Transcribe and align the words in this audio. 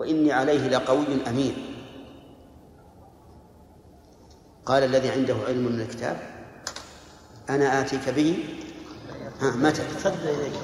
وإني 0.00 0.32
عليه 0.32 0.68
لقوي 0.68 1.06
أمين. 1.28 1.54
قال 4.66 4.84
الذي 4.84 5.10
عنده 5.10 5.36
علم 5.48 5.72
من 5.72 5.80
الكتاب 5.80 6.16
أنا 7.50 7.80
آتيك 7.80 8.08
به. 8.08 8.44
ها 9.40 9.50
متى؟ 9.50 9.82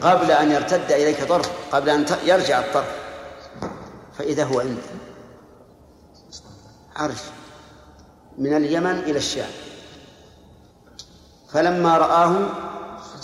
قبل 0.02 0.30
أن 0.30 0.50
يرتد 0.50 0.92
إليك 0.92 1.24
طرف 1.24 1.74
قبل 1.74 1.90
أن 1.90 2.06
يرجع 2.24 2.60
الطرف. 2.60 2.96
فإذا 4.18 4.44
هو 4.44 4.60
عنده 4.60 4.82
عرش. 6.96 7.22
من 8.38 8.56
اليمن 8.56 8.98
إلى 8.98 9.18
الشام. 9.18 9.50
فلما 11.52 11.98
رآه 11.98 12.48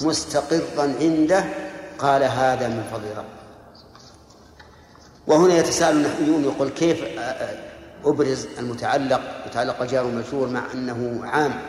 مستقرا 0.03 0.95
عنده 1.01 1.45
قال 1.99 2.23
هذا 2.23 2.69
من 2.69 2.83
فضل 2.93 3.17
ربي 3.17 3.42
وهنا 5.27 5.55
يتساءل 5.59 5.97
النحويون 5.97 6.45
يقول 6.45 6.69
كيف 6.69 7.05
أبرز 8.05 8.47
المتعلق؟ 8.59 9.21
متعلق 9.47 9.83
الجار 9.83 10.05
المجرور 10.05 10.49
مع 10.49 10.63
أنه 10.75 11.21
عام. 11.25 11.63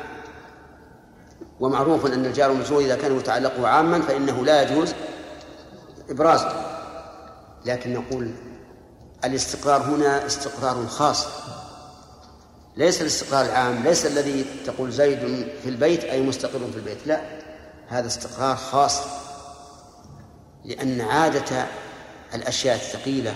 ومعروف 1.60 2.06
أن 2.06 2.26
الجار 2.26 2.52
المجرور 2.52 2.82
إذا 2.82 2.96
كان 2.96 3.12
متعلقه 3.12 3.68
عاما 3.68 4.02
فإنه 4.02 4.46
لا 4.46 4.62
يجوز 4.62 4.94
إبرازه. 6.10 6.66
لكن 7.66 7.94
نقول 7.94 8.32
الاستقرار 9.26 9.82
هنا 9.82 10.26
استقرار 10.26 10.88
خاص. 10.88 11.28
ليس 12.78 13.02
الاستقرار 13.02 13.46
العام 13.46 13.84
ليس 13.84 14.06
الذي 14.06 14.46
تقول 14.66 14.92
زيد 14.92 15.20
في 15.64 15.70
البيت 15.70 16.04
أي 16.04 16.22
مستقر 16.22 16.60
في 16.72 16.78
البيت 16.78 17.08
لا. 17.08 17.22
هذا 17.88 18.08
استقرار 18.08 18.56
خاص. 18.56 19.02
لأن 20.66 21.02
عادة 21.02 21.66
الأشياء 22.34 22.76
الثقيلة 22.76 23.34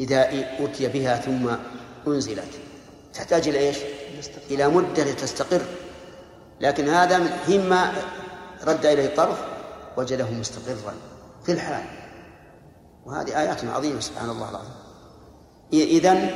إذا 0.00 0.28
أتي 0.60 0.88
بها 0.88 1.16
ثم 1.16 1.50
أنزلت 2.06 2.54
تحتاج 3.14 3.48
إلى 3.48 3.58
إيش؟ 3.58 3.76
إلى 4.50 4.68
مدة 4.68 5.04
لتستقر 5.04 5.62
لكن 6.60 6.88
هذا 6.88 7.18
من 7.18 7.30
حين 7.46 7.68
ما 7.68 7.92
رد 8.66 8.86
إليه 8.86 9.06
الطرف 9.06 9.38
وجده 9.96 10.30
مستقرا 10.30 10.94
في 11.46 11.52
الحال 11.52 11.84
وهذه 13.06 13.40
آيات 13.40 13.64
عظيمة 13.64 14.00
سبحان 14.00 14.30
الله 14.30 14.50
العظيم 14.50 14.72
إذن 15.72 16.30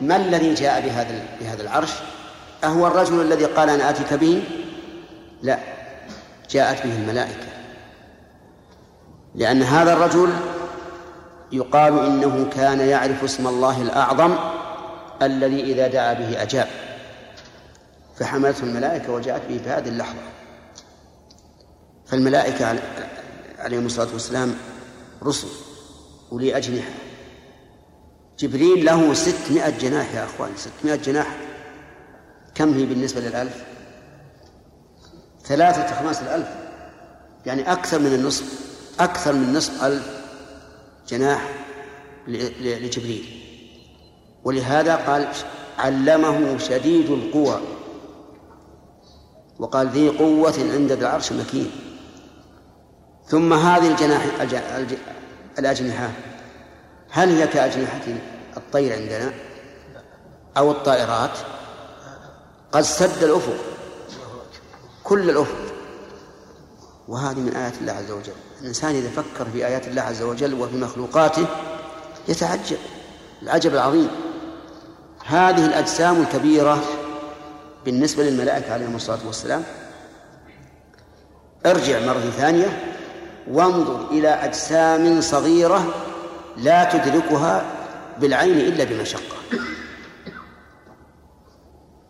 ما 0.00 0.16
الذي 0.16 0.54
جاء 0.54 0.80
بهذا 0.80 1.26
بهذا 1.40 1.62
العرش؟ 1.62 1.90
أهو 2.64 2.86
الرجل 2.86 3.20
الذي 3.20 3.44
قال 3.44 3.70
أنا 3.70 3.90
آتيك 3.90 4.14
به؟ 4.14 4.44
لا 5.42 5.58
جاءت 6.50 6.86
به 6.86 6.96
الملائكة 6.96 7.46
لأن 9.34 9.62
هذا 9.62 9.92
الرجل 9.92 10.30
يقال 11.54 11.98
إنه 12.06 12.50
كان 12.50 12.80
يعرف 12.80 13.24
اسم 13.24 13.46
الله 13.46 13.82
الأعظم 13.82 14.36
الذي 15.22 15.60
إذا 15.62 15.88
دعا 15.88 16.12
به 16.12 16.42
أجاب. 16.42 16.68
فحملته 18.18 18.62
الملائكة 18.64 19.12
وجاءت 19.12 19.42
به 19.48 19.58
في 19.58 19.68
هذه 19.68 19.88
اللحظة. 19.88 20.20
فالملائكة 22.06 22.78
عليهم 23.58 23.86
الصلاة 23.86 24.12
والسلام 24.12 24.54
رسل 25.22 25.48
أولي 26.32 26.56
أجنحة. 26.56 26.90
جبريل 28.38 28.84
له 28.84 29.14
ستمائة 29.14 29.78
جناح 29.78 30.14
يا 30.14 30.24
أخوان 30.24 30.50
ستمائة 30.56 30.96
جناح. 30.96 31.36
كم 32.54 32.74
هي 32.74 32.86
بالنسبة 32.86 33.20
للألف؟ 33.20 33.64
ثلاثة 35.44 35.82
أخماس 35.82 36.22
الألف 36.22 36.48
يعني 37.46 37.72
أكثر 37.72 37.98
من 37.98 38.14
النصف 38.14 38.44
أكثر 39.00 39.32
من 39.32 39.52
نصف 39.52 39.84
ألف. 39.84 40.13
جناح 41.08 41.48
لجبريل. 42.58 43.40
ولهذا 44.44 44.96
قال 44.96 45.28
علمه 45.78 46.58
شديد 46.58 47.10
القوى. 47.10 47.60
وقال 49.58 49.88
ذي 49.88 50.08
قوة 50.08 50.54
عند 50.58 50.92
ذي 50.92 51.00
العرش 51.00 51.32
مكين. 51.32 51.70
ثم 53.26 53.52
هذه 53.52 53.90
الجناح 53.90 54.24
الأجنحة 55.58 56.10
هل 57.10 57.28
هي 57.28 57.46
كأجنحة 57.46 58.02
الطير 58.56 58.92
عندنا 58.92 59.32
أو 60.56 60.70
الطائرات؟ 60.70 61.38
قد 62.72 62.82
سد 62.82 63.24
الأفق 63.24 63.56
كل 65.04 65.30
الأفق. 65.30 65.74
وهذه 67.08 67.38
من 67.38 67.56
آيات 67.56 67.74
الله 67.80 67.92
عز 67.92 68.10
وجل. 68.10 68.32
الإنسان 68.60 68.94
إذا 68.94 69.10
فكر 69.10 69.50
في 69.52 69.66
آيات 69.66 69.88
الله 69.88 70.02
عز 70.02 70.22
وجل 70.22 70.54
وفي 70.54 70.76
مخلوقاته 70.76 71.46
يتعجب 72.28 72.76
العجب 73.42 73.74
العظيم. 73.74 74.08
هذه 75.24 75.66
الأجسام 75.66 76.22
الكبيرة 76.22 76.84
بالنسبة 77.84 78.22
للملائكة 78.22 78.72
عليهم 78.72 78.96
الصلاة 78.96 79.26
والسلام. 79.26 79.64
ارجع 81.66 82.06
مرة 82.06 82.30
ثانية. 82.30 82.94
وانظر 83.50 84.10
إلى 84.10 84.28
أجسام 84.28 85.20
صغيرة 85.20 85.94
لا 86.56 86.84
تدركها 86.84 87.64
بالعين 88.20 88.60
إلا 88.60 88.84
بمشقة. 88.84 89.36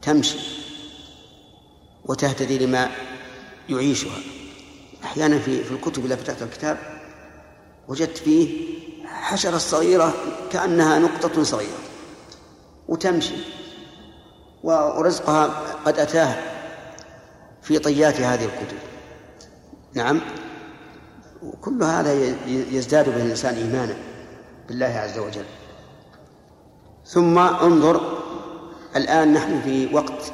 تمشي 0.03 0.39
وتهتدي 2.05 2.59
لما 2.59 2.91
يعيشها. 3.69 4.19
أحيانا 5.15 5.39
في 5.39 5.65
في 5.65 5.73
الكتب 5.73 6.05
إذا 6.05 6.17
فتحت 6.17 6.43
الكتاب 6.43 6.79
وجدت 7.89 8.19
فيه 8.19 8.79
حشرة 9.07 9.59
صغيرة 9.59 10.15
كأنها 10.51 10.99
نقطة 10.99 11.43
صغيرة 11.43 11.79
وتمشي 12.89 13.35
ورزقها 14.63 15.47
قد 15.85 15.99
أتاها 15.99 16.43
في 17.63 17.79
طيات 17.79 18.21
هذه 18.21 18.45
الكتب. 18.45 18.77
نعم. 19.95 20.21
وكل 21.43 21.83
هذا 21.83 22.13
يزداد 22.47 23.09
به 23.09 23.17
الإنسان 23.17 23.55
إيمانا 23.55 23.97
بالله 24.69 24.87
عز 24.87 25.19
وجل. 25.19 25.45
ثم 27.07 27.39
انظر 27.39 28.19
الآن 28.97 29.33
نحن 29.33 29.61
في 29.61 29.95
وقت 29.95 30.33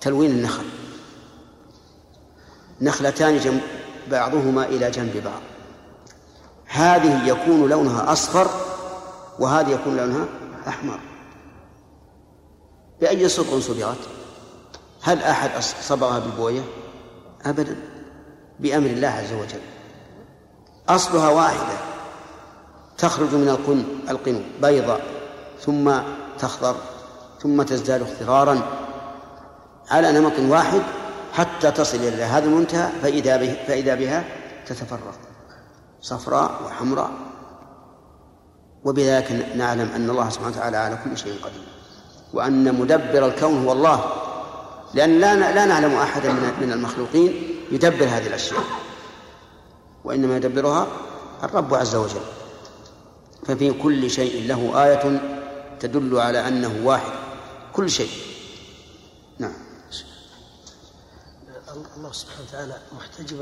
تلوين 0.00 0.30
النخل. 0.30 0.64
نخلتان 2.80 3.38
بعضهما 4.10 4.64
إلى 4.64 4.90
جنب 4.90 5.22
بعض. 5.24 5.40
هذه 6.66 7.28
يكون 7.28 7.68
لونها 7.68 8.12
أصفر 8.12 8.46
وهذه 9.38 9.70
يكون 9.70 9.96
لونها 9.96 10.26
أحمر. 10.68 11.00
بأي 13.00 13.28
صبغ 13.28 13.60
صبغت؟ 13.60 13.98
هل 15.02 15.22
أحد 15.22 15.50
صبغها 15.62 16.18
بالبوية؟ 16.18 16.62
أبدا. 17.46 17.76
بأمر 18.60 18.86
الله 18.86 19.08
عز 19.08 19.32
وجل. 19.32 19.60
أصلها 20.88 21.28
واحدة. 21.28 21.92
تخرج 22.98 23.34
من 23.34 23.48
القن 23.48 23.84
القنو 24.10 24.40
بيضاء 24.62 25.00
ثم 25.60 25.92
تخضر 26.38 26.76
ثم 27.42 27.62
تزداد 27.62 28.02
اخضرارا 28.02 28.62
على 29.90 30.12
نمط 30.12 30.32
واحد 30.38 30.82
حتى 31.32 31.70
تصل 31.70 31.96
إلى 31.96 32.22
هذا 32.22 32.44
المنتهى 32.44 32.92
فإذا, 33.02 33.36
به 33.36 33.56
فإذا 33.66 33.94
بها 33.94 34.24
تتفرق. 34.66 35.14
صفراء 36.00 36.50
وحمراء. 36.64 37.10
وبذلك 38.84 39.32
نعلم 39.56 39.88
أن 39.96 40.10
الله 40.10 40.30
سبحانه 40.30 40.56
وتعالى 40.56 40.76
على 40.76 40.98
كل 41.04 41.18
شيء 41.18 41.34
قدير. 41.44 41.66
وأن 42.32 42.74
مدبر 42.80 43.26
الكون 43.26 43.64
هو 43.64 43.72
الله. 43.72 44.12
لأن 44.94 45.20
لا 45.20 45.52
لا 45.52 45.64
نعلم 45.64 45.94
أحدا 45.94 46.32
من 46.32 46.72
المخلوقين 46.72 47.32
يدبر 47.70 48.04
هذه 48.04 48.26
الأشياء. 48.26 48.64
وإنما 50.04 50.36
يدبرها 50.36 50.86
الرب 51.42 51.74
عز 51.74 51.94
وجل. 51.94 52.20
ففي 53.46 53.72
كل 53.72 54.10
شيء 54.10 54.46
له 54.48 54.84
آية 54.84 55.20
تدل 55.80 56.18
على 56.20 56.48
أنه 56.48 56.80
واحد. 56.84 57.12
كل 57.72 57.90
شيء 57.90 58.10
نعم 59.38 59.52
الله 62.02 62.12
سبحانه 62.12 62.46
وتعالى 62.48 62.74
محتجب 62.98 63.36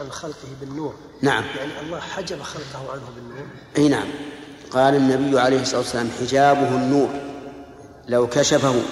عن 0.00 0.10
خلقه 0.10 0.48
بالنور. 0.60 0.94
نعم. 1.22 1.44
يعني 1.56 1.80
الله 1.80 2.00
حجب 2.00 2.42
خلقه 2.42 2.92
عنه 2.92 3.02
بالنور. 3.16 3.46
أي 3.76 3.88
نعم. 3.88 4.08
قال 4.70 4.94
النبي 4.94 5.40
عليه 5.40 5.62
الصلاة 5.62 5.78
والسلام 5.78 6.10
حجابه 6.20 6.68
النور. 6.68 7.08
لو 8.08 8.26
كشفه 8.26 8.82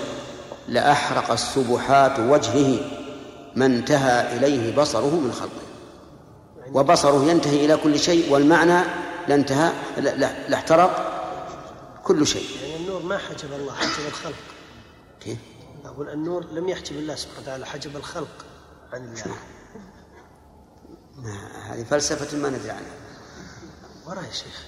لأحرق 0.69 1.31
السبحات 1.31 2.19
وجهه 2.19 2.91
ما 3.57 3.67
انتهى 3.67 4.37
إليه 4.37 4.77
بصره 4.77 5.15
من 5.15 5.33
خلقه. 5.33 5.65
وبصره 6.73 7.25
ينتهي 7.25 7.65
إلى 7.65 7.77
كل 7.77 7.99
شيء 7.99 8.33
والمعنى 8.33 8.85
لانتهى 9.29 9.73
لاحترق 10.49 11.11
كل 12.05 12.27
شيء. 12.27 12.47
يعني 12.63 12.77
النور 12.77 13.03
ما 13.03 13.19
حجب 13.19 13.53
الله 13.53 13.73
حجب 13.73 14.07
الخلق. 14.09 14.35
كيف؟ 15.21 15.39
أقول 15.85 16.09
النور 16.09 16.45
لم 16.53 16.69
يحجب 16.69 16.97
الله 16.97 17.15
سبحانه 17.15 17.41
وتعالى 17.43 17.67
حجب 17.67 17.97
الخلق. 17.97 18.45
عن 18.93 19.05
الله 19.05 19.37
هذه 21.71 21.85
فلسفة 21.85 22.39
ما 22.39 22.49
ندري 22.51 22.71
عنها. 22.71 22.93
وراء 24.07 24.25
يا 24.25 24.31
شيخ. 24.31 24.67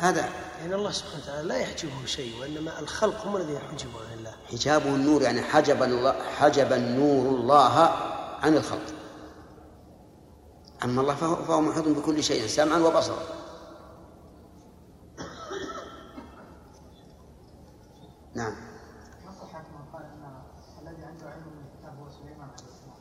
هذا. 0.00 0.28
يعني 0.60 0.74
الله 0.74 0.90
سبحانه 0.90 1.22
وتعالى 1.22 1.48
لا 1.48 1.56
يحجبه 1.56 2.04
شيء 2.06 2.40
وإنما 2.40 2.80
الخلق 2.80 3.26
هم 3.26 3.36
الذين 3.36 3.56
يحجبون 3.56 4.02
عن 4.10 4.18
الله. 4.18 4.34
حجابه 4.50 4.94
النور 4.94 5.22
يعني 5.22 5.42
حجب 5.42 5.82
الله 5.82 6.22
حجب 6.22 6.72
النور 6.72 7.40
الله 7.40 7.78
عن 8.42 8.56
الخلق. 8.56 8.94
أما 10.84 11.00
الله 11.00 11.14
فهو, 11.14 11.44
فهو 11.44 11.60
محيط 11.60 11.88
بكل 11.88 12.24
شيء 12.24 12.46
سمعا 12.46 12.78
وبصرا. 12.78 13.22
نعم 18.34 18.52
ما 19.24 19.32
صحة 19.32 19.60
من 19.60 19.92
قال 19.92 20.02
أن 20.02 20.42
الذي 20.82 21.04
عنده 21.04 21.26
علم 21.26 21.42
من 21.42 21.64
الكتاب 21.66 21.98
هو 21.98 22.10
سليمان 22.10 22.48
عليه 22.48 22.68
السلام 22.72 22.96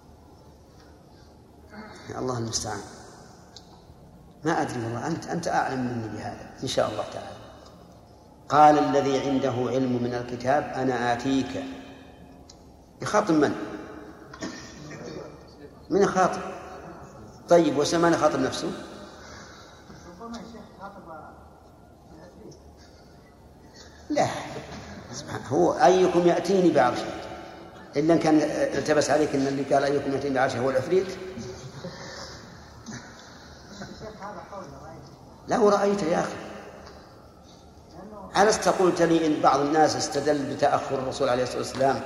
الله 2.20 2.38
المستعان 2.38 2.82
ما 4.46 4.62
أدري 4.62 4.84
والله 4.84 5.08
أنت 5.08 5.28
أنت 5.28 5.48
أعلم 5.48 5.80
مني 5.80 6.18
بهذا 6.18 6.50
إن 6.64 6.68
شاء 6.68 6.90
الله 6.92 7.04
تعالى 7.14 7.42
قال 8.50 8.80
الذي 8.80 9.30
عنده 9.30 9.54
علم 9.70 10.04
من 10.04 10.14
الكتاب 10.14 10.64
أنا 10.76 11.14
آتيك 11.14 11.64
يخاطب 13.02 13.34
من؟ 13.34 13.56
من 15.90 16.02
يخاطب؟ 16.02 16.42
طيب 17.50 17.78
وسلمان 17.78 18.14
يخاطب 18.14 18.40
نفسه؟ 18.40 18.72
لا 24.10 24.28
سبحان 25.14 25.42
هو 25.50 25.74
أيكم 25.74 26.28
يأتيني 26.28 26.72
بعرشه 26.72 27.06
إلا 27.96 28.14
إن 28.14 28.20
كان 28.20 28.38
التبس 28.78 29.10
عليك 29.10 29.36
إن 29.36 29.48
اللي 29.48 29.64
قال 29.64 29.84
أيكم 29.84 30.12
يأتيني 30.12 30.36
بعرشه 30.36 30.60
هو 30.60 30.70
العفريت 30.70 31.08
له 35.48 35.70
رأيت 35.70 36.04
يا 36.04 36.20
أخي. 36.20 36.42
ألست 38.38 38.70
قلت 38.70 39.02
لي 39.02 39.28
إن 39.28 39.42
بعض 39.42 39.60
الناس 39.60 39.96
استدل 39.96 40.56
بتأخر 40.56 40.96
الرسول 40.96 41.30
عليه 41.30 41.44
الصلاة 41.44 41.58
والسلام 41.58 42.02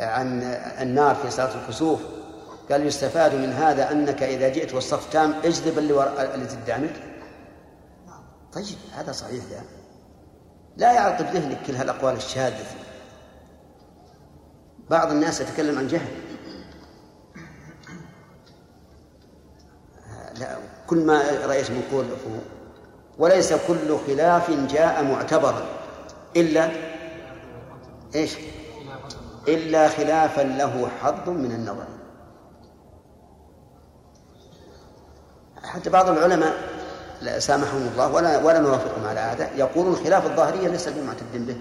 عن 0.00 0.42
النار 0.80 1.14
في 1.14 1.30
صلاة 1.30 1.54
الكسوف؟ 1.62 2.00
قال 2.70 2.86
يستفاد 2.86 3.34
من 3.34 3.52
هذا 3.52 3.92
أنك 3.92 4.22
إذا 4.22 4.48
جئت 4.48 4.74
والصف 4.74 5.12
تام 5.12 5.34
اجذب 5.44 5.78
اللي 5.78 5.92
وراء 5.92 6.34
اللي 6.34 6.46
تدعمك. 6.46 7.02
طيب 8.52 8.76
هذا 8.92 9.12
صحيح 9.12 9.44
يعني. 9.50 9.66
لا 10.76 10.92
يعقد 10.92 11.36
ذهنك 11.36 11.58
كل 11.66 11.76
هالأقوال 11.76 12.16
الشاذة. 12.16 12.64
بعض 14.90 15.10
الناس 15.10 15.40
يتكلم 15.40 15.78
عن 15.78 15.88
جهل. 15.88 16.12
لا. 20.38 20.56
كل 20.92 21.06
ما 21.06 21.22
رأيت 21.46 21.70
من 21.70 21.82
قول 21.92 22.04
وليس 23.18 23.52
كل 23.52 23.98
خلاف 24.06 24.50
جاء 24.50 25.04
معتبرا. 25.04 25.66
إلا 26.36 26.70
إيش؟ 28.14 28.36
إلا 29.48 29.88
خلافا 29.88 30.40
له 30.40 30.88
حظ 31.02 31.28
من 31.28 31.52
النظر. 31.52 31.84
حتى 35.62 35.90
بعض 35.90 36.08
العلماء 36.08 36.54
لا 37.22 37.38
سامحهم 37.38 37.88
الله 37.92 38.12
ولا 38.12 38.44
ولا 38.44 38.58
نوافقهم 38.58 39.06
على 39.06 39.20
هذا. 39.20 39.50
يقولون 39.56 39.96
خلاف 39.96 40.26
الظاهرية 40.26 40.68
ليس 40.68 40.88
بمعتد 40.88 41.46
به. 41.46 41.56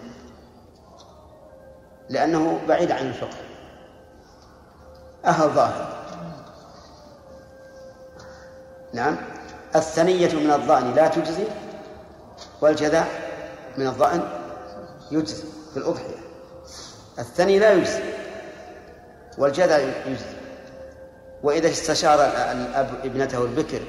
لأنه 2.09 2.59
بعيد 2.67 2.91
عن 2.91 3.07
الفقه. 3.07 3.37
أهل 5.25 5.49
ظاهر. 5.49 6.00
نعم. 8.93 9.17
الثنية 9.75 10.33
من 10.33 10.51
الظأن 10.51 10.93
لا 10.93 11.07
تجزي 11.07 11.43
والجذع 12.61 13.05
من 13.77 13.87
الظأن 13.87 14.21
يجزي 15.11 15.43
في 15.71 15.77
الأضحية. 15.77 16.17
الثني 17.19 17.59
لا 17.59 17.73
يجزي 17.73 18.03
والجذع 19.37 19.77
يجزي. 19.77 20.25
وإذا 21.43 21.69
استشار 21.69 22.19
الأب 22.25 22.89
ابنته 23.03 23.43
البكر 23.43 23.81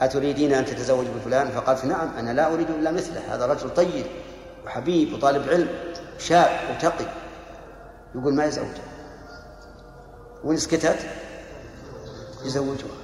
أتريدين 0.00 0.54
أن 0.54 0.64
تتزوج 0.64 1.06
بفلان؟ 1.06 1.48
فقالت 1.48 1.84
نعم 1.84 2.16
أنا 2.18 2.30
لا 2.30 2.54
أريد 2.54 2.70
إلا 2.70 2.90
مثله 2.90 3.34
هذا 3.34 3.46
رجل 3.46 3.74
طيب 3.74 4.06
وحبيب 4.66 5.12
وطالب 5.12 5.48
علم 5.48 5.68
شاب 6.18 6.50
وتقي. 6.70 7.06
يقول 8.14 8.34
ما 8.34 8.44
يزوجها 8.44 8.90
وإن 10.44 10.56
سكتت 10.56 10.98
يزوجها. 12.44 12.99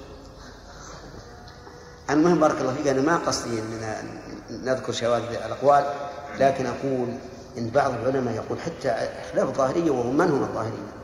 المهم 2.11 2.41
بارك 2.41 2.61
الله 2.61 2.75
فيك 2.75 2.87
أنا 2.87 3.01
ما 3.01 3.17
قصدي 3.17 3.59
أننا 3.61 4.03
نذكر 4.51 4.93
شواذ 4.93 5.23
الأقوال 5.23 5.85
لكن 6.39 6.67
أقول 6.67 7.09
إن 7.59 7.71
بعض 7.71 7.93
العلماء 7.93 8.35
يقول 8.35 8.59
حتى 8.61 9.09
خلاف 9.33 9.49
الظاهرية 9.49 9.91
وهم 9.91 10.17
من 10.17 10.31
هم 10.31 10.43
الظاهرية 10.43 10.97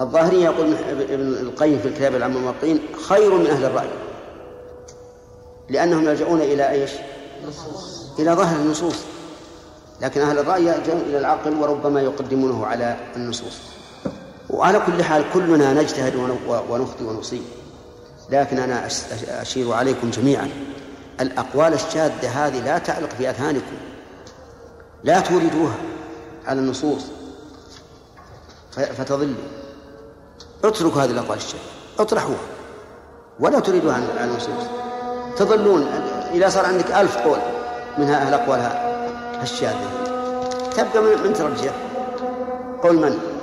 الظاهرية 0.00 0.44
يقول 0.44 0.74
ابن 1.00 1.28
القيم 1.28 1.78
في 1.78 1.88
الكتاب 1.88 2.14
العام 2.14 2.36
الموقعين 2.36 2.80
خير 3.08 3.34
من 3.34 3.46
أهل 3.46 3.64
الرأي 3.64 3.90
لأنهم 5.68 6.08
يلجؤون 6.08 6.40
إلى 6.40 6.70
إيش؟ 6.70 6.90
إلى 8.18 8.32
ظاهر 8.32 8.60
النصوص 8.60 8.96
لكن 10.00 10.20
أهل 10.20 10.38
الرأي 10.38 10.66
يلجؤون 10.66 11.00
إلى 11.00 11.18
العقل 11.18 11.54
وربما 11.54 12.00
يقدمونه 12.00 12.66
على 12.66 12.96
النصوص. 13.16 13.58
وعلى 14.50 14.82
كل 14.86 15.02
حال 15.02 15.24
كلنا 15.34 15.72
نجتهد 15.72 16.16
ونخطئ 16.70 17.04
ونصيب. 17.04 17.42
لكن 18.30 18.58
أنا 18.58 18.88
أشير 19.28 19.72
عليكم 19.72 20.10
جميعا. 20.10 20.50
الأقوال 21.20 21.74
الشاذة 21.74 22.46
هذه 22.46 22.64
لا 22.64 22.78
تعلق 22.78 23.08
في 23.18 23.30
أذهانكم. 23.30 23.76
لا 25.04 25.20
توردوها 25.20 25.74
على 26.46 26.60
النصوص. 26.60 27.02
فتضلوا 28.72 29.34
اتركوا 30.64 31.02
هذه 31.02 31.10
الأقوال 31.10 31.38
الشاذة. 31.38 31.60
اطرحوها. 31.98 32.46
ولا 33.40 33.60
تريدوها 33.60 33.94
على 33.94 34.30
النصوص. 34.30 34.66
تضلون 35.36 35.86
إذا 36.32 36.48
صار 36.48 36.66
عندك 36.66 36.90
ألف 36.90 37.16
قول 37.16 37.38
منها 37.98 38.28
الأقوال 38.28 38.60
الشاذة. 39.42 39.90
تبقى 40.76 41.02
من 41.02 41.32
ترجح 41.32 41.72
قول 42.82 42.96
من؟ 42.96 43.39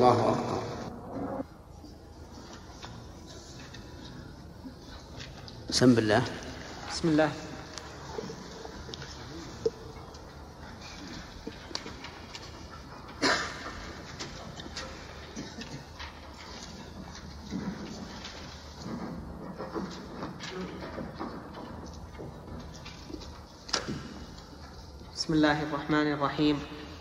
الله 0.00 0.32
أكبر. 0.32 0.60
بسم 5.68 5.98
الله. 5.98 6.22
بسم 6.88 7.08
الله. 7.08 7.30
بسم 25.12 25.32
الله 25.36 25.62
الرحمن 25.62 26.06
الرحيم. 26.16 26.56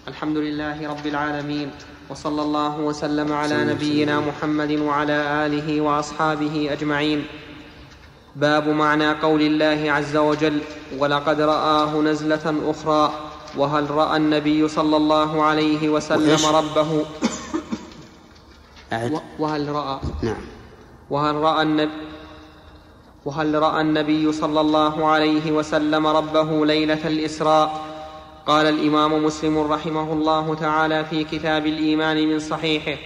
الحمد 0.07 0.37
لله 0.37 0.77
رب 0.83 1.05
العالمين. 1.07 1.88
وصلى 2.09 2.41
الله 2.41 2.79
وسلم 2.79 3.33
على 3.33 3.65
نبينا 3.65 4.19
محمد 4.19 4.71
وعلى 4.71 5.45
آله 5.45 5.81
وأصحابه 5.81 6.69
أجمعين. 6.71 7.25
باب 8.35 8.67
معنى 8.67 9.11
قول 9.11 9.41
الله 9.41 9.91
عز 9.91 10.17
وجل 10.17 10.61
ولقد 10.97 11.41
رآه 11.41 12.01
نزلة 12.01 12.55
أخرى 12.65 13.13
وهل 13.57 13.91
رأى 13.91 14.17
النبي 14.17 14.67
صلى 14.67 14.97
الله 14.97 15.43
عليه 15.43 15.89
وسلم 15.89 16.45
ربه؟ 16.55 17.05
وهل 19.39 19.69
رأى؟ 19.69 19.99
نعم. 20.23 20.41
وهل 21.09 21.35
رأى 21.35 21.61
النبي 21.61 21.91
وهل 23.25 23.55
رأى 23.61 23.81
النبي 23.81 24.31
صلى 24.31 24.61
الله 24.61 25.07
عليه 25.07 25.51
وسلم 25.51 26.07
ربه 26.07 26.65
ليلة 26.65 27.07
الإسراء؟ 27.07 27.88
قال 28.49 28.65
الإمام 28.65 29.25
مسلم 29.25 29.57
رحمه 29.57 30.13
الله 30.13 30.55
تعالى 30.55 31.05
في 31.05 31.23
كتاب 31.23 31.67
الإيمان 31.67 32.27
من 32.27 32.39
صحيحه 32.39 33.01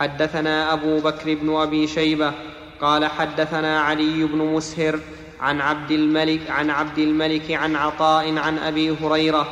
حدثنا 0.00 0.72
أبو 0.72 1.00
بكر 1.00 1.34
بن 1.34 1.56
أبي 1.56 1.86
شيبة 1.86 2.32
قال 2.80 3.06
حدثنا 3.06 3.80
علي 3.80 4.24
بن 4.24 4.38
مسهر 4.38 5.00
عن 5.40 5.60
عبد 5.60 5.90
الملك 5.90 6.50
عن 6.50 6.70
عبد 6.70 6.98
الملك 6.98 7.50
عن 7.50 7.76
عطاء 7.76 8.38
عن 8.38 8.58
أبي 8.58 8.96
هريرة 9.02 9.48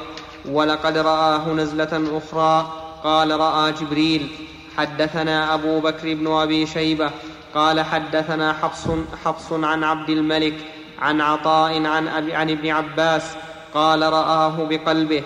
ولقد 0.48 0.98
رآه 0.98 1.52
نزلة 1.52 2.18
أخرى 2.18 2.72
قال 3.04 3.40
رأى 3.40 3.72
جبريل 3.72 4.28
حدثنا 4.76 5.54
أبو 5.54 5.80
بكر 5.80 6.14
بن 6.14 6.26
أبي 6.32 6.66
شيبة 6.66 7.10
قال 7.54 7.80
حدثنا 7.80 8.52
حفص 8.52 8.88
حفص 9.24 9.52
عن 9.52 9.84
عبد 9.84 10.10
الملك 10.10 10.54
عن 10.98 11.20
عطاء 11.20 11.86
عن, 11.86 12.08
أبي 12.08 12.34
عن 12.34 12.50
ابن 12.50 12.70
عباس 12.70 13.36
قال 13.74 14.02
رآه 14.02 14.66
بقلبه 14.70 15.22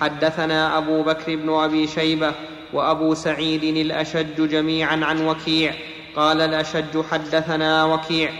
حدثنا 0.00 0.78
أبو 0.78 1.02
بكر 1.02 1.36
بن 1.36 1.50
أبي 1.50 1.86
شيبة 1.86 2.32
وأبو 2.72 3.14
سعيد 3.14 3.64
الأشج 3.64 4.48
جميعا 4.48 5.04
عن 5.04 5.26
وكيع 5.26 5.74
قال 6.16 6.40
الأشج 6.40 7.04
حدثنا 7.10 7.84
وكيع 7.84 8.30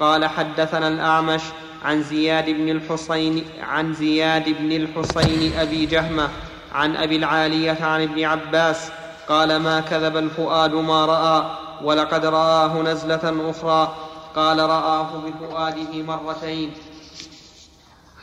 قال 0.00 0.24
حدثنا 0.24 0.88
الأعمش 0.88 1.42
عن 1.84 2.02
زياد 2.02 2.50
بن 2.50 2.68
الحصين 2.68 3.44
عن 3.62 3.94
زياد 3.94 4.44
بن 4.58 4.72
الحصين 4.72 5.58
أبي 5.58 5.86
جهمة 5.86 6.28
عن 6.72 6.96
أبي 6.96 7.16
العالية 7.16 7.78
عن 7.80 8.02
ابن 8.02 8.24
عباس 8.24 8.90
قال 9.28 9.56
ما 9.56 9.80
كذب 9.80 10.16
الفؤاد 10.16 10.74
ما 10.74 11.06
رأى 11.06 11.50
ولقد 11.84 12.26
رآه 12.26 12.82
نزلة 12.82 13.50
أخرى. 13.50 13.94
قال 14.36 14.58
رآه 14.58 15.08
بفؤاده 15.26 16.02
مرتين. 16.02 16.72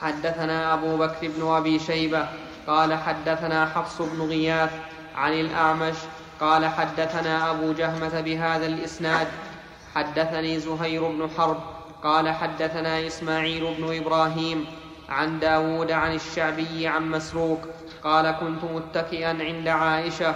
حدثنا 0.02 0.74
أبو 0.74 0.98
بكر 0.98 1.28
بن 1.28 1.48
أبي 1.48 1.80
شيبة 1.80 2.28
قال 2.68 2.94
حدثنا 2.94 3.66
حفص 3.66 4.02
بن 4.02 4.22
غياث 4.22 4.72
عن 5.16 5.34
الأعمش 5.34 5.96
قال 6.40 6.66
حدثنا 6.66 7.52
أبو 7.52 7.74
جهمة 7.74 8.22
بهذا 8.22 8.66
الإسناد 8.66 9.28
حدثني 9.96 10.60
زهير 10.60 11.08
بن 11.08 11.30
حرب 11.38 11.58
قال 12.04 12.30
حدثنا 12.30 13.08
إسماعيل 13.08 13.76
بن 13.80 13.98
إبراهيم 13.98 14.66
عن 15.10 15.40
داود 15.40 15.92
عن 15.92 16.16
الشعبي 16.16 16.88
عن 16.88 17.12
مسروق 17.12 17.60
قال 18.04 18.32
كنت 18.32 18.64
متكئا 18.64 19.30
عند 19.30 19.68
عائشة 19.68 20.36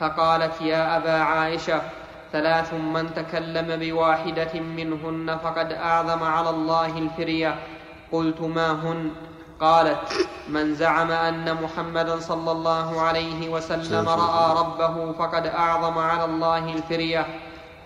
فقالت 0.00 0.60
يا 0.60 0.96
أبا 0.96 1.12
عائشة 1.12 1.82
ثلاث 2.32 2.74
من 2.74 3.14
تكلم 3.14 3.76
بواحدة 3.80 4.60
منهن 4.60 5.38
فقد 5.44 5.72
أعظم 5.72 6.22
على 6.22 6.50
الله 6.50 6.98
الفرية. 6.98 7.58
قلت 8.12 8.40
ما 8.40 8.72
هن؟ 8.72 9.10
قالت 9.60 9.98
من 10.48 10.74
زعم 10.74 11.10
أن 11.12 11.62
محمدا 11.62 12.20
صلى 12.20 12.52
الله 12.52 13.00
عليه 13.00 13.48
وسلم 13.48 14.08
رأى 14.08 14.58
ربه 14.58 15.12
فقد 15.12 15.46
أعظم 15.46 15.98
على 15.98 16.24
الله 16.24 16.72
الفرية. 16.72 17.26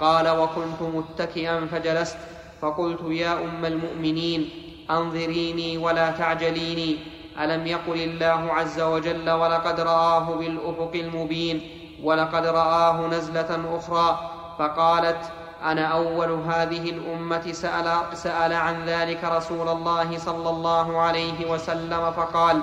قال 0.01 0.29
وكنت 0.29 0.83
متكئا 0.83 1.67
فجلست 1.73 2.19
فقلت 2.63 3.01
يا 3.09 3.33
أم 3.33 3.65
المؤمنين 3.65 4.51
أنظريني 4.91 5.79
ولا 5.79 6.11
تعجليني. 6.11 6.97
ألم 7.41 7.67
يقل 7.67 8.01
الله 8.01 8.53
عز 8.53 8.81
وجل 8.81 9.31
ولقد 9.31 9.81
رآه 9.81 10.35
بالأفق 10.35 10.91
المبين 10.95 11.61
ولقد 12.03 12.47
رآه 12.47 13.07
نزلة 13.07 13.77
أخرى 13.77 14.31
فقالت 14.59 15.33
أنا 15.65 15.85
أول 15.85 16.31
هذه 16.33 16.91
الأمة 16.91 17.53
سأل, 17.53 18.17
سأل 18.17 18.53
عن 18.53 18.85
ذلك 18.87 19.25
رسول 19.25 19.69
الله 19.69 20.19
صلى 20.19 20.51
الله 20.51 20.99
عليه 21.01 21.51
وسلم 21.51 22.11
فقال 22.11 22.63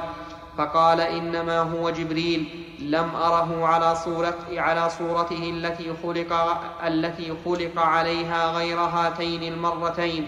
فقال 0.57 1.01
إنما 1.01 1.59
هو 1.59 1.89
جبريل 1.89 2.65
لم 2.79 3.09
أره 3.15 3.65
على 3.65 3.95
صورته 3.95 4.61
على 4.61 4.89
صورته 4.89 5.49
التي 5.49 5.93
خلق 6.03 6.33
التي 6.87 7.33
خلق 7.45 7.79
عليها 7.81 8.51
غير 8.51 8.79
هاتين 8.79 9.53
المرتين 9.53 10.27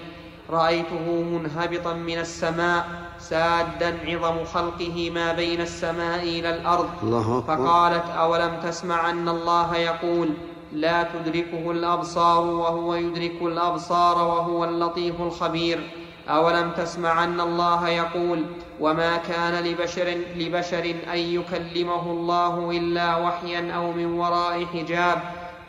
رأيته 0.49 1.21
منهبطا 1.21 1.93
من 1.93 2.17
السماء 2.17 2.87
سادا 3.19 3.97
عظم 4.07 4.45
خلقه 4.45 5.09
ما 5.15 5.33
بين 5.33 5.61
السماء 5.61 6.23
إلى 6.23 6.49
الأرض 6.49 6.89
الله 7.03 7.41
فقالت 7.47 8.09
أولم 8.09 8.59
تسمع 8.63 9.09
أن 9.09 9.29
الله 9.29 9.75
يقول 9.75 10.29
لا 10.73 11.03
تدركه 11.03 11.71
الأبصار 11.71 12.45
وهو 12.45 12.95
يدرك 12.95 13.41
الأبصار 13.41 14.17
وهو 14.17 14.63
اللطيف 14.63 15.21
الخبير. 15.21 15.89
أولم 16.29 16.71
تسمع 16.77 17.23
أن 17.23 17.41
الله 17.41 17.89
يقول 17.89 18.45
وما 18.79 19.17
كان 19.17 19.63
لبشر 19.63 20.17
لبشر 20.35 20.95
أن 21.13 21.17
يكلمه 21.17 22.11
الله 22.11 22.71
إلا 22.71 23.17
وحيا 23.17 23.71
أو 23.71 23.91
من 23.91 24.05
وراء 24.19 24.65
حجاب 24.65 25.21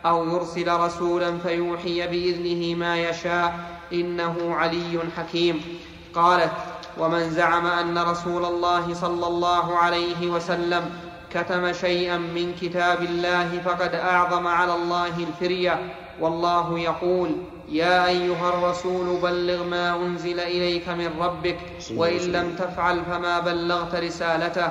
أو 0.05 0.25
يرسل 0.29 0.71
رسولا 0.79 1.37
فيوحي 1.37 2.07
بإذنه 2.07 2.75
ما 2.79 2.97
يشاء 2.97 3.53
إنه 3.93 4.55
علي 4.55 4.99
حكيم. 5.17 5.61
قالت 6.15 6.51
ومن 6.97 7.29
زعم 7.29 7.67
أن 7.67 7.97
رسول 7.97 8.45
الله 8.45 8.93
صلى 8.93 9.27
الله 9.27 9.77
عليه 9.77 10.27
وسلم 10.27 11.10
كتم 11.33 11.73
شيئا 11.73 12.17
من 12.17 12.53
كتاب 12.61 13.03
الله 13.03 13.61
فقد 13.65 13.95
أعظم 13.95 14.47
على 14.47 14.75
الله 14.75 15.17
الفرية. 15.17 15.93
والله 16.19 16.79
يقول 16.79 17.35
يا 17.69 18.07
أيها 18.07 18.49
الرسول 18.49 19.21
بلغ 19.21 19.63
ما 19.63 19.95
أنزل 19.95 20.39
إليك 20.39 20.89
من 20.89 21.11
ربك 21.19 21.57
وإن 21.95 22.31
لم 22.31 22.55
تفعل 22.55 23.01
فما 23.05 23.39
بلغت 23.39 23.95
رسالته. 23.95 24.69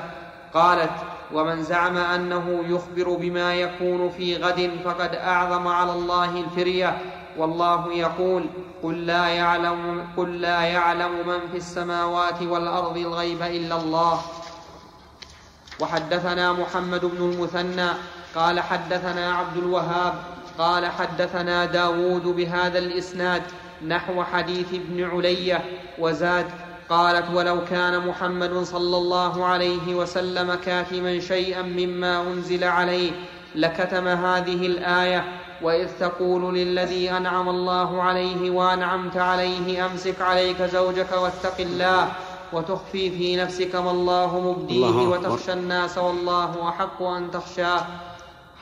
قالت 0.55 0.91
ومن 1.33 1.63
زعم 1.63 1.97
أنه 1.97 2.65
يخبر 2.69 3.17
بما 3.17 3.55
يكون 3.55 4.11
في 4.11 4.37
غد 4.37 4.71
فقد 4.85 5.15
أعظم 5.15 5.69
على 5.69 5.93
الله 5.93 6.41
الفرية. 6.41 6.99
والله 7.39 7.93
يقول 7.93 8.47
قل 8.83 9.07
لا 9.07 9.29
يعلم 9.29 10.07
قل 10.17 10.41
لا 10.41 10.61
يعلم 10.61 11.11
من 11.27 11.41
في 11.53 11.57
السماوات 11.57 12.43
والأرض 12.43 12.97
الغيب 12.97 13.43
إلا 13.43 13.77
الله. 13.77 14.21
وحدثنا 15.81 16.53
محمد 16.53 17.05
بن 17.05 17.33
المثنى 17.33 17.89
قال 18.35 18.61
حدثنا 18.61 19.35
عبد 19.35 19.57
الوهاب 19.57 20.15
قال 20.59 20.87
حدثنا 20.87 21.65
داود 21.65 22.23
بهذا 22.23 22.79
الإسناد 22.79 23.43
نحو 23.89 24.25
حديث 24.25 24.67
ابن 24.75 25.11
علية 25.11 25.65
وزاد 25.99 26.47
قالت 26.91 27.25
ولو 27.35 27.65
كان 27.65 28.07
محمد 28.07 28.63
صلى 28.63 28.97
الله 28.97 29.45
عليه 29.45 29.95
وسلم 29.95 30.55
كاتما 30.55 31.21
شيئا 31.21 31.63
مما 31.63 32.23
أنزل 32.23 32.65
عليه 32.65 33.11
لكتم 33.55 34.09
هذه 34.09 34.67
الآية 34.67 35.25
وإذ 35.63 35.89
تقول 36.01 36.55
للذي 36.55 37.11
أنعم 37.11 37.49
الله 37.49 38.03
عليه 38.03 38.51
وأنعمت 38.51 39.17
عليه 39.17 39.87
أمسك 39.87 40.21
عليك 40.21 40.63
زوجك 40.63 41.13
واتق 41.13 41.61
الله 41.61 42.13
وتخفي 42.53 43.11
في 43.11 43.37
نفسك 43.37 43.75
ما 43.75 43.91
الله 43.91 44.41
مبديه 44.41 44.89
الله 44.89 45.09
وتخشى 45.09 45.53
الناس 45.53 45.99
والله 45.99 46.69
أحق 46.69 47.03
أن 47.03 47.31
تخشاه. 47.31 47.87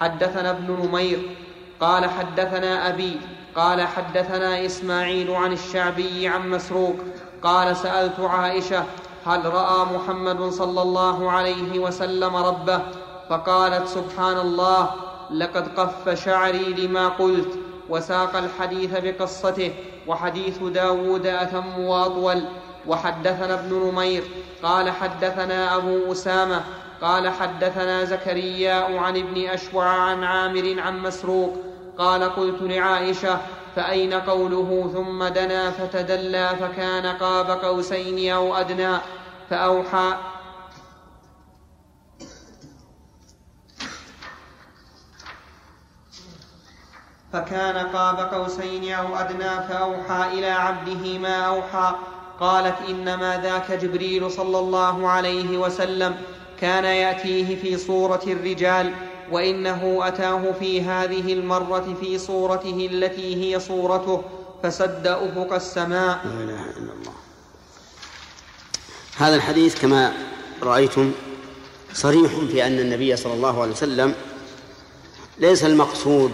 حدثنا 0.00 0.50
ابن 0.50 0.86
نمير 0.86 1.36
قال 1.80 2.10
حدثنا 2.10 2.88
أبي 2.88 3.20
قال 3.56 3.80
حدثنا 3.80 4.66
إسماعيل 4.66 5.30
عن 5.30 5.52
الشعبي 5.52 6.28
عن 6.28 6.50
مسروق 6.50 6.96
قال 7.42 7.76
سألت 7.76 8.20
عائشة 8.20 8.84
هل 9.26 9.44
رأى 9.54 9.84
محمد 9.94 10.42
صلى 10.42 10.82
الله 10.82 11.30
عليه 11.30 11.78
وسلم 11.78 12.36
ربه؟ 12.36 12.80
فقالت 13.30 13.88
سبحان 13.88 14.38
الله 14.38 14.90
لقد 15.30 15.68
قف 15.68 16.24
شعري 16.24 16.64
لما 16.64 17.08
قلت 17.08 17.58
وساق 17.88 18.36
الحديث 18.36 18.90
بقصته 18.98 19.74
وحديث 20.06 20.62
داود 20.62 21.26
أتم 21.26 21.78
وأطول. 21.78 22.44
وحدثنا 22.86 23.54
ابن 23.54 23.74
نمير 23.74 24.24
قال 24.62 24.90
حدثنا 24.90 25.76
أبو 25.76 26.12
أسامة 26.12 26.64
قال 27.00 27.28
حدثنا 27.28 28.04
زكرياء 28.04 28.96
عن 28.96 29.16
ابن 29.16 29.48
أشوع 29.48 29.86
عن 29.86 30.24
عامر 30.24 30.80
عن 30.80 30.98
مسروق 30.98 31.56
قال 31.98 32.24
قلت 32.24 32.62
لعائشة 32.62 33.38
فأين 33.76 34.14
قوله 34.14 34.90
ثم 34.94 35.24
دنا 35.24 35.70
فتدلى 35.70 36.48
فكان 36.60 37.06
قاب 37.06 37.50
قوسين 37.50 38.32
أو 38.32 38.56
أدنى؟ 38.56 38.98
فأوحى 39.50 40.12
فكان 47.32 47.86
قاب 47.86 48.34
قوسين 48.34 48.92
أو 48.92 49.16
أدنى 49.16 49.68
فأوحى 49.68 50.38
إلى 50.38 50.50
عبده 50.50 51.18
ما 51.18 51.36
أوحى. 51.36 51.94
قالت 52.40 52.76
إنما 52.88 53.40
ذاك 53.42 53.72
جبريل 53.72 54.30
صلى 54.30 54.58
الله 54.58 55.08
عليه 55.08 55.58
وسلم 55.58 56.16
كان 56.60 56.84
يأتيه 56.84 57.56
في 57.62 57.78
صورة 57.78 58.22
الرجال 58.26 58.94
وإنه 59.30 60.00
أتاه 60.02 60.52
في 60.52 60.82
هذه 60.82 61.32
المرة 61.32 61.96
في 62.00 62.18
صورته 62.18 62.88
التي 62.92 63.54
هي 63.54 63.60
صورته 63.60 64.22
فسد 64.62 65.06
افق 65.06 65.52
السماء 65.52 66.20
لا 66.24 66.44
إله 66.44 66.70
إلا 66.70 66.92
الله. 66.92 67.12
هذا 69.16 69.36
الحديث 69.36 69.82
كما 69.82 70.12
رأيتم 70.62 71.12
صريح 71.92 72.32
في 72.50 72.66
أن 72.66 72.78
النبي 72.78 73.16
صلى 73.16 73.34
الله 73.34 73.62
عليه 73.62 73.72
وسلم 73.72 74.14
ليس 75.38 75.64
المقصود 75.64 76.32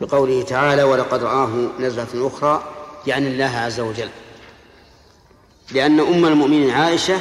بقوله 0.00 0.42
تعالى 0.42 0.82
ولقد 0.82 1.22
رآه 1.24 1.50
نزلة 1.80 2.26
أخرى 2.26 2.62
يعني 3.06 3.28
الله 3.28 3.58
عز 3.58 3.80
وجل. 3.80 4.08
لأن 5.72 6.00
أم 6.00 6.24
المؤمنين 6.24 6.70
عائشة 6.70 7.20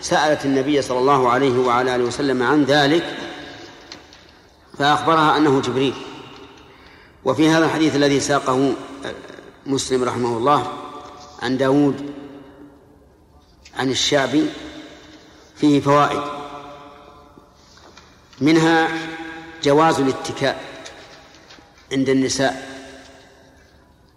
سألت 0.00 0.44
النبي 0.44 0.82
صلى 0.82 0.98
الله 0.98 1.30
عليه 1.30 1.58
وعلى 1.58 1.94
آله 1.94 2.04
وسلم 2.04 2.42
عن 2.42 2.64
ذلك 2.64 3.16
فأخبرها 4.78 5.36
أنه 5.36 5.60
جبريل. 5.60 5.94
وفي 7.24 7.48
هذا 7.48 7.64
الحديث 7.64 7.96
الذي 7.96 8.20
ساقه 8.20 8.72
مسلم 9.66 10.04
رحمه 10.04 10.36
الله 10.36 10.72
عن 11.42 11.56
داود 11.56 12.14
عن 13.76 13.90
الشعبي 13.90 14.46
فيه 15.56 15.80
فوائد. 15.80 16.22
منها 18.40 18.88
جواز 19.62 20.00
الاتكاء 20.00 20.64
عند 21.92 22.08
النساء 22.08 22.76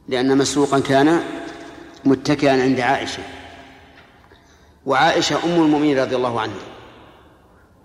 لأن 0.07 0.37
مسروقا 0.37 0.79
كان 0.79 1.23
متكئا 2.05 2.63
عند 2.63 2.79
عائشة. 2.79 3.38
وعائشة 4.85 5.35
أم 5.43 5.63
المؤمنين 5.63 5.99
رضي 5.99 6.15
الله 6.15 6.41
عنها. 6.41 6.65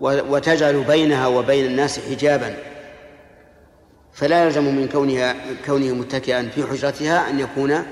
وتجعل 0.01 0.83
بينها 0.83 1.27
وبين 1.27 1.65
الناس 1.65 1.99
حجابا. 1.99 2.57
فلا 4.13 4.45
يلزم 4.45 4.75
من 4.75 4.87
كونها 4.87 5.35
كونه 5.65 5.93
متكئا 5.93 6.49
في 6.55 6.67
حجرتها 6.67 7.29
أن 7.29 7.39
يكون 7.39 7.85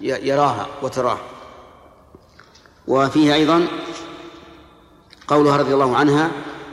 يراها 0.00 0.66
وتراه. 0.82 1.18
وفيه 2.88 3.34
أيضا 3.34 3.66
قولها 5.28 5.56
رضي 5.56 5.74
الله 5.74 5.96
عنها 5.96 6.30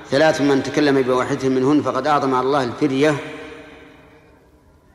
ثلاث 0.10 0.42
من 0.42 0.64
تكلم 0.64 1.02
بواحدة 1.02 1.50
منهن 1.50 1.82
فقد 1.82 2.08
أعظم 2.08 2.34
على 2.34 2.46
الله 2.46 2.64
الفرية 2.64 3.16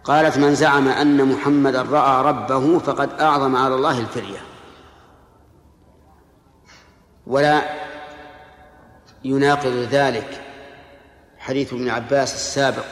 قالت 0.04 0.38
من 0.38 0.54
زعم 0.54 0.88
أن 0.88 1.32
محمدا 1.32 1.82
رأى 1.82 2.24
ربه 2.24 2.78
فقد 2.78 3.10
أعظم 3.20 3.56
على 3.56 3.74
الله 3.74 4.00
الفرية 4.00 4.38
ولا 7.26 7.62
يناقض 9.24 9.86
ذلك 9.90 10.42
حديث 11.38 11.72
ابن 11.72 11.88
عباس 11.88 12.34
السابق 12.34 12.84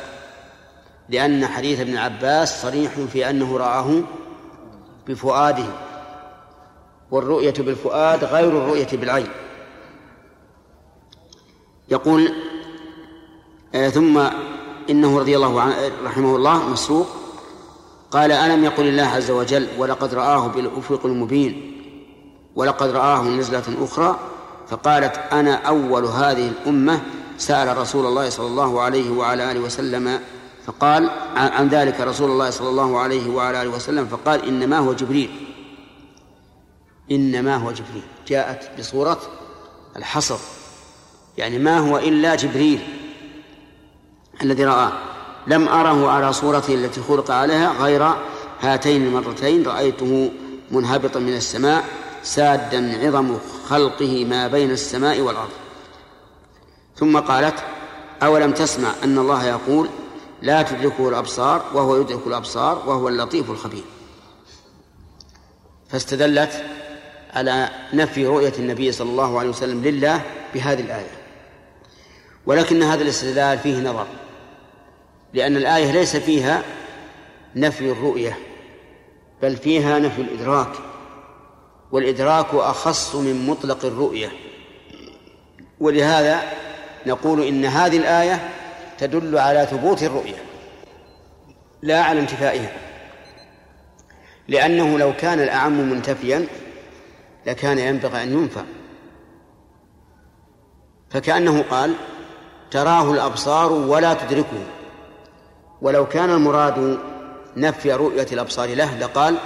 لأن 1.08 1.46
حديث 1.46 1.80
ابن 1.80 1.96
عباس 1.96 2.62
صريح 2.62 2.92
في 2.92 3.30
أنه 3.30 3.56
رآه 3.56 4.02
بفؤاده 5.06 5.66
والرؤية 7.10 7.54
بالفؤاد 7.58 8.24
غير 8.24 8.48
الرؤية 8.48 8.88
بالعين. 8.92 9.28
يقول 11.88 12.32
آه 13.74 13.88
ثم 13.88 14.18
إنه 14.90 15.18
رضي 15.18 15.36
الله 15.36 15.60
عنه 15.60 15.74
رحمه 16.04 16.36
الله 16.36 16.68
مسروق 16.68 17.06
قال 18.10 18.32
ألم 18.32 18.64
يقل 18.64 18.88
الله 18.88 19.06
عز 19.06 19.30
وجل 19.30 19.68
ولقد 19.78 20.14
رآه 20.14 20.46
بالأفق 20.46 21.06
المبين 21.06 21.79
ولقد 22.60 22.90
رآه 22.90 23.22
نزلة 23.22 23.62
أخرى 23.80 24.18
فقالت 24.68 25.20
أنا 25.32 25.54
أول 25.54 26.04
هذه 26.04 26.48
الأمة 26.48 27.00
سأل 27.38 27.78
رسول 27.78 28.06
الله 28.06 28.28
صلى 28.28 28.46
الله 28.46 28.80
عليه 28.80 29.10
وعلى 29.10 29.52
آله 29.52 29.60
وسلم 29.60 30.20
فقال 30.66 31.10
عن 31.36 31.68
ذلك 31.68 32.00
رسول 32.00 32.30
الله 32.30 32.50
صلى 32.50 32.68
الله 32.68 32.98
عليه 32.98 33.30
وعلى 33.30 33.62
آله 33.62 33.70
وسلم 33.70 34.06
فقال 34.06 34.44
إنما 34.44 34.78
هو 34.78 34.92
جبريل. 34.92 35.30
إنما 37.10 37.56
هو 37.56 37.72
جبريل. 37.72 38.02
جاءت 38.28 38.78
بصورة 38.78 39.20
الحصر. 39.96 40.38
يعني 41.38 41.58
ما 41.58 41.78
هو 41.78 41.98
إلا 41.98 42.34
جبريل 42.34 42.80
الذي 44.42 44.64
رآه. 44.64 44.92
لم 45.46 45.68
أره 45.68 46.10
على 46.10 46.32
صورته 46.32 46.74
التي 46.74 47.00
خلق 47.00 47.30
عليها 47.30 47.72
غير 47.80 48.14
هاتين 48.60 49.06
المرتين 49.06 49.66
رأيته 49.66 50.30
منهبطا 50.70 51.20
من 51.20 51.36
السماء 51.36 51.84
سادا 52.22 53.06
عظم 53.06 53.38
خلقه 53.68 54.24
ما 54.24 54.48
بين 54.48 54.70
السماء 54.70 55.20
والأرض. 55.20 55.50
ثم 56.96 57.18
قالت 57.18 57.54
أولم 58.22 58.52
تسمع 58.52 58.92
أن 59.04 59.18
الله 59.18 59.44
يقول 59.44 59.88
لا 60.42 60.62
تدركه 60.62 61.08
الأبصار 61.08 61.64
وهو 61.74 62.00
يدرك 62.00 62.26
الأبصار 62.26 62.82
وهو 62.88 63.08
اللطيف 63.08 63.50
الخبير. 63.50 63.84
فاستدلت 65.88 66.64
على 67.32 67.68
نفي 67.92 68.26
رؤية 68.26 68.52
النبي 68.58 68.92
صلى 68.92 69.10
الله 69.10 69.38
عليه 69.38 69.48
وسلم 69.48 69.82
لله 69.82 70.22
بهذه 70.54 70.80
الآية. 70.80 71.10
ولكن 72.46 72.82
هذا 72.82 73.02
الاستدلال 73.02 73.58
فيه 73.58 73.78
نظر 73.80 74.06
لأن 75.34 75.56
الآية 75.56 75.92
ليس 75.92 76.16
فيها 76.16 76.62
نفي 77.56 77.92
الرؤية 77.92 78.38
بل 79.42 79.56
فيها 79.56 79.98
نفي 79.98 80.22
الإدراك. 80.22 80.89
والإدراك 81.92 82.54
أخص 82.54 83.14
من 83.14 83.46
مطلق 83.46 83.84
الرؤية. 83.84 84.32
ولهذا 85.80 86.42
نقول 87.06 87.42
إن 87.42 87.64
هذه 87.64 87.96
الآية 87.96 88.48
تدل 88.98 89.38
على 89.38 89.66
ثبوت 89.70 90.02
الرؤية. 90.02 90.44
لا 91.82 92.02
على 92.02 92.20
انتفائها. 92.20 92.72
لأنه 94.48 94.98
لو 94.98 95.12
كان 95.16 95.40
الأعم 95.40 95.90
منتفيا 95.90 96.46
لكان 97.46 97.78
ينبغي 97.78 98.22
أن 98.22 98.32
ينفى. 98.32 98.62
فكأنه 101.10 101.62
قال 101.62 101.94
تراه 102.70 103.12
الأبصار 103.12 103.72
ولا 103.72 104.14
تدركه. 104.14 104.64
ولو 105.82 106.06
كان 106.06 106.30
المراد 106.30 106.98
نفي 107.56 107.92
رؤية 107.92 108.26
الأبصار 108.32 108.74
له 108.74 108.98
لقال 108.98 109.36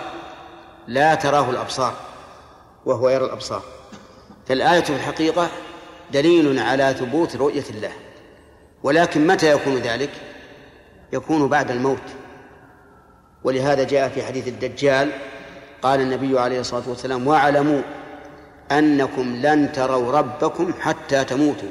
لا 0.87 1.15
تراه 1.15 1.51
الأبصار. 1.51 1.95
وهو 2.87 3.09
يرى 3.09 3.25
الأبصار. 3.25 3.63
فالآية 4.47 4.81
في 4.81 4.97
الحقيقة 4.97 5.49
دليل 6.13 6.59
على 6.59 6.95
ثبوت 6.99 7.37
رؤية 7.37 7.65
الله. 7.71 7.93
ولكن 8.83 9.27
متى 9.27 9.53
يكون 9.53 9.77
ذلك؟ 9.77 10.11
يكون 11.13 11.49
بعد 11.49 11.71
الموت. 11.71 12.03
ولهذا 13.45 13.85
جاء 13.85 14.09
في 14.09 14.23
حديث 14.23 14.49
الدجال 14.49 15.13
قال 15.83 16.01
النبي 16.01 16.39
عليه 16.39 16.61
الصلاة 16.61 16.89
والسلام 16.89 17.27
واعلموا 17.27 17.83
أنكم 18.73 19.37
لن 19.37 19.73
تروا 19.73 20.13
ربكم 20.13 20.73
حتى 20.81 21.25
تموتوا. 21.25 21.69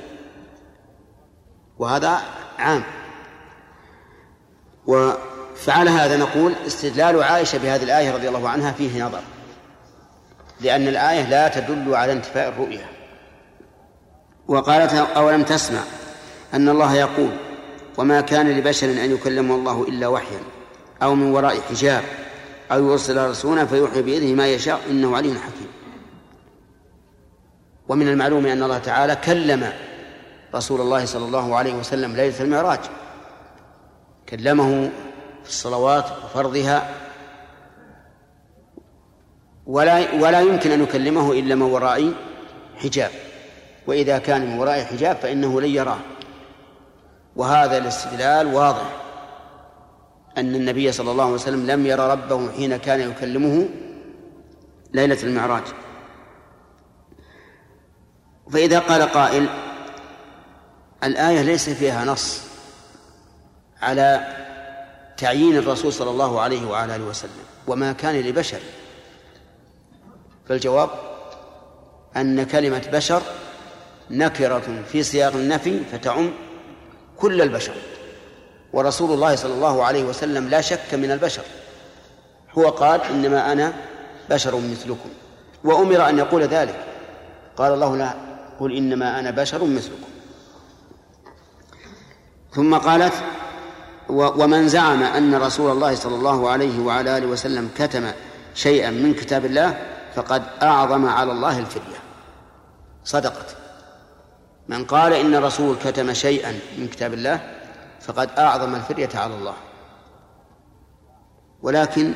وهذا 1.79 2.21
عام. 2.59 2.83
وفعل 4.87 5.89
هذا 5.89 6.17
نقول 6.17 6.53
استدلال 6.67 7.23
عائشة 7.23 7.57
بهذه 7.57 7.83
الآية 7.83 8.13
رضي 8.15 8.29
الله 8.29 8.49
عنها 8.49 8.71
فيه 8.71 9.05
نظر. 9.05 9.21
لأن 10.63 10.87
الآية 10.87 11.29
لا 11.29 11.47
تدل 11.47 11.95
على 11.95 12.11
انتفاء 12.11 12.49
الرؤية 12.49 12.85
وقالت 14.47 14.93
أولم 14.93 15.43
تسمع 15.43 15.79
أن 16.53 16.69
الله 16.69 16.95
يقول 16.95 17.31
وما 17.97 18.21
كان 18.21 18.49
لبشر 18.49 18.87
أن 18.87 19.11
يكلمه 19.11 19.55
الله 19.55 19.83
إلا 19.83 20.07
وحيا 20.07 20.39
أو 21.03 21.15
من 21.15 21.31
وراء 21.31 21.61
حجاب 21.61 22.03
أو 22.71 22.91
يرسل 22.91 23.29
رسولا 23.29 23.65
فيوحي 23.65 24.01
بإذنه 24.01 24.33
ما 24.33 24.47
يشاء 24.47 24.79
إنه 24.89 25.17
عليم 25.17 25.37
حكيم. 25.37 25.67
ومن 27.87 28.07
المعلوم 28.07 28.45
أن 28.45 28.63
الله 28.63 28.77
تعالى 28.77 29.15
كلم 29.15 29.73
رسول 30.55 30.81
الله 30.81 31.05
صلى 31.05 31.25
الله 31.25 31.55
عليه 31.55 31.73
وسلم 31.73 32.15
ليلة 32.15 32.41
المعراج. 32.41 32.79
كلمه 34.29 34.89
في 35.43 35.49
الصلوات 35.49 36.05
وفرضها 36.25 36.89
ولا 39.65 40.13
ولا 40.13 40.41
يمكن 40.41 40.71
أن 40.71 40.83
يكلمه 40.83 41.31
إلا 41.31 41.55
من 41.55 41.61
وراء 41.61 42.13
حجاب. 42.75 43.11
وإذا 43.87 44.17
كان 44.17 44.45
من 44.45 44.59
وراء 44.59 44.83
حجاب 44.83 45.15
فإنه 45.15 45.61
لن 45.61 45.69
يراه. 45.69 45.99
وهذا 47.35 47.77
الاستدلال 47.77 48.53
واضح. 48.53 48.99
أن 50.37 50.55
النبي 50.55 50.91
صلى 50.91 51.11
الله 51.11 51.23
عليه 51.23 51.33
وسلم 51.33 51.67
لم 51.67 51.85
يرى 51.85 52.11
ربه 52.11 52.51
حين 52.51 52.77
كان 52.77 52.99
يكلمه 52.99 53.69
ليلة 54.93 55.23
المعراج. 55.23 55.63
فإذا 58.51 58.79
قال 58.79 59.01
قائل 59.01 59.47
الآية 61.03 61.41
ليس 61.41 61.69
فيها 61.69 62.05
نص 62.05 62.41
على 63.81 64.27
تعيين 65.17 65.57
الرسول 65.57 65.93
صلى 65.93 66.09
الله 66.09 66.41
عليه 66.41 66.67
وعلى 66.67 66.95
آله 66.95 67.03
وسلم 67.03 67.43
وما 67.67 67.91
كان 67.91 68.15
لبشر. 68.15 68.59
فالجواب 70.49 70.89
أن 72.17 72.45
كلمة 72.45 72.89
بشر 72.93 73.21
نكرة 74.11 74.83
في 74.91 75.03
سياق 75.03 75.33
النفي 75.33 75.79
فتعم 75.91 76.31
كل 77.17 77.41
البشر 77.41 77.73
ورسول 78.73 79.11
الله 79.11 79.35
صلى 79.35 79.53
الله 79.53 79.83
عليه 79.83 80.03
وسلم 80.03 80.49
لا 80.49 80.61
شك 80.61 80.93
من 80.93 81.11
البشر 81.11 81.43
هو 82.57 82.69
قال 82.69 83.01
إنما 83.01 83.51
أنا 83.51 83.73
بشر 84.29 84.55
مثلكم 84.55 85.09
وأمر 85.63 86.09
أن 86.09 86.17
يقول 86.17 86.43
ذلك 86.43 86.85
قال 87.57 87.73
الله 87.73 87.97
لا 87.97 88.13
قل 88.59 88.77
إنما 88.77 89.19
أنا 89.19 89.31
بشر 89.31 89.63
مثلكم. 89.63 90.07
ثم 92.51 92.75
قالت 92.75 93.13
ومن 94.09 94.67
زعم 94.67 95.03
أن 95.03 95.35
رسول 95.35 95.71
الله 95.71 95.95
صلى 95.95 96.15
الله 96.15 96.49
عليه 96.49 96.79
وعلى 96.79 97.17
آله 97.17 97.27
وسلم 97.27 97.69
كتم 97.77 98.11
شيئا 98.55 98.89
من 98.89 99.13
كتاب 99.13 99.45
الله 99.45 99.92
فقد 100.15 100.43
أعظم 100.61 101.05
على 101.05 101.31
الله 101.31 101.59
الفدية. 101.59 101.97
صدقت. 103.03 103.55
من 104.67 104.85
قال 104.85 105.13
إن 105.13 105.35
الرسول 105.35 105.75
كتم 105.83 106.13
شيئا 106.13 106.51
من 106.77 106.87
كتاب 106.87 107.13
الله 107.13 107.59
فقد 108.01 108.29
أعظم 108.37 108.75
الفرية 108.75 109.09
على 109.15 109.35
الله. 109.35 109.53
ولكن 111.61 112.13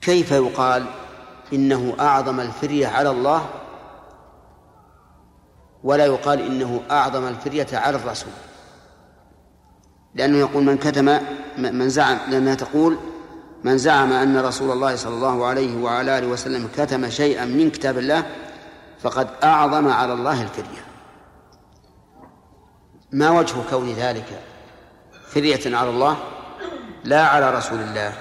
كيف 0.00 0.30
يقال 0.30 0.84
إنه 1.52 1.94
أعظم 2.00 2.40
الفرية 2.40 2.86
على 2.86 3.10
الله؟ 3.10 3.48
ولا 5.84 6.06
يقال 6.06 6.40
إنه 6.40 6.82
أعظم 6.90 7.28
الفرية 7.28 7.66
على 7.72 7.96
الرسول. 7.96 8.32
لأنه 10.14 10.38
يقول 10.38 10.62
من 10.64 10.78
كتم 10.78 11.18
من 11.58 11.88
زعم 11.88 12.18
لأنها 12.30 12.54
تقول 12.54 12.98
من 13.64 13.78
زعم 13.78 14.12
أن 14.12 14.36
رسول 14.36 14.70
الله 14.70 14.96
صلى 14.96 15.14
الله 15.14 15.46
عليه 15.46 15.82
وعلى 15.82 16.18
آله 16.18 16.26
وسلم 16.26 16.68
كتم 16.76 17.10
شيئا 17.10 17.44
من 17.44 17.70
كتاب 17.70 17.98
الله 17.98 18.26
فقد 19.00 19.28
أعظم 19.44 19.88
على 19.88 20.12
الله 20.12 20.42
الفرية 20.42 20.84
ما 23.12 23.30
وجه 23.30 23.54
كون 23.70 23.92
ذلك؟ 23.92 24.40
فرية 25.26 25.76
على 25.76 25.90
الله 25.90 26.16
لا 27.04 27.26
على 27.26 27.50
رسول 27.50 27.78
الله. 27.80 28.12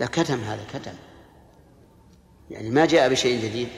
لا 0.00 0.06
كتم 0.06 0.40
هذا 0.40 0.64
كتم. 0.72 0.94
يعني 2.50 2.70
ما 2.70 2.86
جاء 2.86 3.08
بشيء 3.08 3.44
جديد. 3.44 3.68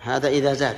هذا 0.00 0.28
إذا 0.28 0.54
زاد. 0.54 0.76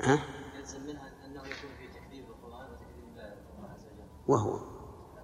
ها؟ 0.00 0.18
يلزم 0.58 0.78
انه 1.26 1.40
يكون 1.40 1.70
في 1.78 1.88
تكذيب 1.88 2.24
القران 2.28 2.66
وتكذيب 2.70 3.04
الله 3.58 3.68
عز 3.74 3.84
وجل 3.84 4.08
وهو. 4.28 4.60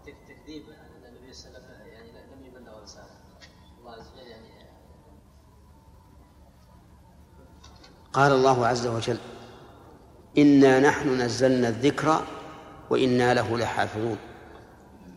تكذيب 0.06 0.68
ان 0.68 1.08
النبي 1.08 1.32
صلى 1.32 1.48
الله 1.48 1.68
عليه 1.68 1.76
وسلم 1.76 1.86
يعني 1.86 2.10
لم 2.12 2.56
الله 2.56 3.92
عز 3.92 4.08
وجل 4.12 4.26
يعني 4.26 4.48
قال 8.12 8.32
الله 8.32 8.66
عز 8.66 8.86
وجل 8.86 9.18
إنا 10.38 10.80
نحن 10.80 11.08
نزلنا 11.20 11.68
الذكر 11.68 12.24
وإنا 12.90 13.34
له 13.34 13.58
لحافظون. 13.58 14.18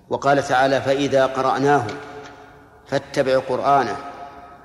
وقال 0.10 0.44
تعالى 0.44 0.82
فإذا 0.82 1.26
قرأناه 1.26 1.88
فاتبع 2.88 3.40
قرآنه 3.40 3.98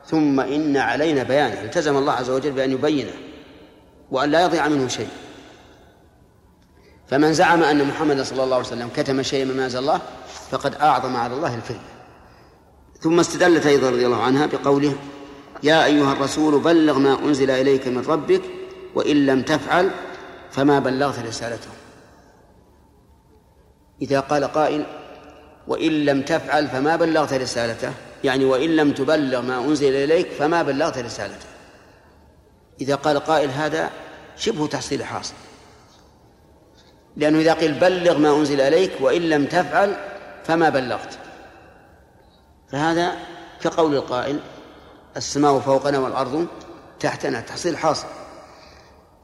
ثم 0.07 0.41
إن 0.41 0.77
علينا 0.77 1.23
بيانه. 1.23 1.63
التزم 1.63 1.97
الله 1.97 2.13
عز 2.13 2.31
وجل 2.31 2.51
بأن 2.51 2.71
يبينه 2.73 3.13
وأن 4.11 4.31
لا 4.31 4.45
يضيع 4.45 4.69
منه 4.69 4.89
شيء. 4.89 5.09
فمن 7.07 7.33
زعم 7.33 7.63
أن 7.63 7.85
محمد 7.89 8.23
صلى 8.23 8.45
الله 8.45 8.57
عليه 8.57 8.67
وسلم 8.67 8.89
كتم 8.97 9.23
شيئا 9.23 9.45
مما 9.45 9.65
أنزل 9.65 9.79
الله 9.79 10.01
فقد 10.51 10.75
أعظم 10.75 11.17
على 11.17 11.35
الله 11.35 11.55
الفرية 11.55 11.93
ثم 13.01 13.21
استدلت 13.21 13.67
أيضا 13.67 13.91
رضي 13.91 14.07
الله 14.07 14.23
عنها 14.23 14.47
بقوله 14.47 14.95
يا 15.63 15.85
أيها 15.85 16.13
الرسول 16.13 16.61
بلغ 16.61 16.99
ما 16.99 17.19
أنزل 17.19 17.51
إليك 17.51 17.89
من 17.89 18.05
ربك 18.09 18.43
وإن 18.95 19.27
لم 19.27 19.43
تفعل 19.43 19.91
فما 20.51 20.79
بلغت 20.79 21.19
رسالته. 21.19 21.71
إذا 24.03 24.21
قال 24.21 24.45
قائل 24.45 24.87
وإن 25.69 26.05
لم 26.05 26.23
تفعل 26.23 26.69
فما 26.69 26.97
بلغت 26.97 27.33
رسالته. 27.33 27.93
يعني 28.25 28.45
وإن 28.45 28.77
لم 28.77 28.93
تبلغ 28.93 29.41
ما 29.41 29.59
أنزل 29.59 29.95
إليك 29.95 30.29
فما 30.33 30.63
بلغت 30.63 30.99
رسالته. 30.99 31.47
إذا 32.81 32.95
قال 32.95 33.19
قائل 33.19 33.51
هذا 33.51 33.91
شبه 34.37 34.67
تحصيل 34.67 35.05
حاصل. 35.05 35.35
لأنه 37.17 37.39
إذا 37.39 37.55
قيل 37.55 37.75
بلغ 37.75 38.19
ما 38.19 38.37
أنزل 38.37 38.61
إليك 38.61 38.93
وإن 39.01 39.23
لم 39.23 39.47
تفعل 39.47 39.97
فما 40.45 40.69
بلغت. 40.69 41.19
فهذا 42.73 43.13
كقول 43.61 43.95
القائل 43.95 44.41
السماء 45.17 45.59
فوقنا 45.59 45.99
والأرض 45.99 46.47
تحتنا 47.01 47.41
تحصيل 47.41 47.77
حاصل. 47.77 48.07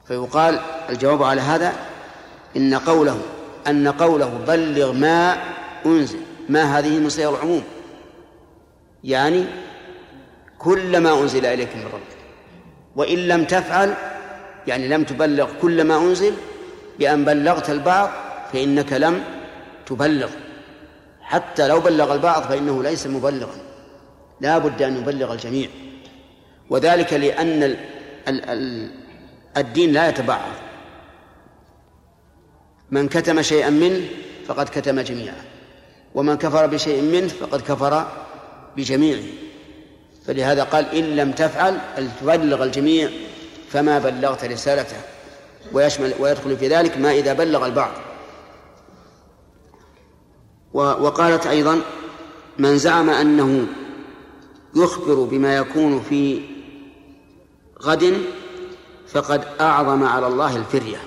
فيقال 0.09 0.61
الجواب 0.90 1.22
على 1.22 1.40
هذا 1.40 1.72
إن 2.57 2.74
قوله 2.74 3.20
أن 3.66 3.88
قوله 3.88 4.44
بلغ 4.46 4.92
ما 4.92 5.37
أنزل 5.87 6.20
ما 6.49 6.79
هذه 6.79 6.99
من 6.99 7.09
صيغ 7.09 7.35
العموم. 7.35 7.63
يعني 9.05 9.45
كل 10.59 10.99
ما 10.99 11.21
أنزل 11.21 11.47
إليك 11.47 11.77
من 11.77 11.85
ربك 11.85 12.19
وإن 12.97 13.19
لم 13.19 13.45
تفعل 13.45 13.95
يعني 14.67 14.89
لم 14.89 15.05
تبلغ 15.05 15.51
كل 15.63 15.85
ما 15.85 15.97
أنزل 15.97 16.35
بأن 16.99 17.25
بلغت 17.25 17.71
البعض 17.71 18.11
فإنك 18.53 18.93
لم 18.93 19.25
تبلغ. 19.87 20.31
حتى 21.21 21.69
لو 21.69 21.81
بلغ 21.81 22.15
البعض 22.15 22.43
فإنه 22.43 22.83
ليس 22.83 23.07
مبلغا. 23.07 23.57
لا 24.41 24.59
بد 24.59 24.83
أن 24.83 24.97
يبلغ 24.97 25.33
الجميع. 25.33 25.69
وذلك 26.71 27.13
لأن 27.13 27.63
ال 27.63 27.77
ال 28.29 28.51
ال 28.51 28.91
الدين 29.57 29.93
لا 29.93 30.09
يتبعض. 30.09 30.53
من 32.91 33.09
كتم 33.09 33.43
شيئا 33.43 33.71
منه 33.71 34.01
فقد 34.47 34.69
كتم 34.69 35.01
جميعا. 35.01 35.48
ومن 36.18 36.37
كفر 36.37 36.66
بشيء 36.66 37.02
منه 37.02 37.28
فقد 37.28 37.61
كفر 37.61 38.07
بجميعه. 38.76 39.22
فلهذا 40.26 40.64
قال 40.64 40.94
إن 40.94 41.16
لم 41.16 41.33
تفعل 41.33 41.81
تبلغ 42.20 42.64
الجميع 42.64 43.11
فما 43.68 43.98
بلغت 43.98 44.44
رسالته. 44.44 44.96
ويشمل 45.72 46.14
ويدخل 46.20 46.57
في 46.57 46.68
ذلك 46.68 46.98
ما 46.98 47.12
إذا 47.12 47.33
بلغ 47.33 47.66
البعض. 47.66 47.90
وقالت 50.72 51.46
أيضا 51.46 51.81
من 52.59 52.78
زعم 52.78 53.11
أنه 53.11 53.66
يخبر 54.76 55.14
بما 55.14 55.57
يكون 55.57 56.00
في 56.00 56.40
غد 57.83 58.22
فقد 59.09 59.44
أعظم 59.61 60.04
على 60.04 60.26
الله 60.26 60.57
الفرية. 60.57 60.98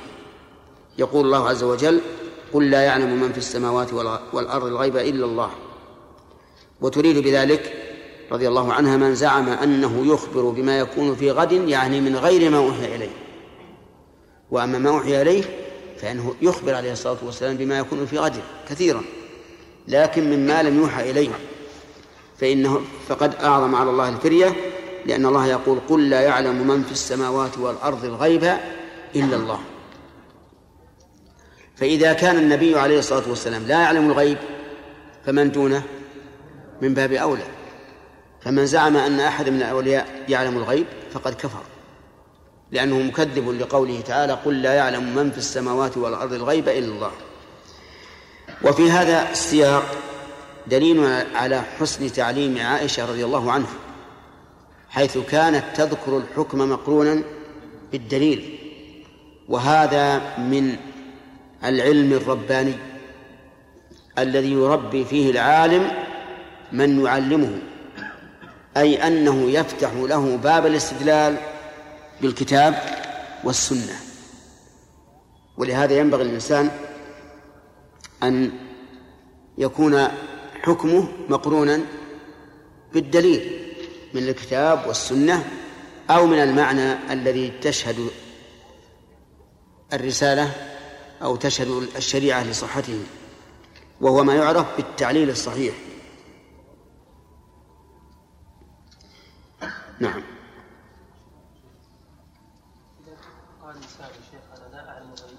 يقول 0.97 1.26
الله 1.26 1.50
عز 1.50 1.63
وجل 1.63 2.02
قل 2.54 2.70
لا 2.70 2.82
يعلم 2.82 3.22
من 3.22 3.32
في 3.32 3.38
السماوات 3.38 3.94
والأرض 4.34 4.66
الغيب 4.66 4.98
إلا 4.98 5.26
الله. 5.26 5.50
وتريد 6.82 7.18
بذلك 7.18 7.74
رضي 8.32 8.48
الله 8.48 8.74
عنها 8.74 8.98
من 8.98 9.16
زعم 9.16 9.50
أنه 9.50 10.14
يخبر 10.14 10.50
بما 10.50 10.80
يكون 10.80 11.16
في 11.16 11.32
غد 11.32 11.52
يعني 11.52 12.02
من 12.02 12.16
غير 12.16 12.50
ما 12.50 12.58
أوحي 12.58 12.96
إليه. 12.96 13.12
وأما 14.52 14.78
ما 14.78 14.90
أوحي 14.90 15.22
إليه 15.22 15.44
فإنه 16.02 16.36
يخبر 16.42 16.74
عليه 16.74 16.92
الصلاة 16.92 17.18
والسلام 17.26 17.58
بما 17.58 17.78
يكون 17.78 18.06
في 18.06 18.18
غد 18.18 18.36
كثيرا. 18.70 19.02
لكن 19.88 20.24
مما 20.24 20.64
لم 20.64 20.80
يوحى 20.80 21.12
إليه 21.12 21.30
فإنه 22.38 22.82
فقد 23.08 23.36
أعظم 23.36 23.76
على 23.76 23.90
الله 23.90 24.10
الفرية 24.10 24.56
لأن 25.06 25.26
الله 25.26 25.48
يقول 25.48 25.80
قل 25.90 26.10
لا 26.10 26.22
يعلم 26.22 26.68
من 26.68 26.84
في 26.84 26.92
السماوات 26.92 27.58
والأرض 27.58 28.06
الغيب 28.06 28.44
إلا 29.16 29.36
الله. 29.36 29.60
فإذا 31.82 32.13
كان 32.13 32.38
النبي 32.38 32.80
عليه 32.80 33.00
الصلاة 33.00 33.30
والسلام 33.30 33.63
لا 33.67 33.82
يعلم 33.82 34.12
الغيب 34.12 34.38
فمن 35.26 35.52
دونه 35.52 35.84
من 36.82 36.94
باب 36.94 37.13
أولى. 37.13 37.44
فمن 38.41 38.65
زعم 38.65 38.98
أن 38.98 39.20
أحد 39.20 39.50
من 39.50 39.58
الأولياء 39.58 40.26
يعلم 40.30 40.58
الغيب 40.58 40.86
فقد 41.13 41.34
كفر 41.34 41.62
لأنه 42.72 43.00
مكذب 43.00 43.50
لقوله 43.50 44.02
تعالى 44.02 44.34
قل 44.34 44.62
لا 44.62 44.74
يعلم 44.74 45.15
من 45.15 45.32
في 45.32 45.38
السماوات 45.38 45.98
والأرض 45.98 46.34
الغيب 46.34 46.70
إلا 46.70 46.88
الله. 46.88 47.12
وفي 48.63 48.91
هذا 48.91 49.32
السياق 49.32 49.84
دليل 50.67 51.24
على 51.36 51.62
حسن 51.80 52.12
تعليم 52.12 52.58
عائشة 52.58 53.06
رضي 53.06 53.26
الله 53.26 53.52
عنها 53.52 53.74
حيث 54.89 55.17
كانت 55.17 55.63
تذكر 55.76 56.17
الحكم 56.17 56.70
مقرونا 56.70 57.24
بالدليل 57.91 58.60
وهذا 59.50 60.38
من 60.38 60.91
العلم 61.63 62.13
الرباني 62.13 62.74
الذي 64.19 64.52
يربي 64.52 65.06
فيه 65.06 65.32
العالم 65.32 65.91
من 66.71 67.06
يعلمه 67.06 67.60
أي 68.78 69.08
أنه 69.08 69.50
يفتح 69.50 69.91
له 69.93 70.38
باب 70.38 70.65
الاستدلال 70.65 71.38
بالكتاب 72.21 72.76
والسنة. 73.43 73.95
ولهذا 75.58 75.97
ينبغي 75.97 76.24
للإنسان 76.24 76.69
أن 78.24 78.52
يكون 79.58 80.08
حكمه 80.63 81.08
مقرونا 81.30 81.82
بالدليل 82.93 83.74
من 84.13 84.24
الكتاب 84.24 84.88
والسنة 84.88 85.45
أو 86.10 86.26
من 86.26 86.39
المعنى 86.39 87.13
الذي 87.13 87.54
تشهد 87.62 88.08
الرسالة 89.93 90.71
أو 91.24 91.36
تشهد 91.36 91.68
الشريعة 91.96 92.44
لصحته 92.44 93.04
وهو 94.02 94.24
ما 94.24 94.36
يعرف 94.36 94.78
بالتعليل 94.78 95.30
الصحيح 95.30 95.76
نعم 100.00 100.24
قال 103.62 103.76
لا 104.72 104.90
اعلم 104.90 105.14
الغيب 105.14 105.38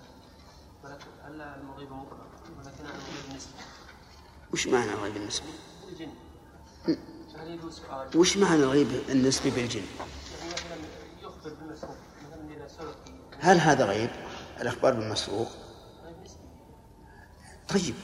ولكن 0.85 1.41
الغيب 1.71 1.93
مطلقا 1.93 2.27
ولكن 2.59 2.85
الغيب 2.85 3.31
النسبي 3.31 3.53
وش 4.53 4.67
معنى 4.67 4.93
الغيب 4.93 5.17
النسبي؟ 5.17 5.47
الجن 5.89 6.09
وش 8.15 8.37
معنى 8.37 8.63
الغيب 8.63 8.89
النسبي 9.09 9.51
بالجن؟ 9.51 9.83
هل 13.41 13.59
هذا 13.59 13.85
غيب؟ 13.85 14.11
الأخبار 14.61 14.95
بالمسروق؟ 14.95 15.62
طيب. 17.73 17.95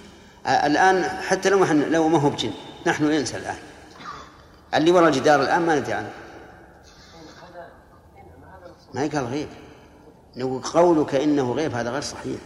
الآن 0.46 1.04
حتى 1.04 1.48
لو 1.48 1.64
لو 1.64 2.09
ما 2.09 2.18
هو 2.18 2.31
بجن 2.31 2.50
نحن 2.87 3.04
ننسى 3.04 3.37
الآن. 3.37 3.59
اللي 4.74 4.90
وراء 4.90 5.09
الجدار 5.09 5.42
الآن 5.42 5.62
ما 5.62 5.78
ندري 5.78 5.92
عنه. 5.92 6.11
ما 8.94 9.04
يقال 9.04 9.24
غيب. 9.24 9.48
نقول 10.37 10.62
قولك 10.62 11.14
إنه 11.14 11.52
غيب 11.52 11.74
هذا 11.74 11.90
غير 11.90 12.02
صحيح. 12.02 12.40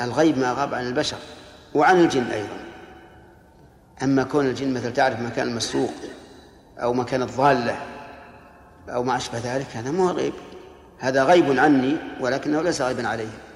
الغيب 0.00 0.38
ما 0.38 0.52
غاب 0.52 0.74
عن 0.74 0.86
البشر 0.86 1.18
وعن 1.74 2.00
الجن 2.00 2.24
أيضا. 2.24 2.58
أما 4.02 4.22
كون 4.22 4.46
الجن 4.46 4.74
مثل 4.74 4.92
تعرف 4.92 5.20
مكان 5.20 5.48
المسروق 5.48 5.92
أو 6.78 6.92
مكان 6.92 7.22
الضالة 7.22 7.76
أو 8.88 9.02
ما 9.02 9.16
أشبه 9.16 9.38
ذلك 9.38 9.76
هذا 9.76 9.90
مو 9.90 10.10
غيب. 10.10 10.32
هذا 10.98 11.24
غيب 11.24 11.58
عني 11.58 11.96
ولكنه 12.20 12.62
ليس 12.62 12.82
غيبا 12.82 13.08
عليه 13.08 13.47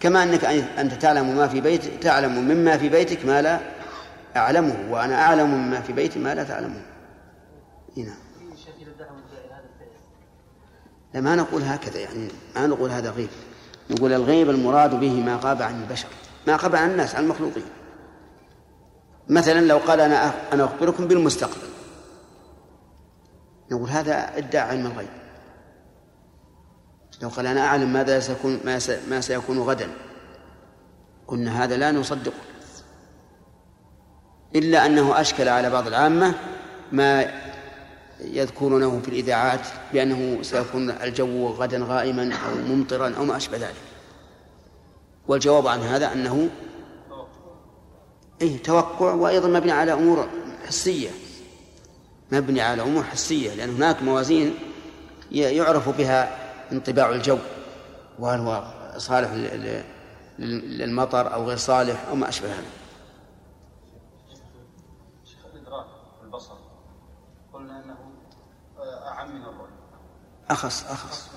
كما 0.00 0.22
أنك 0.22 0.44
أنت 0.78 0.92
تعلم 0.92 1.36
ما 1.36 1.48
في 1.48 1.60
بيتك 1.60 2.02
تعلم 2.02 2.38
مما 2.38 2.78
في 2.78 2.88
بيتك 2.88 3.24
ما 3.26 3.42
لا 3.42 3.60
أعلمه 4.36 4.76
وأنا 4.90 5.22
أعلم 5.22 5.50
مما 5.50 5.80
في 5.80 5.92
بيتي 5.92 6.18
ما 6.18 6.34
لا 6.34 6.44
تعلمه. 6.44 6.82
نعم. 7.96 8.16
لا 11.14 11.20
ما 11.20 11.36
نقول 11.36 11.62
هكذا 11.62 12.00
يعني 12.00 12.28
ما 12.56 12.66
نقول 12.66 12.90
هذا 12.90 13.10
غيب. 13.10 13.28
نقول 13.90 14.12
الغيب 14.12 14.50
المراد 14.50 15.00
به 15.00 15.20
ما 15.20 15.40
غاب 15.42 15.62
عن 15.62 15.82
البشر 15.82 16.08
ما 16.46 16.56
غاب 16.56 16.76
عن 16.76 16.90
الناس 16.90 17.14
عن 17.14 17.24
المخلوقين. 17.24 17.66
مثلا 19.28 19.60
لو 19.60 19.78
قال 19.78 20.00
أنا 20.00 20.32
أنا 20.52 20.64
أخبركم 20.64 21.08
بالمستقبل. 21.08 21.66
نقول 23.72 23.88
هذا 23.88 24.36
ادعى 24.36 24.68
علم 24.68 24.86
الغيب. 24.86 25.25
لو 27.22 27.28
قال 27.28 27.46
أنا 27.46 27.60
أعلم 27.60 27.92
ماذا 27.92 28.20
سيكون 28.20 28.60
ما 29.10 29.20
سيكون 29.20 29.58
غدا. 29.58 29.88
قلنا 31.28 31.64
هذا 31.64 31.76
لا 31.76 31.92
نصدقه. 31.92 32.40
إلا 34.54 34.86
أنه 34.86 35.20
أشكل 35.20 35.48
على 35.48 35.70
بعض 35.70 35.86
العامة 35.86 36.34
ما 36.92 37.32
يذكرونه 38.20 39.00
في 39.00 39.08
الإذاعات 39.08 39.60
بأنه 39.92 40.42
سيكون 40.42 40.90
الجو 40.90 41.48
غدا 41.48 41.84
غائما 41.88 42.34
أو 42.34 42.54
ممطرا 42.54 43.14
أو 43.16 43.24
ما 43.24 43.36
أشبه 43.36 43.56
ذلك. 43.56 43.76
والجواب 45.28 45.66
عن 45.66 45.80
هذا 45.80 46.12
أنه 46.12 46.48
أي 48.42 48.58
توقع 48.58 49.12
وأيضا 49.12 49.48
مبني 49.48 49.72
على 49.72 49.92
أمور 49.92 50.28
حسية. 50.66 51.10
مبني 52.32 52.60
على 52.60 52.82
أمور 52.82 53.02
حسية 53.02 53.54
لأن 53.54 53.70
هناك 53.70 54.02
موازين 54.02 54.54
يعرف 55.30 55.88
بها 55.88 56.45
انطباع 56.72 57.10
الجو 57.10 57.38
وهل 58.18 58.40
هو 58.40 58.64
صالح 58.96 59.30
للمطر 60.38 61.34
أو 61.34 61.44
غير 61.48 61.56
صالح 61.56 62.08
أو 62.08 62.14
ما 62.14 62.28
أشبه 62.28 62.48
هذا. 62.48 62.86
أخص 70.50 70.84
أخص. 70.90 71.30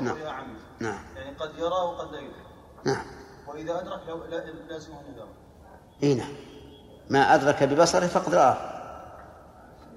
من 0.00 0.08
الرؤية. 0.08 0.24
نعم. 0.24 0.26
أعم. 0.26 0.56
نعم. 0.80 1.04
يعني 1.16 1.36
قد 1.36 1.50
يرى 1.58 1.66
وقد 1.66 2.12
لا 2.12 2.20
يدرك 2.20 2.46
نعم. 2.84 3.06
وإذا 3.46 3.80
أدرك 3.80 4.00
لازمه 4.68 5.00
أن 5.00 5.28
إي 6.02 6.14
نعم. 6.14 6.32
ما 7.10 7.34
أدرك 7.34 7.62
ببصره 7.62 8.06
فقد 8.06 8.34
رآه. 8.34 8.74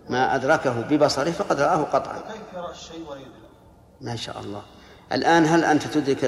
ما 0.10 0.36
أدركه 0.36 0.82
ببصره 0.82 1.32
فقد 1.32 1.62
رآه 1.62 1.84
قطعا. 1.84 2.20
كيف 2.20 2.54
يرى 2.54 2.72
الشيء 2.72 3.10
ولا 3.10 3.20
يدرك؟ 3.20 3.50
ما 4.02 4.16
شاء 4.16 4.40
الله. 4.40 4.62
الآن 5.12 5.46
هل 5.46 5.64
أنت 5.64 5.88
تدرك 5.88 6.20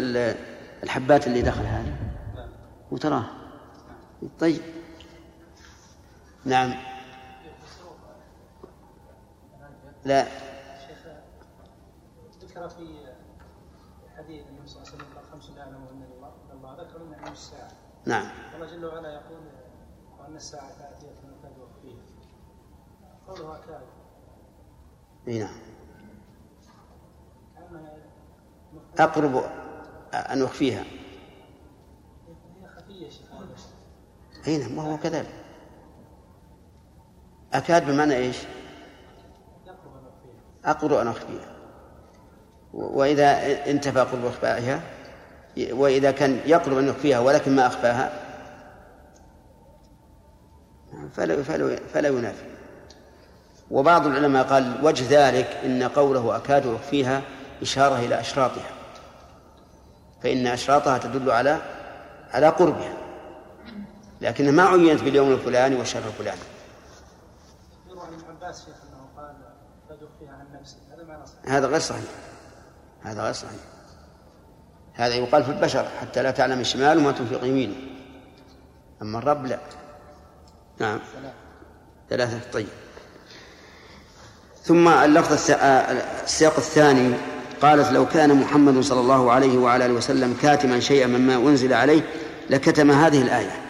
الحبات 0.83 1.27
اللي 1.27 1.41
هذه 1.41 1.95
نعم 2.35 2.49
وتراه. 2.91 3.25
طيب. 4.39 4.61
نعم. 6.45 6.73
لا. 10.05 10.27
ذكر 12.41 12.69
في 12.69 13.07
حديث 14.17 14.47
النبي 14.47 14.67
صلى 14.67 14.81
الله 14.81 14.93
عليه 14.93 15.03
وسلم 15.03 15.15
قال 15.15 15.23
خمس 15.31 15.49
لا 15.49 15.57
يعلمهن 15.57 16.03
الا 16.03 16.53
الله 16.53 16.83
ذكر 16.83 17.03
من 17.03 17.13
علم 17.13 17.31
الساعة. 17.31 17.71
نعم. 18.05 18.27
الله 18.55 18.65
جل 18.65 18.85
وعلا 18.85 19.09
يقول 19.13 19.39
وان 20.19 20.35
الساعة 20.35 20.63
اتيه 20.63 21.07
من 21.07 21.35
كاد 21.43 21.53
فيه 21.81 21.95
قولها 23.27 23.59
كاد 23.67 23.81
إي 25.27 25.39
نعم. 25.39 25.68
هي 32.61 32.67
خفيه 32.77 33.09
شيخ 33.09 33.29
أي 34.47 34.57
نعم 34.57 34.77
وهو 34.77 34.97
كذلك. 34.97 35.33
أكاد 37.53 37.85
بمعنى 37.91 38.15
إيش؟ 38.15 38.37
أقرب 40.65 40.93
أن 40.93 41.07
أخفيها. 41.07 41.55
وإذا 42.73 43.31
انتفى 43.69 43.99
قرب 43.99 44.25
إخفائها 44.25 44.81
وإذا 45.57 46.11
كان 46.11 46.39
يقرب 46.45 46.77
أن 46.77 46.87
يخفيها 46.87 47.19
ولكن 47.19 47.55
ما 47.55 47.67
أخفاها 47.67 48.11
فلا 51.13 51.43
فلا 51.43 51.75
فلا 51.75 52.09
ينافي. 52.09 52.45
وبعض 53.71 54.07
العلماء 54.07 54.47
قال 54.47 54.85
وجه 54.85 55.05
ذلك 55.09 55.47
إن 55.65 55.83
قوله 55.83 56.35
أكاد 56.35 56.67
أخفيها 56.67 57.21
إشارة 57.61 57.99
إلى 57.99 58.19
أشراطها. 58.19 58.71
فإن 60.23 60.47
أشراطها 60.47 60.97
تدل 60.97 61.31
على 61.31 61.61
على 62.33 62.49
قربها. 62.49 62.93
لكنها 64.21 64.51
ما 64.51 64.63
عينت 64.63 65.03
باليوم 65.03 65.31
الفلاني 65.31 65.75
والشهر 65.75 66.07
الفلاني. 66.07 66.41
عن 67.89 68.13
ابن 68.13 68.23
عباس 68.29 68.65
قال 69.17 69.35
عن 70.27 70.45
هذا 70.89 71.07
ما 71.07 71.25
هذا 71.57 71.67
غير 71.67 71.79
صحيح. 71.79 72.03
هذا 73.03 73.23
غير 73.23 73.33
صحيح. 73.33 73.59
هذا 74.93 75.15
يقال 75.15 75.43
في 75.43 75.51
البشر 75.51 75.87
حتى 76.01 76.23
لا 76.23 76.31
تعلم 76.31 76.59
الشمال 76.59 77.01
ما 77.01 77.11
تنفق 77.11 77.43
يمينه. 77.43 77.75
أما 79.01 79.17
الرب 79.17 79.45
لا. 79.45 79.59
نعم. 80.79 80.99
ثلاثة. 82.09 82.51
طيب. 82.51 82.67
ثم 84.63 84.87
اللفظ 84.87 85.51
السياق 86.23 86.55
الثاني 86.57 87.17
قالت 87.61 87.91
لو 87.91 88.05
كان 88.05 88.33
محمد 88.33 88.79
صلى 88.79 88.99
الله 88.99 89.31
عليه 89.31 89.57
وعلى 89.57 89.85
آله 89.85 89.93
وسلم 89.93 90.37
كاتما 90.41 90.79
شيئا 90.79 91.07
مما 91.07 91.35
أنزل 91.35 91.73
عليه 91.73 92.01
لكتم 92.49 92.91
هذه 92.91 93.21
الآية. 93.21 93.61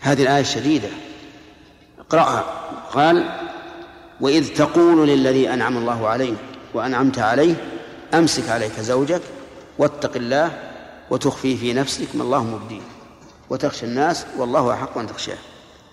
هذه 0.00 0.22
الآية 0.22 0.40
الشديدة. 0.40 0.88
اقرأها. 1.98 2.44
قال 2.92 3.24
وإذ 4.20 4.54
تقول 4.54 5.08
للذي 5.08 5.52
أنعم 5.52 5.76
الله 5.76 6.08
عليه 6.08 6.34
وأنعمت 6.74 7.18
عليه 7.18 7.54
أمسك 8.14 8.48
عليك 8.48 8.80
زوجك 8.80 9.22
واتق 9.78 10.16
الله 10.16 10.72
وتخفي 11.10 11.56
في 11.56 11.72
نفسك 11.72 12.08
ما 12.14 12.22
الله 12.22 12.44
مبديه 12.44 12.80
وتخشى 13.50 13.86
الناس 13.86 14.26
والله 14.36 14.72
أحق 14.74 14.98
أن 14.98 15.06
تخشاه. 15.06 15.38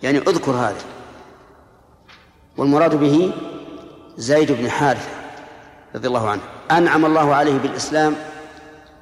يعني 0.04 0.18
اذكر 0.18 0.52
هذا. 0.52 0.82
والمراد 2.58 2.96
به 2.96 3.34
زيد 4.18 4.52
بن 4.52 4.70
حارثة. 4.70 5.23
رضي 5.96 6.08
الله 6.08 6.30
عنه. 6.30 6.42
أنعم 6.72 7.06
الله 7.06 7.36
عليه 7.36 7.58
بالإسلام 7.58 8.16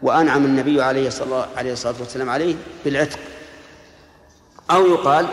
وأنعم 0.01 0.45
النبي 0.45 0.81
عليه 0.81 1.07
الصلاة 1.07 1.95
والسلام 1.99 2.29
عليه 2.29 2.55
بالعتق. 2.85 3.19
أو 4.71 4.87
يقال 4.87 5.27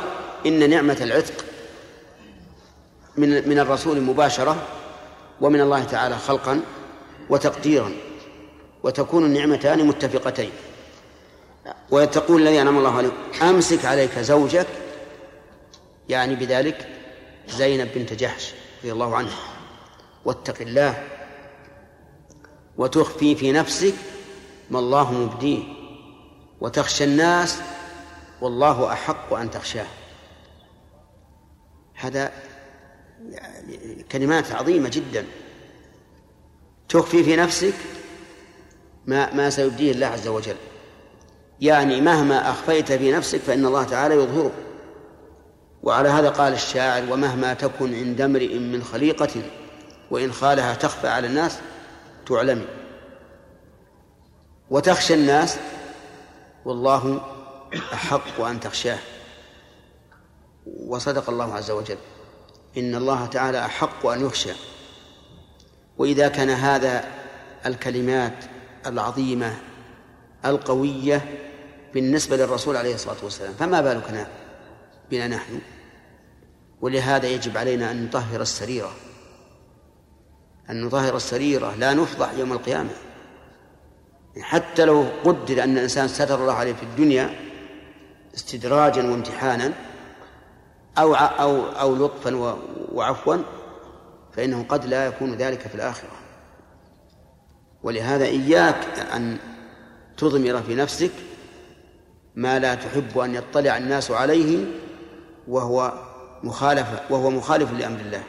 إن 0.46 0.70
نعمة 0.70 0.96
العتق 1.00 1.44
من 3.16 3.48
من 3.48 3.58
الرسول 3.58 4.00
مباشرة 4.00 4.56
ومن 5.40 5.60
الله 5.60 5.84
تعالى 5.84 6.18
خلقا 6.18 6.60
وتقديرا 7.30 7.92
وتكون 8.82 9.24
النعمتان 9.24 9.86
متفقتين. 9.86 10.50
وتقول 11.90 12.42
الذي 12.42 12.62
أنعم 12.62 12.78
الله 12.78 12.96
عليه 12.96 13.10
أمسك 13.42 13.84
عليك 13.84 14.18
زوجك 14.18 14.66
يعني 16.08 16.34
بذلك 16.34 16.88
زينب 17.48 17.88
بنت 17.94 18.12
جحش 18.12 18.52
رضي 18.80 18.92
الله 18.92 19.16
عنها. 19.16 19.38
واتق 20.24 20.60
الله 20.60 21.04
وتخفي 22.78 23.34
في 23.34 23.52
نفسك 23.52 23.94
ما 24.70 24.78
الله 24.78 25.12
مبديه. 25.12 25.62
وتخشى 26.60 27.04
الناس 27.04 27.58
والله 28.40 28.92
أحق 28.92 29.32
أن 29.32 29.50
تخشاه. 29.50 29.86
هذا 31.94 32.32
كلمات 34.12 34.52
عظيمة 34.52 34.88
جدا. 34.88 35.24
تخفي 36.88 37.24
في 37.24 37.36
نفسك 37.36 37.74
ما 39.06 39.34
ما 39.34 39.50
سيبديه 39.50 39.92
الله 39.92 40.06
عز 40.06 40.28
وجل. 40.28 40.56
يعني 41.60 42.00
مهما 42.00 42.50
أخفيت 42.50 42.92
في 42.92 43.12
نفسك 43.12 43.38
فإن 43.38 43.66
الله 43.66 43.84
تعالى 43.84 44.14
يظهره. 44.14 44.52
وعلى 45.82 46.08
هذا 46.08 46.28
قال 46.28 46.52
الشاعر 46.52 47.12
ومهما 47.12 47.54
تكن 47.54 47.94
عند 47.94 48.20
امرئ 48.20 48.58
من 48.58 48.82
خليقة 48.82 49.42
وإن 50.10 50.32
خالها 50.32 50.74
تخفى 50.74 51.08
على 51.08 51.26
الناس 51.26 51.58
تعلمي. 52.28 52.66
وتخشى 54.70 55.14
الناس 55.14 55.58
والله 56.64 57.20
أحق 57.92 58.40
أن 58.40 58.60
تخشاه. 58.60 58.98
وصدق 60.66 61.30
الله 61.30 61.54
عز 61.54 61.70
وجل. 61.70 61.98
إن 62.76 62.94
الله 62.94 63.26
تعالى 63.26 63.64
أحق 63.64 64.06
أن 64.06 64.26
يخشى. 64.26 64.52
وإذا 65.98 66.28
كان 66.28 66.50
هذا 66.50 67.04
الكلمات 67.66 68.44
العظيمة 68.86 69.58
القوية 70.44 71.48
بالنسبة 71.94 72.36
للرسول 72.36 72.76
عليه 72.76 72.94
الصلاة 72.94 73.16
والسلام 73.22 73.52
فما 73.52 73.80
بالك 73.80 74.28
بنا 75.10 75.28
نحن؟ 75.28 75.60
ولهذا 76.80 77.26
يجب 77.26 77.56
علينا 77.56 77.90
أن 77.90 78.04
نطهر 78.04 78.40
السريرة 78.40 78.92
أن 80.70 80.85
نطهر 80.85 81.16
السريرة 81.16 81.74
لا 81.74 81.94
نفضح 81.94 82.33
يوم 82.33 82.52
القيامة. 82.52 82.90
حتى 84.40 84.85
لو 84.85 85.07
قدر 85.24 85.64
أن 85.64 85.78
الإنسان 85.78 86.09
ستر 86.09 86.40
الله 86.40 86.52
عليه 86.52 86.72
في 86.72 86.83
الدنيا 86.83 87.35
استدراجا 88.35 89.11
وامتحانا 89.11 89.72
أو 90.98 91.14
أو 91.14 91.66
أو 91.66 91.94
لطفا 91.94 92.59
وعفوا 92.92 93.37
فإنه 94.33 94.64
قد 94.68 94.87
لا 94.87 95.07
يكون 95.07 95.35
ذلك 95.35 95.61
في 95.61 95.74
الآخرة. 95.74 96.11
ولهذا 97.83 98.24
إياك 98.24 98.98
أن 99.14 99.38
تضمر 100.16 100.62
في 100.62 100.74
نفسك 100.74 101.11
ما 102.35 102.59
لا 102.59 102.74
تحب 102.74 103.18
أن 103.18 103.35
يطلع 103.35 103.76
الناس 103.76 104.11
عليه 104.11 104.64
وهو 105.48 105.92
مخالف 106.42 106.87
وهو 107.11 107.31
مخالف 107.31 107.72
لأمر 107.72 108.00
الله. 108.00 108.22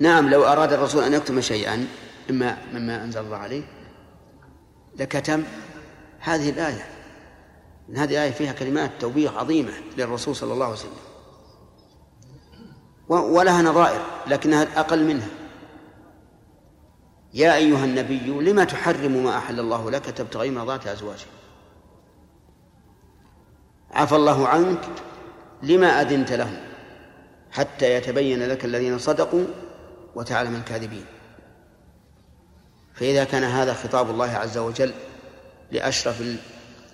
نعم 0.00 0.30
لو 0.30 0.44
أراد 0.44 0.72
الرسول 0.72 1.04
أن 1.04 1.12
يكتم 1.12 1.40
شيئا 1.40 1.86
مما 2.30 2.58
مما 2.72 3.04
أنزل 3.04 3.20
الله 3.20 3.36
عليه 3.36 3.62
لكتم 4.98 5.42
هذه 6.18 6.50
الآية. 6.50 6.86
هذه 7.96 8.10
الآية 8.10 8.30
فيها 8.30 8.52
كلمات 8.52 8.90
توبيخ 9.00 9.36
عظيمة 9.36 9.72
للرسول 9.98 10.36
صلى 10.36 10.52
الله 10.52 10.64
عليه 10.64 10.74
وسلم. 10.74 10.92
ولها 13.08 13.62
نظائر 13.62 14.00
لكنها 14.26 14.80
أقل 14.80 15.04
منها. 15.04 15.28
يا 17.34 17.54
أيها 17.54 17.84
النبي 17.84 18.26
لما 18.26 18.64
تحرم 18.64 19.24
ما 19.24 19.38
أحل 19.38 19.60
الله 19.60 19.90
لك؟ 19.90 20.04
تبتغي 20.04 20.50
مرضات 20.50 20.86
أزواجك. 20.86 21.26
عفى 23.90 24.16
الله 24.16 24.48
عنك 24.48 24.88
لما 25.62 26.00
أذنت 26.00 26.32
لهم 26.32 26.56
حتى 27.50 27.94
يتبين 27.94 28.48
لك 28.48 28.64
الذين 28.64 28.98
صدقوا 28.98 29.44
وتعلم 30.14 30.54
الكاذبين. 30.54 31.04
فإذا 32.94 33.24
كان 33.24 33.44
هذا 33.44 33.74
خطاب 33.74 34.10
الله 34.10 34.30
عز 34.30 34.58
وجل 34.58 34.94
لأشرف 35.70 36.22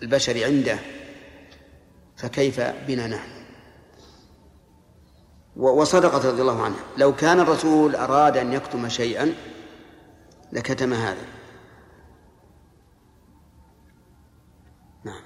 البشر 0.02 0.44
عنده 0.44 0.78
فكيف 2.16 2.60
بنا 2.60 3.06
نحن؟ 3.06 3.46
وصدقت 5.56 6.26
رضي 6.26 6.42
الله 6.42 6.62
عنها. 6.62 6.84
لو 6.96 7.16
كان 7.16 7.40
الرسول 7.40 7.96
أراد 7.96 8.36
أن 8.36 8.52
يكتم 8.52 8.88
شيئا 8.88 9.34
لكتم 10.52 10.92
هذا. 10.92 11.26
نعم. 15.04 15.22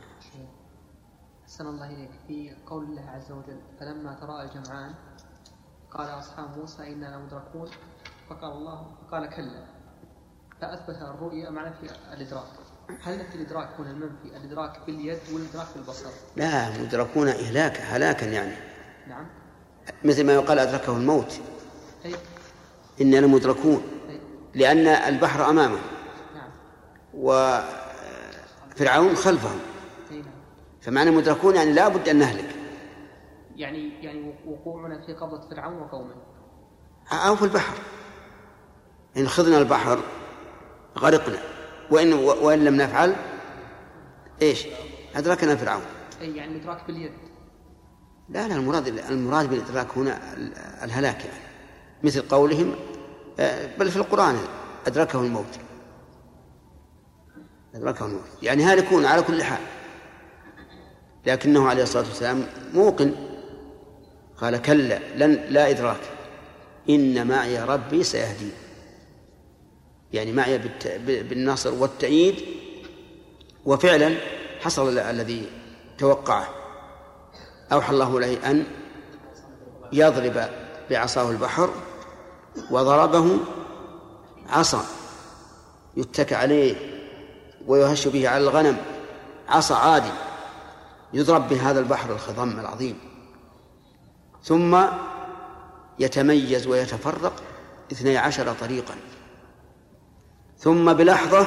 أحسن 1.45 1.67
الله 1.67 1.87
إليك. 1.87 2.11
في 2.31 2.55
قول 2.67 2.85
الله 2.85 3.11
عز 3.11 3.33
وجل 3.33 3.61
فلما 3.81 4.15
تراءى 4.15 4.45
الجمعان 4.45 4.95
قال 5.91 6.09
أصحاب 6.19 6.59
موسى 6.59 6.83
إنا 6.83 7.07
لمدركون 7.17 7.69
فقال 8.31 8.53
الله 8.53 8.87
قال 9.13 9.31
كلا. 9.31 9.65
فأثبت 10.61 10.97
الرؤيا 11.03 11.51
معنى 11.51 11.75
في 11.75 11.87
الإدراك. 12.13 12.45
هل 13.03 13.19
نفي 13.19 13.35
الإدراك 13.35 13.69
هنا 13.79 13.91
المنفي 13.91 14.37
الإدراك 14.37 14.81
باليد 14.87 15.19
والإدراك 15.33 15.67
بالبصر؟ 15.75 16.11
لا 16.37 16.71
مدركون 16.81 17.29
إهلاكا 17.29 17.83
هلاكا 17.83 18.25
يعني. 18.27 18.55
نعم. 19.09 19.27
مثل 20.05 20.27
ما 20.27 20.33
يقال 20.33 20.59
أدركه 20.59 20.97
الموت. 20.97 21.41
أي. 22.05 22.15
إنا 23.01 23.17
لمدركون 23.17 23.83
أي. 24.09 24.21
لأن 24.55 24.87
البحر 24.87 25.51
أمامه. 25.51 25.79
نعم. 26.35 26.51
وفرعون 28.75 29.15
خلفهم. 29.17 29.59
أي 30.11 30.17
نعم. 30.17 30.33
فمعنى 30.81 31.11
مدركون 31.11 31.57
يعني 31.57 31.73
لا 31.73 31.89
بد 31.89 32.09
أن 32.09 32.19
نهلك. 32.19 32.50
يعني 33.61 34.05
يعني 34.05 34.35
وقوعنا 34.47 35.07
في 35.07 35.13
قبضة 35.15 35.49
فرعون 35.51 35.83
وقومه. 35.83 36.15
أو 37.13 37.37
في 37.37 37.43
البحر. 37.43 37.75
إن 39.17 39.29
خذنا 39.29 39.59
البحر 39.59 39.99
غرقنا. 40.99 41.39
وإن 41.91 42.13
وإن 42.13 42.65
لم 42.65 42.77
نفعل 42.77 43.17
إيش؟ 44.43 44.67
أدركنا 45.17 45.57
فرعون. 45.57 45.83
أي 46.21 46.37
يعني 46.37 46.57
الإدراك 46.57 46.87
باليد. 46.87 47.13
لا 48.29 48.49
لا 48.49 48.57
المراد 48.57 48.87
المراد 48.87 49.51
بالإدراك 49.51 49.99
هنا 49.99 50.35
الهلاك 50.85 51.25
يعني. 51.25 51.45
مثل 52.03 52.23
قولهم 52.23 52.75
آه، 53.41 53.77
بل 53.77 53.91
في 53.91 53.97
القرآن 53.97 54.37
أدركه 54.87 55.21
الموت. 55.21 55.59
أدركه 57.75 58.07
الموت. 58.07 58.43
يعني 58.43 58.63
هالكون 58.63 59.05
على 59.05 59.23
كل 59.23 59.43
حال. 59.43 59.61
لكنه 61.27 61.69
عليه 61.69 61.83
الصلاة 61.83 62.05
والسلام 62.05 62.47
موقن. 62.75 63.30
قال 64.41 64.63
كلا 64.63 64.99
لن 65.17 65.45
لا 65.49 65.71
إدراك. 65.71 66.01
إن 66.89 67.27
معي 67.27 67.63
ربي 67.63 68.05
سيهدين 68.05 68.53
يعني 70.13 70.33
معي 70.33 70.61
بالنصر 70.99 71.75
والتأييد. 71.75 72.35
وفعلا 73.65 74.17
حصل 74.61 74.99
الذي 74.99 75.47
توقعه. 75.99 76.49
أوحى 77.73 77.93
الله 77.93 78.19
إليه 78.19 78.51
أن 78.51 78.65
يضرب 79.93 80.49
بعصاه 80.91 81.31
البحر 81.31 81.71
وضربه 82.71 83.39
عصا. 84.49 84.85
يتكى 85.97 86.35
عليه 86.35 86.77
ويهش 87.67 88.09
به 88.09 88.29
على 88.29 88.45
الغنم. 88.45 88.77
عصا 89.49 89.75
عادي. 89.75 90.13
يضرب 91.13 91.49
بهذا 91.49 91.81
البحر 91.81 92.13
الخضم 92.13 92.61
العظيم. 92.61 93.10
ثم 94.43 94.79
يتميز 95.99 96.67
ويتفرق 96.67 97.43
اثني 97.93 98.17
عشر 98.17 98.53
طريقا. 98.53 98.95
ثم 100.59 100.93
بلحظة 100.93 101.47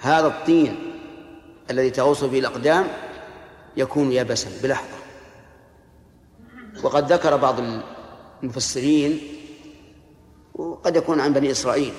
هذا 0.00 0.26
الطين 0.26 0.92
الذي 1.70 1.90
تغوص 1.90 2.24
به 2.24 2.38
الأقدام 2.38 2.86
يكون 3.76 4.12
يبسا 4.12 4.50
بلحظة. 4.62 4.96
وقد 6.82 7.12
ذكر 7.12 7.36
بعض 7.36 7.56
المفسرين 8.42 9.20
وقد 10.54 10.96
يكون 10.96 11.20
عن 11.20 11.32
بني 11.32 11.50
إسرائيل 11.50 11.92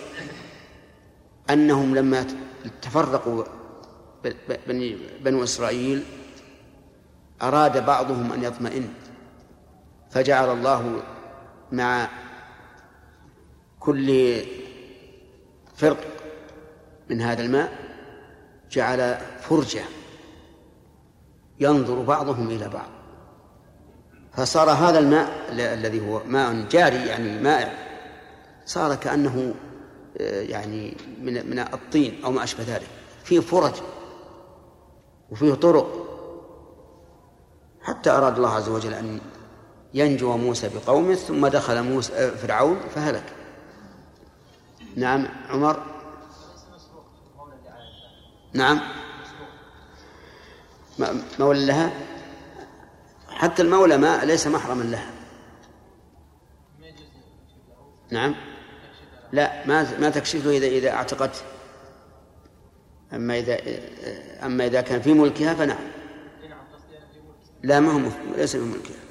أنهم 1.49 1.95
لما 1.95 2.27
تفرقوا 2.81 3.43
بني 4.67 4.97
بنو 5.21 5.43
إسرائيل 5.43 6.03
أراد 7.41 7.85
بعضهم 7.85 8.33
أن 8.33 8.43
يطمئن. 8.43 8.93
فجعل 10.09 10.53
الله 10.53 11.03
مع 11.71 12.09
كل 13.79 14.39
فرق 15.75 15.97
من 17.09 17.21
هذا 17.21 17.41
الماء 17.41 17.73
جعل 18.71 19.17
فرجة 19.41 19.83
ينظر 21.59 22.01
بعضهم 22.01 22.49
إلى 22.49 22.69
بعض. 22.69 22.89
فصار 24.33 24.69
هذا 24.69 24.99
الماء 24.99 25.29
الذي 25.51 26.09
هو 26.09 26.21
ماء 26.25 26.67
جاري 26.71 26.95
يعني 26.95 27.41
مائع 27.41 27.73
صار 28.65 28.95
كأنه 28.95 29.53
آه، 30.17 30.41
يعني 30.41 30.97
من 31.21 31.49
من 31.49 31.59
الطين 31.59 32.23
أو 32.25 32.31
ما 32.31 32.43
أشبه 32.43 32.63
ذلك. 32.63 32.87
فيه 33.23 33.39
فرج 33.39 33.73
وفيه 35.29 35.53
طرق. 35.53 36.07
حتى 37.81 38.09
أراد 38.09 38.35
الله 38.35 38.55
عز 38.55 38.69
وجل 38.69 38.93
أن 38.93 39.19
ينجو 39.97 40.37
موسى 40.37 40.69
بقومه 40.69 41.15
ثم 41.15 41.47
دخل 41.47 41.83
موسى 41.83 42.13
آه، 42.13 42.29
فرعون 42.29 42.79
فهلك. 42.95 43.23
نعم 44.95 45.27
عمر. 45.49 45.83
نعم. 48.53 48.81
مولى 51.39 51.65
لها. 51.65 51.91
حتى 53.29 53.61
المولى 53.61 53.97
ما 53.97 54.25
ليس 54.25 54.47
محرما 54.47 54.83
لها. 54.83 55.11
نعم. 58.11 58.35
لا 59.31 59.67
ما 59.67 59.99
ما 59.99 60.09
تكشف 60.09 60.45
له 60.45 60.57
إذا 60.57 60.67
إذا 60.67 60.89
أعتقته. 60.91 61.39
أما 63.13 63.39
إذا 63.39 63.57
أما 64.45 64.65
إذا 64.65 64.81
كان 64.81 65.01
في 65.01 65.13
ملكها 65.13 65.53
فنعم. 65.53 65.87
لا 67.63 67.79
ما 67.79 67.91
هو 67.91 68.09
ليس 68.35 68.55
في 68.55 68.63
ملكها. 68.63 69.06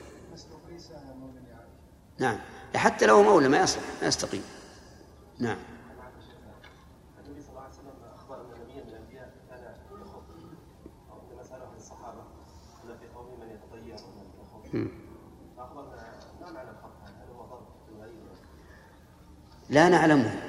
نعم. 2.19 2.39
حتى 2.75 3.07
لو 3.07 3.23
مولى 3.23 3.49
ما 3.49 3.61
يصلح 3.61 3.83
ما 4.03 4.09
يستقيم. 4.09 4.45
نعم. 5.39 5.57
لا 19.69 19.89
نعلمه. 19.89 20.43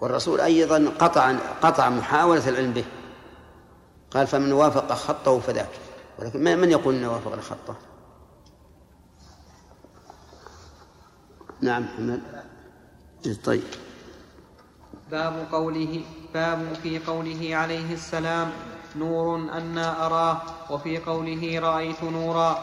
والرسول 0.00 0.40
أيضا 0.40 0.92
قطع 0.98 1.32
قطع 1.62 1.88
محاولة 1.88 2.48
العلم 2.48 2.72
به. 2.72 2.84
قال 4.10 4.26
فمن 4.26 4.52
وافق 4.52 4.92
خطه 4.92 5.40
فذاك. 5.40 5.68
ولكن 6.18 6.44
من 6.60 6.70
يقول 6.70 6.94
إنه 6.94 7.12
وافق 7.12 7.40
خطه؟ 7.40 7.91
نعم 11.62 11.82
محمد 11.82 12.20
طيب. 13.44 13.62
باب 15.10 15.46
قوله 15.52 16.00
باب 16.34 16.74
في 16.82 16.98
قوله 16.98 17.56
عليه 17.56 17.94
السلام 17.94 18.50
نور 18.96 19.36
أنا 19.36 20.06
أراه 20.06 20.42
وفي 20.70 20.98
قوله 20.98 21.58
رأيت 21.58 22.04
نورا. 22.04 22.62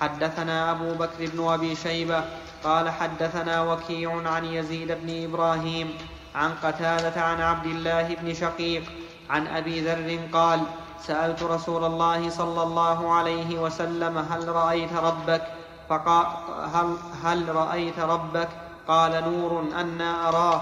حدثنا 0.00 0.70
أبو 0.70 0.94
بكر 0.94 1.26
بن 1.32 1.48
أبي 1.48 1.74
شيبة 1.76 2.24
قال 2.64 2.90
حدثنا 2.90 3.62
وكيع 3.72 4.28
عن 4.28 4.44
يزيد 4.44 4.92
بن 4.92 5.24
إبراهيم 5.24 5.94
عن 6.34 6.50
قتادة 6.62 7.20
عن 7.20 7.40
عبد 7.40 7.66
الله 7.66 8.14
بن 8.14 8.34
شقيق 8.34 8.82
عن 9.30 9.46
أبي 9.46 9.80
ذر 9.80 10.18
قال 10.32 10.60
سألت 11.02 11.42
رسول 11.42 11.84
الله 11.84 12.30
صلى 12.30 12.62
الله 12.62 13.14
عليه 13.14 13.58
وسلم 13.58 14.18
هل 14.18 14.48
رأيت 14.48 14.92
ربك؟ 14.92 15.55
فقال 15.88 16.26
هل, 16.74 16.96
هل 17.24 17.54
رأيت 17.54 17.98
ربك؟ 17.98 18.48
قال 18.88 19.12
نور 19.24 19.64
أنا 19.80 20.28
أراه. 20.28 20.60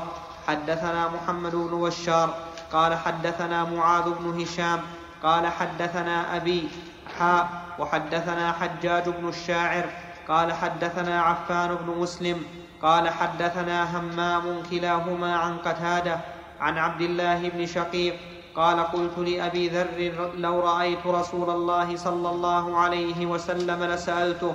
حدثنا 0.48 1.08
محمد 1.08 1.54
بن 1.54 1.80
بشار 1.80 2.34
قال 2.72 2.94
حدثنا 2.94 3.64
معاذ 3.64 4.04
بن 4.04 4.40
هشام. 4.40 4.80
قال 5.22 5.46
حدثنا 5.46 6.36
أبي 6.36 6.68
حاء 7.18 7.48
وحدثنا 7.78 8.52
حجاج 8.52 9.08
بن 9.08 9.28
الشاعر. 9.28 9.84
قال 10.28 10.52
حدثنا 10.52 11.22
عفان 11.22 11.74
بن 11.74 12.00
مسلم. 12.00 12.42
قال 12.82 13.08
حدثنا 13.08 13.98
همام 13.98 14.62
كلاهما 14.70 15.36
عن 15.36 15.58
قتادة. 15.58 16.20
عن 16.60 16.78
عبد 16.78 17.00
الله 17.00 17.48
بن 17.48 17.66
شقيق. 17.66 18.16
قال 18.56 18.80
قلت 18.92 19.18
لأبي 19.18 19.68
ذر 19.68 20.30
لو 20.36 20.60
رأيت 20.60 21.06
رسول 21.06 21.50
الله 21.50 21.96
صلى 21.96 22.28
الله 22.30 22.78
عليه 22.78 23.26
وسلم 23.26 23.84
لسألته. 23.84 24.54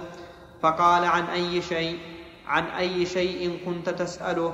فقال 0.61 1.05
عن 1.05 1.25
أي 1.25 1.61
شيء؟ 1.61 1.99
عن 2.47 2.63
أي 2.63 3.05
شيء 3.05 3.59
كنت 3.65 3.89
تسأله؟ 3.89 4.53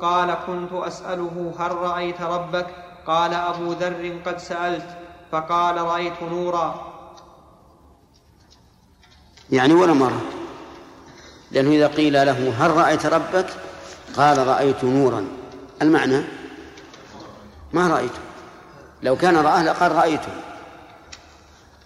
قال 0.00 0.36
كنت 0.46 0.72
أسأله 0.72 1.54
هل 1.58 1.72
رأيت 1.72 2.20
ربك؟ 2.20 2.66
قال 3.06 3.34
أبو 3.34 3.72
ذر 3.72 4.18
قد 4.26 4.38
سألت 4.38 4.98
فقال 5.32 5.76
رأيت 5.76 6.22
نورا. 6.22 6.92
يعني 9.50 9.74
ولا 9.74 9.92
مرة؟ 9.92 10.20
لأنه 11.50 11.70
إذا 11.70 11.86
قيل 11.86 12.12
له 12.12 12.54
هل 12.58 12.70
رأيت 12.70 13.06
ربك؟ 13.06 13.46
قال 14.16 14.46
رأيت 14.46 14.84
نورا. 14.84 15.26
المعنى؟ 15.82 16.22
ما 17.72 17.88
رأيته. 17.88 18.20
لو 19.02 19.16
كان 19.16 19.36
رآه 19.36 19.62
لقال 19.62 19.92
رأيته. 19.92 20.32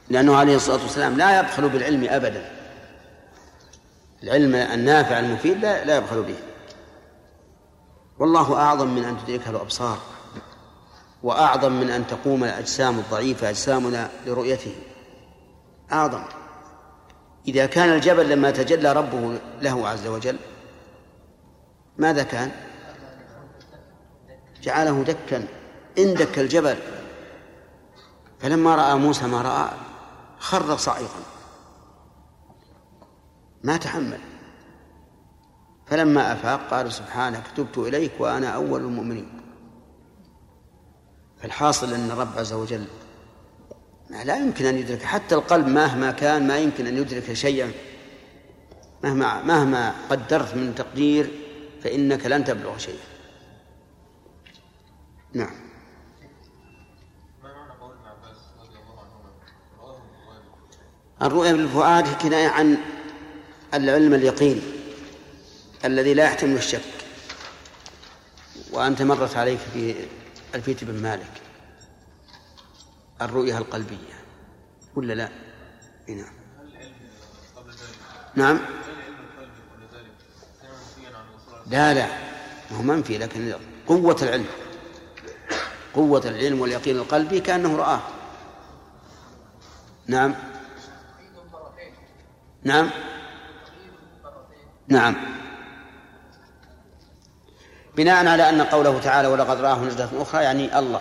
لأنه 0.09 0.37
عليه 0.37 0.57
الصلاة 0.57 0.83
والسلام 0.83 1.17
لا 1.17 1.41
يبخل 1.41 1.69
بالعلم 1.69 2.07
أبدا. 2.09 2.58
العلم 4.23 4.55
النافع 4.55 5.19
المفيد 5.19 5.59
لا, 5.59 5.85
لا 5.85 5.97
يبخل 5.97 6.23
به. 6.23 6.37
والله 8.19 8.57
أعظم 8.57 8.89
من 8.89 9.05
أن 9.05 9.17
تدركه 9.27 9.51
الأبصار 9.51 9.99
وأعظم 11.23 11.73
من 11.73 11.91
أن 11.91 12.07
تقوم 12.07 12.45
الأجسام 12.45 12.99
الضعيفة 12.99 13.51
أجسامنا 13.51 14.11
لرؤيته. 14.27 14.75
أعظم. 15.93 16.23
إذا 17.49 17.67
كان 17.67 17.89
الجبل 17.89 18.29
لما 18.29 18.51
تجلى 18.51 18.93
ربه 18.93 19.39
له 19.63 19.89
عز 19.89 20.07
وجل 20.07 20.37
ماذا 21.99 22.23
كان؟ 22.23 22.51
جعله 24.63 25.03
دكا. 25.03 25.49
اندك 25.99 26.39
الجبل 26.39 26.77
فلما 28.41 28.75
رأى 28.75 28.95
موسى 28.95 29.27
ما 29.27 29.43
رأى 29.43 29.69
خر 30.39 30.77
صعيقا 30.77 31.21
ما 33.65 33.77
تحمل. 33.77 34.21
فلما 35.87 36.33
أفاق 36.33 36.71
قال 36.71 36.93
سبحانك 36.93 37.43
تبت 37.57 37.79
إليك 37.79 38.13
وأنا 38.19 38.49
أول 38.49 38.81
المؤمنين. 38.81 39.41
فالحاصل 41.43 41.95
أن 41.95 42.11
الرب 42.11 42.39
عز 42.39 42.53
وجل 42.53 42.85
لا 44.25 44.37
يمكن 44.37 44.65
أن 44.65 44.75
يدرك 44.75 45.03
حتى 45.03 45.35
القلب 45.35 45.67
مهما 45.67 46.11
كان 46.11 46.47
ما 46.47 46.59
يمكن 46.59 46.87
أن 46.87 46.97
يدرك 46.97 47.33
شيئا. 47.33 47.73
مهما 49.05 49.43
مهما 49.43 49.95
قدرت 50.11 50.55
من 50.55 50.75
تقدير 50.75 51.31
فإنك 51.83 52.27
لن 52.27 52.45
تبلغ 52.45 52.79
شيئا. 52.79 53.05
نعم. 55.33 55.69
الرؤيا 61.23 61.53
بالفؤاد 61.53 62.05
كناية 62.23 62.49
عن 62.49 62.79
العلم 63.75 64.15
اليقين 64.15 64.63
الذي 65.85 66.15
لا 66.15 66.25
يحتمل 66.25 66.57
الشك. 66.57 66.81
وأنت 68.73 69.03
مرت 69.03 69.37
عليك 69.37 69.59
في 69.59 69.95
ألفية 70.55 70.77
بن 70.83 71.03
مالك. 71.03 71.33
الرؤيا 73.23 73.59
القلبية. 73.59 74.25
ولا 74.97 75.13
لا؟ 75.13 75.29
نعم. 76.09 76.33
نعم. 78.35 78.59
لا 81.67 81.95
لا. 81.95 82.07
ما 82.71 82.79
هو 82.79 82.83
منفي 82.83 83.19
لكن 83.19 83.55
قوة 83.87 84.17
العلم. 84.23 84.47
قوة 85.95 86.23
العلم 86.25 86.61
واليقين 86.61 86.97
القلبي 86.97 87.41
كأنه 87.41 87.77
رآه. 87.77 88.01
نعم. 90.07 90.35
نعم. 92.65 92.91
نعم. 94.89 95.17
بناء 97.97 98.27
على 98.27 98.49
أن 98.49 98.63
قوله 98.63 98.99
تعالى 99.01 99.29
ولقد 99.29 99.61
رآه 99.61 99.79
نزلة 99.79 100.23
أخرى 100.23 100.43
يعني 100.43 100.79
الله. 100.79 101.01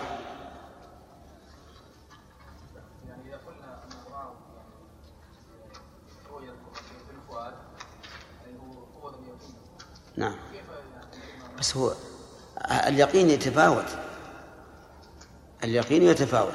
نعم. 10.16 10.34
بس 11.58 11.76
هو 11.76 11.92
اليقين 12.86 13.30
يتفاوت. 13.30 13.84
اليقين 15.64 16.02
يتفاوت. 16.02 16.52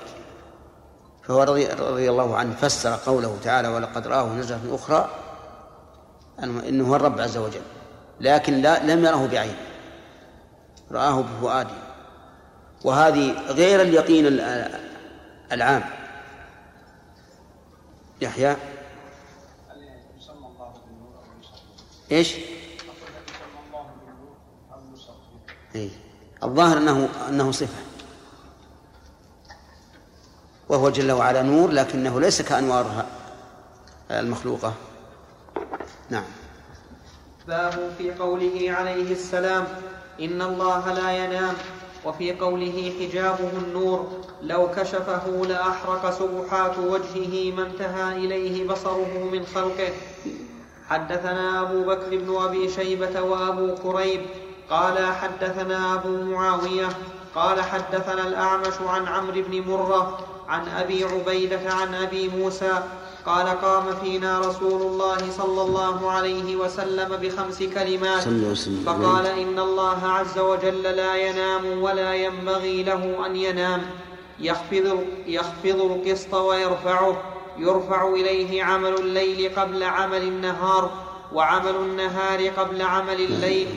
فهو 1.23 1.43
رضي, 1.43 1.67
رضي 1.67 2.09
الله 2.09 2.37
عنه 2.37 2.55
فسر 2.55 2.95
قوله 2.95 3.37
تعالى 3.43 3.67
ولقد 3.67 4.07
رآه 4.07 4.33
نزلة 4.33 4.75
أخرى 4.75 5.22
أنه 6.43 6.89
هو 6.89 6.95
الرب 6.95 7.21
عز 7.21 7.37
وجل. 7.37 7.61
لكن 8.21 8.53
لا 8.61 8.83
لم 8.83 9.05
يره 9.05 9.27
بعينه. 9.27 9.57
رآه 10.91 11.21
بفؤاده. 11.21 11.75
وهذه 12.83 13.31
غير 13.51 13.81
اليقين 13.81 14.27
ال- 14.27 14.79
العام. 15.51 15.83
يحيى؟ 18.21 18.55
إيش؟ 22.11 22.35
إيه. 25.75 25.89
الظاهر 26.43 26.77
انه 26.77 27.09
أنه 27.29 27.51
صفة. 27.51 27.83
وهو 30.69 30.89
جل 30.89 31.11
وعلا 31.11 31.41
نور 31.41 31.71
لكنه 31.71 32.19
ليس 32.19 32.41
كأنوارها 32.41 33.05
المخلوقة. 34.11 34.73
نعم. 36.09 36.23
باب 37.47 37.93
في 37.97 38.11
قوله 38.11 38.71
عليه 38.71 39.11
السلام 39.11 39.67
إن 40.21 40.41
الله 40.41 40.93
لا 40.93 41.25
ينام. 41.25 41.53
وفي 42.05 42.31
قوله 42.31 42.93
حجابه 42.99 43.49
النور 43.67 44.11
لو 44.41 44.71
كشفه 44.71 45.45
لأحرق 45.49 46.09
سبحات 46.09 46.77
وجهه 46.77 47.55
ما 47.55 47.63
انتهى 47.63 48.17
إليه 48.17 48.67
بصره 48.67 49.29
من 49.31 49.45
خلقه. 49.55 49.93
حدثنا 50.89 51.61
أبو 51.61 51.83
بكر 51.83 52.17
بن 52.17 52.35
أبي 52.35 52.69
شيبة 52.69 53.21
وأبو 53.21 53.75
كريب 53.75 54.21
قال 54.69 55.13
حدثنا 55.13 55.93
أبو 55.93 56.23
معاوية 56.23 56.89
قال 57.35 57.61
حدثنا 57.61 58.27
الأعمش 58.27 58.73
عن 58.87 59.07
عمرو 59.07 59.41
بن 59.47 59.61
مرة 59.61 60.19
عن 60.47 60.67
أبي 60.67 61.03
عبيدة 61.03 61.59
عن 61.71 61.95
أبي 61.95 62.29
موسى 62.29 62.83
قال 63.25 63.47
قام 63.47 63.95
فينا 64.03 64.39
رسول 64.39 64.81
الله 64.81 65.17
صلى 65.37 65.61
الله 65.61 66.11
عليه 66.11 66.55
وسلم 66.55 67.17
بخمس 67.21 67.63
كلمات. 67.63 68.23
فقال 68.85 69.25
إن 69.25 69.59
الله 69.59 70.07
عز 70.07 70.39
وجل 70.39 70.83
لا 70.83 71.15
ينام 71.15 71.81
ولا 71.81 72.13
ينبغي 72.15 72.83
له 72.83 73.25
أن 73.25 73.35
ينام. 73.35 73.81
يخفض, 74.39 75.03
يخفض 75.27 75.81
القسط 75.81 76.33
ويرفعه. 76.33 77.21
يرفع 77.57 78.07
إليه 78.07 78.63
عمل 78.63 78.93
الليل 78.93 79.51
قبل 79.55 79.83
عمل 79.83 80.21
النهار 80.21 80.91
وعمل 81.33 81.75
النهار 81.75 82.47
قبل 82.47 82.81
عمل 82.81 83.21
الليل. 83.21 83.67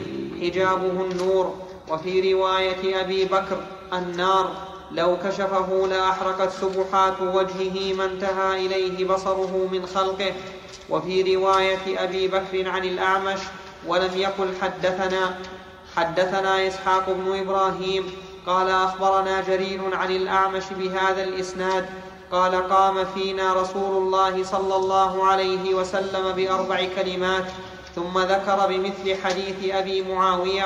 حجابه 0.41 1.05
النور. 1.11 1.55
وفي 1.89 2.33
رواية 2.33 3.01
أبي 3.01 3.25
بكر 3.25 3.57
النار. 3.93 4.66
لو 4.91 5.17
كشفه 5.23 5.87
لأحرقت 5.87 6.51
سبحات 6.51 7.21
وجهه 7.21 7.93
ما 7.93 8.05
انتهى 8.05 8.65
إليه 8.65 9.05
بصره 9.05 9.69
من 9.71 9.85
خلقه. 9.85 10.33
وفي 10.89 11.35
رواية 11.35 12.03
أبي 12.03 12.27
بكر 12.27 12.69
عن 12.69 12.85
الأعمش 12.85 13.39
ولم 13.87 14.11
يقل 14.15 14.53
حدثنا 14.61 15.37
حدثنا 15.95 16.67
إسحاق 16.67 17.09
بن 17.09 17.39
إبراهيم 17.39 18.11
قال 18.47 18.69
أخبرنا 18.69 19.41
جرير 19.41 19.95
عن 19.95 20.11
الأعمش 20.11 20.63
بهذا 20.79 21.23
الإسناد 21.23 21.85
قال 22.31 22.69
قام 22.69 23.05
فينا 23.05 23.53
رسول 23.53 24.03
الله 24.03 24.43
صلى 24.43 24.75
الله 24.75 25.27
عليه 25.27 25.73
وسلم 25.73 26.31
بأربع 26.31 26.87
كلمات 26.95 27.45
ثم 27.95 28.19
ذكر 28.19 28.67
بمثل 28.69 29.23
حديث 29.23 29.75
أبي 29.75 30.01
معاوية 30.01 30.65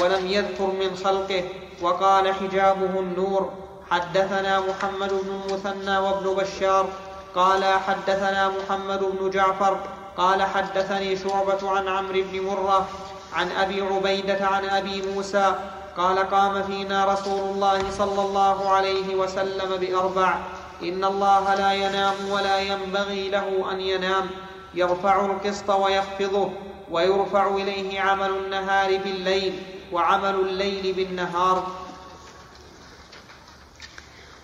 ولم 0.00 0.26
يذكر 0.26 0.66
من 0.66 0.96
خلقه. 1.04 1.44
وقال 1.82 2.34
حجابه 2.34 3.00
النور 3.00 3.50
حدثنا 3.90 4.60
محمد 4.60 5.08
بن 5.10 5.40
المثنى 5.48 5.98
وابن 5.98 6.34
بشار 6.34 6.86
قال 7.34 7.64
حدثنا 7.64 8.48
محمد 8.58 9.00
بن 9.00 9.30
جعفر 9.30 9.76
قال 10.16 10.42
حدثني 10.42 11.16
شعبة 11.16 11.70
عن 11.70 11.88
عمرو 11.88 12.22
بن 12.32 12.40
مرة 12.40 12.88
عن 13.32 13.50
أبي 13.52 13.80
عبيدة 13.80 14.46
عن 14.46 14.64
أبي 14.64 15.02
موسى 15.14 15.54
قال 15.96 16.18
قام 16.18 16.62
فينا 16.62 17.04
رسول 17.04 17.40
الله 17.40 17.90
صلى 17.90 18.22
الله 18.22 18.68
عليه 18.68 19.14
وسلم 19.14 19.76
بأربع 19.76 20.34
إن 20.82 21.04
الله 21.04 21.54
لا 21.54 21.72
ينام 21.72 22.14
ولا 22.30 22.58
ينبغي 22.60 23.28
له 23.30 23.72
أن 23.72 23.80
ينام 23.80 24.30
يرفع 24.74 25.26
القسط 25.26 25.70
ويخفضه 25.70 26.50
ويرفع 26.90 27.46
إليه 27.48 28.00
عمل 28.00 28.30
النهار 28.30 28.96
بالليل 28.98 29.62
وعمل 29.92 30.34
الليل 30.34 30.92
بالنهار. 30.92 31.76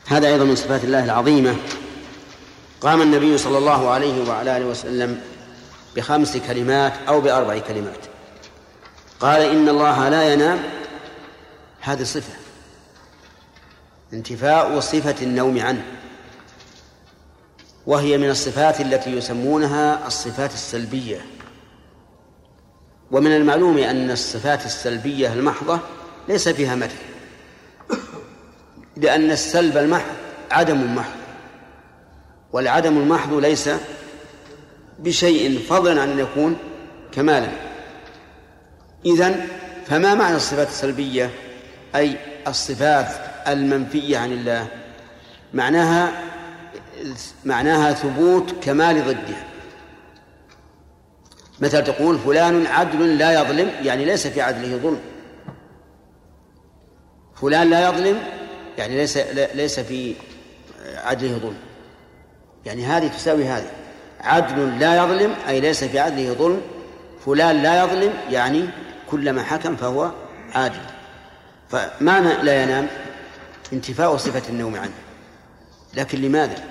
هذا 0.07 0.29
أيضا 0.29 0.45
من 0.45 0.57
صفات 0.57 0.85
الله 0.85 1.05
العظيمة. 1.05 1.57
قام 2.81 3.03
النبي 3.03 3.39
صلى 3.39 3.59
الله 3.59 3.91
عليه 3.91 4.29
وعلى 4.29 4.57
آله 4.57 4.67
وسلم 4.67 5.21
بخمس 5.97 6.37
كلمات 6.37 6.93
أو 7.09 7.21
بأربع 7.21 7.59
كلمات. 7.59 7.99
قال 9.21 9.43
إن 9.43 9.69
الله 9.69 10.09
لا 10.09 10.33
ينام. 10.33 10.63
هذه 11.81 12.03
صفة. 12.03 12.35
انتفاء 14.13 14.81
صفة 14.81 15.15
النوم 15.23 15.61
عنه. 15.61 15.85
وهي 17.87 18.19
من 18.19 18.31
الصفات 18.31 18.81
التي 18.81 19.11
يسمونها 19.11 20.07
الصفات 20.07 20.55
السلبية. 20.55 21.36
ومن 23.11 23.37
المعلوم 23.37 23.79
أن 23.79 24.11
الصفات 24.11 24.67
السلبية 24.67 25.33
المحضة 25.33 25.81
ليس 26.29 26.49
فيها 26.49 26.75
مدح 26.75 26.97
لأن 28.97 29.31
السلب 29.31 29.77
المحض 29.77 30.15
عدم 30.51 30.95
محض 30.95 31.17
والعدم 32.53 32.99
المحض 32.99 33.33
ليس 33.35 33.71
بشيء 34.99 35.59
فضلا 35.59 36.03
عن 36.03 36.11
أن 36.11 36.19
يكون 36.19 36.57
كمالا. 37.13 37.49
إذن 39.07 39.47
فما 39.87 40.15
معنى 40.15 40.37
الصفات 40.37 40.69
السلبية؟ 40.69 41.31
أي 41.97 42.17
الصفات 42.49 43.09
المنفية 43.49 44.19
عن 44.19 44.33
الله. 44.33 44.67
معناها 45.55 46.13
معناها 47.45 47.93
ثبوت 47.93 48.55
كمال 48.63 49.05
ضدها. 49.05 49.45
مثل 51.61 51.85
تقول 51.85 52.19
فلان 52.19 52.67
عدل 52.67 53.19
لا 53.19 53.41
يظلم 53.41 53.71
يعني 53.83 54.05
ليس 54.05 54.27
في 54.27 54.41
عدله 54.41 54.77
ظلم. 54.77 55.01
فلان 57.35 57.71
لا 57.71 57.89
يظلم 57.89 58.19
يعني 58.79 58.97
ليس 58.97 59.17
ليس 59.55 59.81
في 59.81 60.15
عدله 60.97 61.39
ظلم. 61.39 61.59
يعني 62.67 62.85
هذه 62.85 63.09
تساوي 63.09 63.45
هذه. 63.45 63.71
عدل 64.21 64.79
لا 64.79 65.05
يظلم 65.05 65.35
أي 65.49 65.61
ليس 65.61 65.85
في 65.85 65.99
عدله 65.99 66.33
ظلم. 66.33 66.61
فلان 67.27 67.63
لا 67.63 67.85
يظلم 67.85 68.13
يعني 68.31 68.69
كلما 69.11 69.43
حكم 69.43 69.77
فهو 69.77 70.11
عادل. 70.55 70.81
فمعنى 71.69 72.43
لا 72.43 72.63
ينام؟ 72.63 72.87
انتفاء 73.73 74.17
صفة 74.17 74.43
النوم 74.49 74.77
عنه. 74.77 74.95
لكن 75.95 76.21
لماذا؟ 76.21 76.65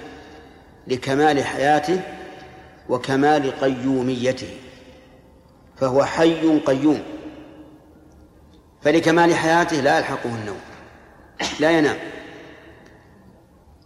لكمال 0.88 1.44
حياته 1.44 2.02
وكمال 2.90 3.60
قيوميته. 3.60 4.50
فهو 5.78 6.06
حي 6.06 6.60
قيوم. 6.60 7.04
فلكمال 8.82 9.36
حياته 9.36 9.78
لا 9.78 9.98
يلحقه 9.98 10.30
النوم 10.30 10.60
لا 11.60 11.72
ينام. 11.72 11.98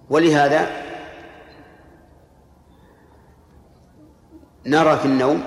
ولهذا 0.10 0.68
نرى 4.66 4.98
في 4.98 5.06
النوم 5.06 5.44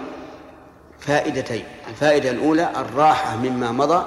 فائدتين 0.99 1.65
الفائدة 1.89 2.31
الأولى 2.31 2.71
الراحة 2.77 3.37
مما 3.37 3.73
مضى 3.73 4.07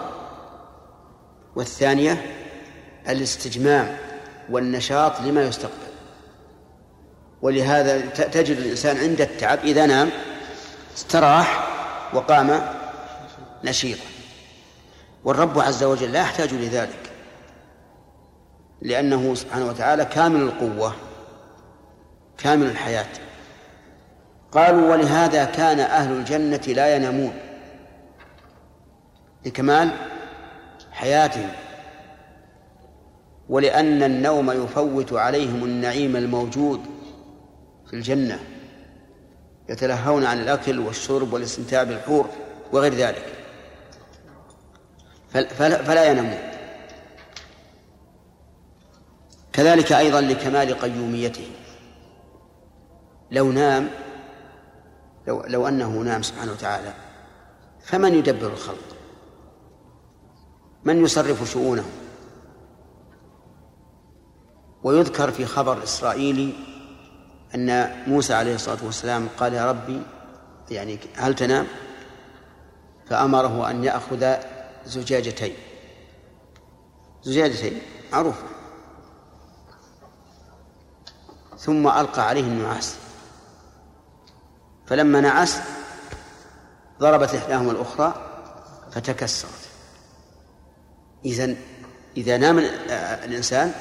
والثانية 1.56 2.26
الاستجمام 3.10 3.98
والنشاط 4.50 5.22
لما 5.22 5.44
يستقبل. 5.44 5.86
ولهذا 7.42 8.00
تجد 8.10 8.58
الإنسان 8.58 8.98
عند 8.98 9.22
التعب 9.22 9.60
إذا 9.60 9.86
نام 9.86 10.10
استراح 10.98 11.75
وقام 12.14 12.62
نشيطا. 13.64 14.06
والرب 15.24 15.60
عز 15.60 15.84
وجل 15.84 16.12
لا 16.12 16.20
يحتاج 16.20 16.54
لذلك. 16.54 17.12
لأنه 18.82 19.36
سبحانه 19.36 19.66
وتعالى 19.66 20.06
كامل 20.06 20.42
القوة 20.42 20.96
كامل 22.38 22.66
الحياة. 22.66 23.08
قالوا 24.52 24.92
ولهذا 24.92 25.46
كان 25.46 25.80
أهل 25.80 26.12
الجنة 26.12 26.62
لا 26.68 26.96
ينامون. 26.96 27.34
لكمال 29.46 29.92
حياتهم 30.92 31.50
ولأن 33.50 34.04
النوم 34.04 34.52
يفوت 34.52 35.14
عليهم 35.14 35.64
النعيم 35.64 36.16
الموجود 36.16 36.82
في 37.88 37.94
الجنة. 37.94 38.55
يتلهون 39.70 40.26
عن 40.26 40.40
الأكل 40.40 40.80
والشرب 40.80 41.34
والاستمتاع 41.34 41.84
بالحور 41.84 42.30
وغير 42.72 42.94
ذلك. 42.94 43.26
فلا 45.58 46.12
ينامون 46.12 46.40
كذلك 49.54 49.92
أيضا 49.92 50.22
لكمال 50.22 50.80
قيوميته. 50.80 51.52
لو 53.32 53.52
نام 53.52 53.90
لو, 55.28 55.44
لو 55.48 55.68
أنه 55.68 55.90
نام 55.90 56.22
سبحانه 56.22 56.52
وتعالى 56.52 56.94
فمن 57.84 58.16
يدبر 58.16 58.48
الخلق؟ 58.48 58.96
من 60.84 61.04
يصرف 61.04 61.52
شؤونه؟ 61.52 61.86
ويذكر 64.84 65.32
في 65.32 65.46
خبر 65.46 65.84
إسرائيلي 65.84 66.54
أن 67.56 67.96
موسى 68.08 68.34
عليه 68.34 68.56
الصلاة 68.56 68.86
والسلام 68.86 69.28
قال 69.38 69.54
يا 69.54 69.70
ربي 69.70 70.02
يعني 70.70 71.00
هل 71.16 71.36
تنام؟ 71.36 71.68
فأمره 73.10 73.70
أن 73.70 73.84
يأخذ 73.84 74.36
زجاجتين. 74.86 75.54
زجاجتين 77.24 77.82
معروفة 78.12 78.44
ثم 81.58 81.88
ألقى 81.88 82.28
عليه 82.28 82.42
النعاس. 82.42 82.96
فلما 84.88 85.22
نعس 85.22 85.60
ضربت 87.00 87.36
إحداهما 87.36 87.72
الأخرى 87.72 88.14
فتكسرت. 88.92 89.70
إذن 91.26 91.58
إذا 92.18 92.38
نام 92.38 92.60
الإنسان 93.24 93.72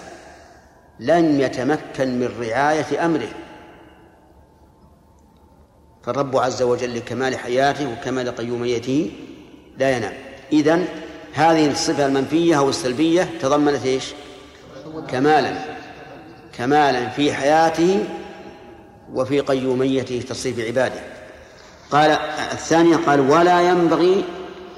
لن 1.00 1.40
يتمكن 1.40 2.20
من 2.20 2.40
رعاية 2.40 3.04
أمره. 3.04 3.43
فالرب 6.06 6.36
عز 6.36 6.62
وجل 6.62 6.96
لكمال 6.96 7.38
حياته 7.38 7.92
وكمال 7.92 8.36
قيوميته 8.36 9.10
لا 9.78 9.96
ينام 9.96 10.12
إذن 10.52 10.86
هذه 11.32 11.70
الصفة 11.70 12.06
المنفية 12.06 12.58
أو 12.58 12.68
السلبية 12.68 13.28
تضمنت 13.40 13.86
إيش؟ 13.86 14.04
كمالا 15.08 15.54
كمالا 16.58 17.08
في 17.08 17.32
حياته 17.32 18.04
وفي 19.12 19.40
قيوميته 19.40 20.22
تصريف 20.28 20.60
عباده. 20.60 21.00
قال 21.90 22.10
الثانية 22.52 22.96
قال 22.96 23.20
ولا 23.20 23.60
ينبغي 23.60 24.24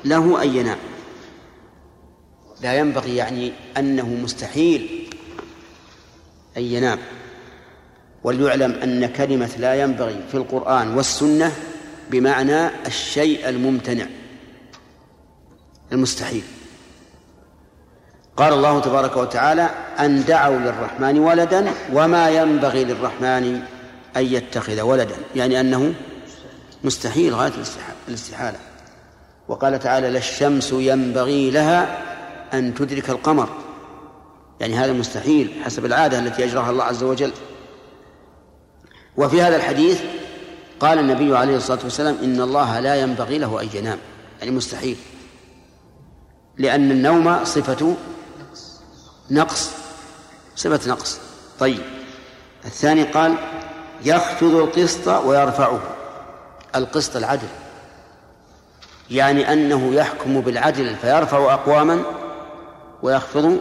له 0.05 0.43
أن 0.43 0.57
ينام 0.57 0.79
لا 2.61 2.79
ينبغي 2.79 3.17
يعني 3.17 3.53
أنه 3.77 4.09
مستحيل 4.09 5.09
أن 6.57 6.63
ينام 6.63 6.99
وليعلم 8.27 8.73
أن 8.73 9.07
كلمة 9.07 9.51
لا 9.59 9.75
ينبغي 9.75 10.21
في 10.29 10.35
القرآن 10.35 10.97
والسنة 10.97 11.53
بمعنى 12.11 12.69
الشيء 12.87 13.49
الممتنع. 13.49 14.07
المستحيل. 15.93 16.43
قال 18.37 18.53
الله 18.53 18.81
تبارك 18.81 19.17
وتعالى 19.17 19.71
أن 20.01 20.25
دعوا 20.25 20.59
للرحمن 20.59 21.19
ولدا 21.19 21.73
وما 21.93 22.31
ينبغي 22.31 22.85
للرحمن 22.85 23.63
أن 24.17 24.25
يتخذ 24.25 24.81
ولدا. 24.81 25.17
يعني 25.37 25.61
أنه 25.61 25.95
مستحيل 26.85 27.35
غاية 27.35 27.53
الاستحالة 28.09 28.59
وقال 29.49 29.79
تعالى 29.79 30.11
لا 30.11 30.19
الشمس 30.19 30.73
ينبغي 30.73 31.51
لها 31.51 31.99
أن 32.55 32.75
تدرك 32.75 33.11
القمر. 33.11 33.49
يعني 34.61 34.75
هذا 34.75 34.93
مستحيل 34.93 35.53
حسب 35.65 35.85
العادة 35.87 36.19
التي 36.19 36.45
أجراها 36.45 36.71
الله 36.71 36.85
عز 36.85 37.03
وجل. 37.03 37.33
وفي 39.17 39.43
هذا 39.43 39.57
الحديث 39.57 40.01
قال 40.81 40.99
النبي 40.99 41.37
عليه 41.37 41.57
الصلاة 41.57 41.79
والسلام 41.85 42.17
إن 42.23 42.41
الله 42.41 42.81
لا 42.81 42.97
ينبغي 42.97 43.39
له 43.39 43.63
أن 43.63 43.69
ينام 43.75 43.99
يعني 44.39 44.51
مستحيل 44.51 44.97
لأن 46.59 46.91
النوم 46.91 47.45
صفة 47.45 47.97
نقص 49.31 49.71
صفة 50.57 50.91
نقص. 50.91 51.19
طيب 51.59 51.83
الثاني 52.65 53.03
قال 53.03 53.35
يخفض 54.05 54.55
القسط 54.55 55.09
ويرفعه 55.09 55.81
القسط 56.75 57.17
العدل 57.17 57.49
يعني 59.11 59.53
أنه 59.53 59.95
يحكم 59.95 60.41
بالعدل 60.41 60.97
فيرفع 60.97 61.55
أقواما 61.55 62.03
ويخفض 63.03 63.59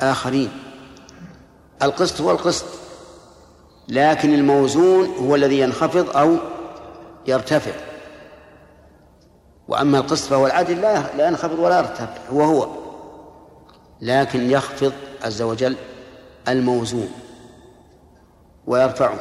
آخرين 0.00 0.50
القسط 1.82 2.20
هو 2.20 2.30
القسط. 2.30 2.64
لكن 3.88 4.34
الموزون 4.34 5.06
هو 5.06 5.34
الذي 5.34 5.60
ينخفض 5.60 6.16
أو 6.16 6.36
يرتفع. 7.26 7.72
وأما 9.68 9.98
القسط 9.98 10.30
فهو 10.30 10.46
العدل 10.46 10.80
لا 10.80 11.28
ينخفض 11.28 11.58
ولا 11.58 11.78
يرتفع 11.78 12.08
هو 12.30 12.42
هو 12.42 12.68
لكن 14.00 14.50
يخفض 14.50 14.92
عز 15.24 15.42
وجل 15.42 15.76
الموزون 16.48 17.12
ويرفعه. 18.66 19.18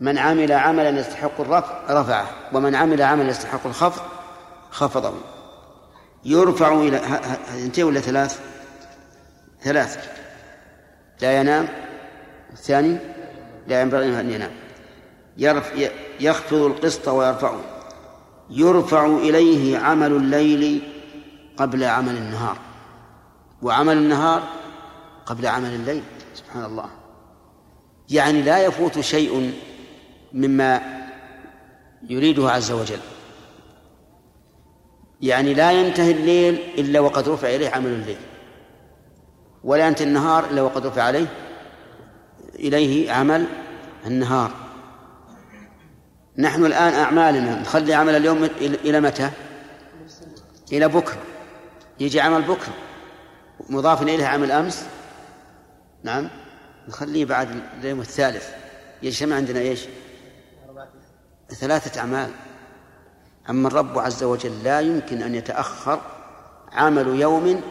من 0.00 0.18
عمل 0.18 0.52
عملا 0.52 1.00
يستحق 1.00 1.40
الرفع 1.40 2.00
رفعه 2.00 2.26
ومن 2.52 2.74
عمل 2.74 3.02
عملا 3.02 3.28
يستحق 3.28 3.66
الخفض 3.66 4.02
خفضه. 4.70 5.14
يرفع 6.24 6.74
إلى 6.74 6.96
اثنتين 6.96 7.84
ولا 7.84 8.00
ثلاث؟ 8.00 8.40
ثلاث. 9.62 10.08
لا 11.22 11.40
ينام. 11.40 11.68
الثاني؟ 12.52 13.15
لا 13.68 13.82
ينبغي 13.82 14.20
أن 14.20 14.30
ينام. 14.30 14.50
يرف 15.36 15.72
يخفض 16.20 16.62
القسط 16.62 17.08
ويرفعه. 17.08 17.60
يرفع 18.50 19.06
إليه 19.06 19.78
عمل 19.78 20.12
الليل 20.12 20.82
قبل 21.56 21.84
عمل 21.84 22.16
النهار. 22.16 22.56
وعمل 23.62 23.96
النهار 23.96 24.42
قبل 25.26 25.46
عمل 25.46 25.74
الليل. 25.74 26.02
سبحان 26.34 26.64
الله. 26.64 26.88
يعني 28.10 28.42
لا 28.42 28.64
يفوت 28.64 29.00
شيء 29.00 29.52
مما 30.32 30.80
يريده 32.08 32.50
عز 32.50 32.72
وجل. 32.72 33.00
يعني 35.20 35.54
لا 35.54 35.72
ينتهي 35.72 36.10
الليل 36.10 36.54
إلا 36.78 37.00
وقد 37.00 37.28
رفع 37.28 37.48
إليه 37.48 37.70
عمل 37.70 37.86
الليل. 37.86 38.18
ولا 39.64 39.86
ينتهي 39.86 40.04
النهار 40.04 40.44
إلا 40.50 40.62
وقد 40.62 40.86
رفع 40.86 41.02
عليه 41.02 41.26
إليه 42.58 43.12
عمل 43.12 43.46
النهار. 44.06 44.50
نحن 46.38 46.64
الآن 46.64 46.94
أعمالنا 46.94 47.60
نخلي 47.60 47.94
عمل 47.94 48.16
اليوم 48.16 48.44
إلى 48.60 49.00
متى؟ 49.00 49.30
إلى 50.72 50.88
بكرة. 50.88 51.18
يجي 52.00 52.20
عمل 52.20 52.42
بكرة. 52.42 52.72
مضاف 53.70 54.02
إليه 54.02 54.26
عمل 54.26 54.52
أمس؟ 54.52 54.86
نعم. 56.02 56.28
نخليه 56.88 57.24
بعد 57.24 57.48
اليوم 57.80 58.00
الثالث. 58.00 58.48
يجتمع 59.02 59.36
عندنا 59.36 59.60
إيش؟ 59.60 59.80
ثلاثة 61.48 62.00
أعمال. 62.00 62.30
أما 63.50 63.68
الرب 63.68 63.98
عز 63.98 64.24
وجل 64.24 64.64
لا 64.64 64.80
يمكن 64.80 65.22
أن 65.22 65.34
يتأخر 65.34 66.00
عمل 66.72 67.20
يوم 67.20 67.62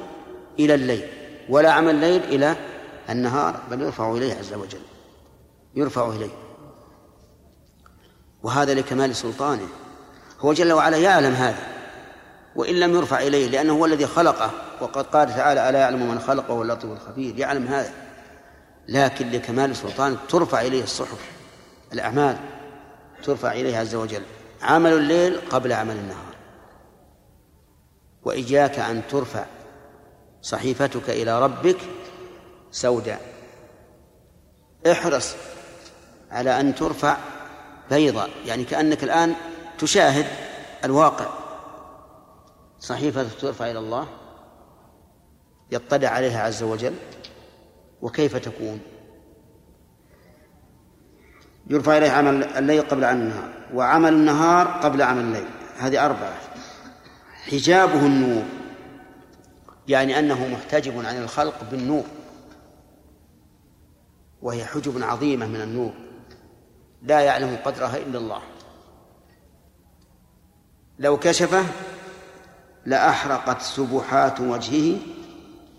إلى 0.59 0.73
الليل 0.75 1.07
ولا 1.49 1.71
عمل 1.71 1.89
الليل 1.89 2.23
إلى 2.23 2.55
النهار 3.10 3.60
بل 3.72 3.82
يرفع 3.82 4.12
إليه 4.12 4.34
عز 4.34 4.53
وجل. 4.53 4.82
يرفع 5.76 6.10
إليه. 6.10 6.32
وهذا 8.43 8.74
لكمال 8.74 9.16
سلطانه. 9.16 9.68
هو 10.39 10.53
جل 10.53 10.74
وعلا 10.74 10.97
يعلم 10.97 11.34
هذا. 11.34 11.68
وإن 12.56 12.80
لم 12.80 12.95
يرفع 12.95 13.20
إليه 13.20 13.47
لأنه 13.47 13.74
هو 13.74 13.86
الذي 13.86 14.08
خلقه. 14.08 14.51
وقد 14.82 15.06
قال 15.06 15.28
تعالى 15.28 15.70
ألا 15.70 15.80
يعلم 15.80 16.12
من 16.12 16.20
خلقه 16.20 16.62
اللطيف 16.62 16.91
الخبير. 16.91 17.39
يعلم 17.39 17.68
هذا. 17.68 17.93
لكن 18.88 19.32
لكمال 19.32 19.76
سلطانه 19.76 20.18
ترفع 20.30 20.62
إليه 20.62 20.84
الصحف 20.84 21.32
الأعمال. 21.93 22.38
ترفع 23.24 23.51
إليه 23.51 23.78
عز 23.78 23.95
وجل. 23.95 24.24
عمل 24.62 24.93
الليل 24.93 25.39
قبل 25.49 25.74
عمل 25.74 25.95
النهار. 25.95 26.36
وإياك 28.24 28.80
أن 28.80 29.01
ترفع 29.10 29.45
صحيفتك 30.41 31.10
إلى 31.10 31.41
ربك 31.41 31.78
سوداء. 32.76 33.21
احرص 34.91 35.36
على 36.32 36.59
أن 36.59 36.76
ترفع 36.76 37.17
بيضاء 37.89 38.30
يعني 38.45 38.63
كأنك 38.63 39.03
الآن 39.03 39.36
تشاهد 39.78 40.26
الواقع. 40.84 41.26
صحيفة 42.80 43.28
ترفع 43.41 43.71
إلى 43.71 43.80
الله 43.80 44.07
يطلع 45.71 46.09
عليها 46.09 46.43
عز 46.43 46.63
وجل 46.63 46.93
وكيف 48.01 48.36
تكون؟ 48.36 48.80
يرفع 51.67 51.97
إليه 51.97 52.11
عمل 52.11 52.43
الليل 52.43 52.82
قبل 52.82 53.03
عمل 53.03 53.21
النهار 53.21 53.53
وعمل 53.73 54.13
النهار 54.13 54.67
قبل 54.67 55.01
عمل 55.01 55.21
الليل. 55.21 55.47
هذه 55.78 56.05
أربعة. 56.05 56.38
حجابه 57.51 57.99
النور 57.99 58.43
يعني 59.88 60.19
أنه 60.19 60.47
محتجب 60.47 61.05
عن 61.05 61.17
الخلق 61.17 61.63
بالنور. 61.71 62.03
وهي 64.45 64.65
حجب 64.65 65.03
عظيمة 65.03 65.47
من 65.47 65.61
النور. 65.61 65.93
لا 67.01 67.19
يعلم 67.19 67.57
قدرها 67.65 67.97
إلا 67.97 68.17
الله. 68.17 68.41
لو 70.99 71.19
كشفه 71.19 71.65
لأحرقت 72.85 73.61
سبحات 73.61 74.39
وجهه 74.39 74.99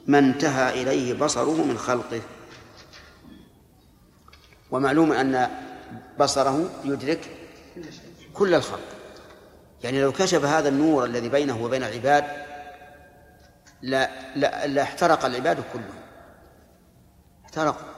ما 0.06 0.18
انتهى 0.18 0.82
إليه 0.82 1.14
بصره 1.14 1.64
من 1.64 1.78
خلقه. 1.78 2.20
ومعلوم 4.70 5.12
أن 5.12 5.50
بصره 6.20 6.70
يدرك 6.84 7.30
كل 8.34 8.54
الخلق. 8.54 8.80
يعني 9.82 10.02
لو 10.02 10.12
كشف 10.12 10.44
هذا 10.44 10.68
النور 10.68 11.04
الذي 11.04 11.28
بينه 11.28 11.62
وبين 11.62 11.82
العباد 11.82 12.24
لا 13.82 14.10
لا, 14.36 14.66
لا 14.66 14.82
احترق 14.82 15.24
العباد 15.24 15.56
كلهم. 15.72 16.02
احترقوا. 17.44 17.95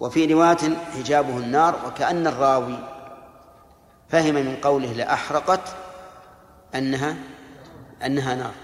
وفي 0.00 0.34
رواية 0.34 0.76
حجابه 0.94 1.36
النار 1.38 1.86
وكأن 1.86 2.26
الراوي 2.26 2.78
فهم 4.08 4.34
من 4.34 4.56
قوله 4.56 4.92
لأحرقت 4.92 5.76
أنها 6.74 7.16
أنها 8.04 8.34
نار. 8.34 8.54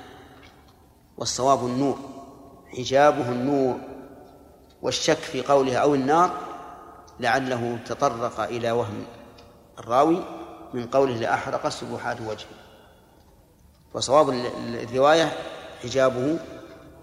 والصواب 1.18 1.66
النور 1.66 1.98
حجابه 2.76 3.28
النور 3.28 3.78
والشك 4.82 5.16
في 5.16 5.42
قوله 5.42 5.76
أو 5.76 5.94
النار 5.94 6.30
لعله 7.20 7.78
تطرق 7.86 8.40
إلى 8.40 8.70
وهم 8.70 9.04
الراوي 9.78 10.24
من 10.74 10.86
قوله 10.86 11.14
لأحرق 11.14 11.68
سبحات 11.68 12.20
وجهه. 12.20 12.46
وصواب 13.94 14.30
الرواية 14.74 15.32
حجابه 15.82 16.38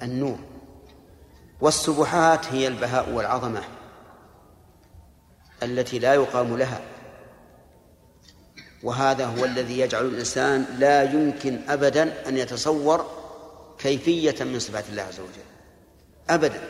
النور. 0.01 0.39
والسبحات 1.61 2.45
هي 2.45 2.67
البهاء 2.67 3.09
والعظمة. 3.09 3.78
التي 5.64 5.99
لا 5.99 6.14
يقام 6.14 6.57
لها. 6.57 6.82
وهذا 8.84 9.26
هو 9.26 9.45
الذي 9.45 9.80
يجعل 9.80 10.05
الإنسان 10.05 10.66
لا 10.78 11.03
يمكن 11.03 11.60
أبدا 11.70 12.30
أن 12.30 12.38
يتصور 12.38 13.05
كيفية 13.78 14.43
من 14.43 14.60
صفات 14.60 14.89
الله 14.89 15.01
عز 15.01 15.20
وجل. 15.20 15.43
أبدا. 16.30 16.62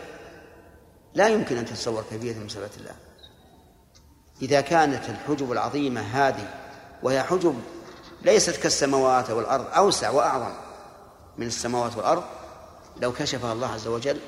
لا 1.14 1.28
يمكن 1.28 1.58
أن 1.58 1.66
تتصور 1.66 2.04
كيفية 2.10 2.34
من 2.34 2.50
صفات 2.50 2.78
الله. 2.78 2.96
إذا 4.42 4.62
كانت 4.62 5.10
الحجب 5.10 5.52
العظيمة 5.52 6.02
هذه 6.02 6.48
وهي 7.04 7.24
حجب 7.24 7.56
ليست 8.22 8.56
كالسماوات 8.56 9.30
والأرض 9.30 9.66
أوسع 9.78 10.10
وأعظم 10.10 10.54
من 11.38 11.48
السماوات 11.48 11.98
والأرض 11.98 12.24
لو 13.02 13.12
كشفها 13.12 13.54
الله 13.54 13.68
عز 13.68 13.88
وجل 13.88 14.20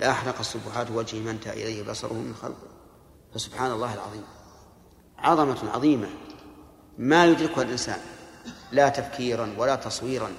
لأحرق 0.00 0.38
السبحات 0.38 0.90
ما 0.90 1.30
انتهى 1.30 1.52
إليه 1.52 1.82
بصره 1.82 2.12
من 2.12 2.34
خلقه. 2.42 2.77
فسبحان 3.34 3.70
الله 3.70 3.94
العظيم. 3.94 4.24
عظمة 5.18 5.70
عظيمة 5.74 6.08
ما 6.98 7.26
يدركها 7.26 7.62
الإنسان. 7.62 7.98
لا 8.72 8.88
تفكيرا 8.88 9.54
ولا 9.58 9.74
تصويرا. 9.76 10.32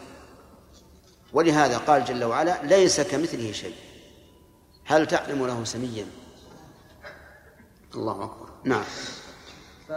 ولهذا 1.33 1.77
قال 1.77 2.05
جل 2.05 2.23
وعلا 2.23 2.63
ليس 2.63 3.01
كمثله 3.01 3.51
شيء. 3.51 3.75
هل 4.85 5.07
تعلم 5.07 5.47
له 5.47 5.63
سميا؟ 5.63 6.05
الله 7.95 8.23
أكبر. 8.23 8.49
نعم. 8.63 8.83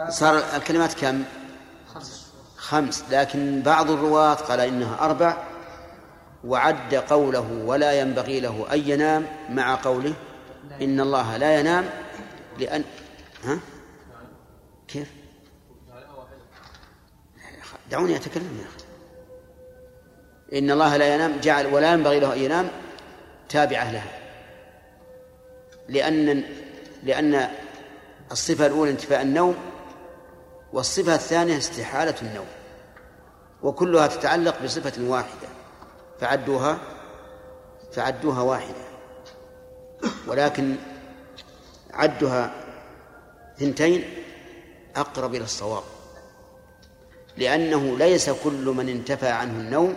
صار 0.09 0.37
الكلمات 0.55 0.93
كم؟ 0.93 1.23
خمس. 2.57 3.03
لكن 3.11 3.61
بعض 3.61 3.91
الرواة 3.91 4.33
قال 4.33 4.59
إنها 4.59 5.05
أربع. 5.05 5.43
وعد 6.43 6.95
قوله 6.95 7.63
ولا 7.65 7.99
ينبغي 7.99 8.39
له 8.39 8.73
أن 8.73 8.89
ينام 8.89 9.27
مع 9.49 9.75
قوله 9.75 10.13
إن 10.81 10.99
الله 10.99 11.37
لا 11.37 11.59
ينام 11.59 11.89
لأن 12.59 12.83
ها؟ 13.43 13.59
كيف؟ 14.87 15.11
دعوني 17.91 18.15
أتكلم 18.15 18.57
يا 18.59 18.65
أخي. 18.65 18.83
إن 20.59 20.71
الله 20.71 20.97
لا 20.97 21.15
ينام 21.15 21.39
جعل 21.39 21.67
ولا 21.67 21.93
ينبغي 21.93 22.19
له 22.19 22.33
أن 22.33 22.39
ينام 22.39 22.69
تابعة 23.49 23.91
لها. 23.91 24.19
لأن 25.89 26.43
لأن 27.03 27.49
الصفة 28.31 28.65
الأولى 28.65 28.91
انتفاء 28.91 29.21
النوم 29.21 29.55
والصفة 30.73 31.15
الثانية 31.15 31.57
استحالة 31.57 32.15
النوم. 32.21 32.47
وكلها 33.63 34.07
تتعلق 34.07 34.63
بصفة 34.63 35.03
واحدة. 35.03 35.47
فعدوها 36.19 36.77
فعدوها 37.93 38.41
واحدة. 38.41 38.83
ولكن 40.27 40.75
عدها 41.93 42.51
ثنتين 43.57 44.03
أقرب 44.95 45.35
إلى 45.35 45.43
الصواب 45.43 45.83
لأنه 47.37 47.97
ليس 47.97 48.29
كل 48.29 48.65
من 48.65 48.89
انتفى 48.89 49.27
عنه 49.27 49.59
النوم 49.59 49.95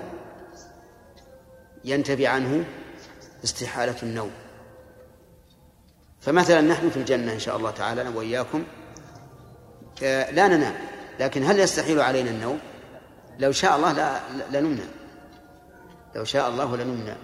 ينتفي 1.84 2.26
عنه 2.26 2.64
استحالة 3.44 3.96
النوم. 4.02 4.30
فمثلا 6.20 6.60
نحن 6.60 6.90
في 6.90 6.96
الجنة 6.96 7.32
إن 7.32 7.38
شاء 7.38 7.56
الله 7.56 7.70
تعالى 7.70 8.02
أنا 8.02 8.10
وإياكم 8.10 8.64
آه، 10.02 10.30
لا 10.30 10.48
ننام 10.48 10.74
لكن 11.20 11.44
هل 11.44 11.60
يستحيل 11.60 12.00
علينا 12.00 12.30
النوم؟ 12.30 12.58
لو 13.38 13.52
شاء 13.52 13.76
الله 13.76 13.92
لا 13.92 14.20
لنمنا 14.50 14.84
لو 16.14 16.24
شاء 16.24 16.48
الله 16.48 16.76
لنمنا 16.76 17.16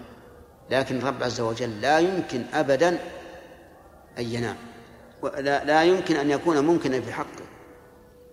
لكن 0.70 0.98
الرب 0.98 1.22
عز 1.22 1.40
وجل 1.40 1.80
لا 1.80 1.98
يمكن 1.98 2.44
أبدا 2.54 2.98
أن 4.18 4.24
ينام 4.24 4.56
لا, 5.22 5.64
لا 5.64 5.84
يمكن 5.84 6.16
أن 6.16 6.30
يكون 6.30 6.58
ممكنا 6.58 7.00
في 7.00 7.12
حقه 7.12 7.44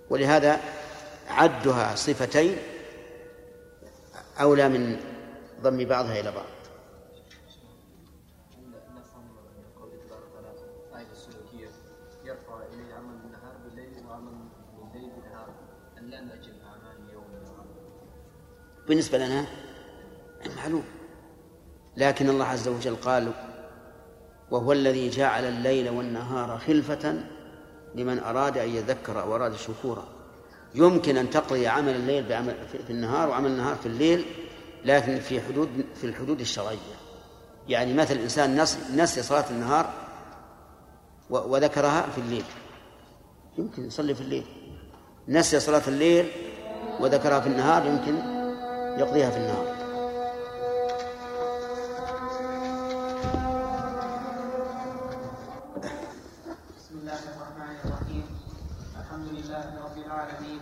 ولهذا 0.10 0.60
عدها 1.28 1.96
صفتين 1.96 2.58
أولى 4.40 4.70
من 4.70 5.00
ضم 5.62 5.86
بعضها 5.86 6.20
إلى 6.20 6.32
بعض. 6.32 6.46
بالنسبة 18.88 19.18
لنا 19.18 19.46
معلوم. 20.58 20.84
لكن 21.98 22.30
الله 22.30 22.46
عز 22.46 22.68
وجل 22.68 22.96
قال 22.96 23.34
وهو 24.52 24.72
الذي 24.72 25.10
جعل 25.10 25.46
الليل 25.46 25.90
والنهار 25.90 26.58
خلفة 26.58 27.24
لمن 27.96 28.20
أراد 28.20 28.58
أن 28.58 28.70
يذكر 28.70 29.22
أو 29.22 29.36
أراد 29.36 29.56
شكورا 29.56 30.08
يمكن 30.76 31.18
أن 31.18 31.30
تقضي 31.30 31.68
عمل 31.68 31.96
الليل 31.96 32.30
بعمل 32.30 32.56
في 32.88 32.94
النهار 32.94 33.30
وعمل 33.30 33.52
النهار 33.52 33.76
في 33.76 33.86
الليل 33.86 34.26
لكن 34.86 35.20
في 35.20 35.42
حدود 35.42 35.70
في 35.96 36.04
الحدود 36.08 36.40
الشرعية. 36.40 36.96
يعني 37.68 37.94
مثل 37.94 38.14
الإنسان 38.16 38.66
نسي 38.96 39.24
صلاة 39.24 39.46
النهار 39.50 39.94
وذكرها 41.30 42.02
في 42.02 42.18
الليل. 42.18 42.44
يمكن 43.58 43.86
يصلي 43.86 44.16
في 44.16 44.22
الليل. 44.22 44.46
نسي 45.28 45.60
صلاة 45.60 45.82
الليل 45.88 46.32
وذكرها 47.00 47.40
في 47.40 47.48
النهار 47.48 47.86
يمكن 47.86 48.16
يقضيها 49.00 49.30
في 49.30 49.38
النهار 49.38 49.80
بسم 56.78 56.98
الله 57.02 57.20
الرحمن 57.30 57.76
الرحيم 57.86 58.26
الحمد 59.00 59.28
لله 59.28 59.66
رب 59.86 59.98
العالمين 60.06 60.60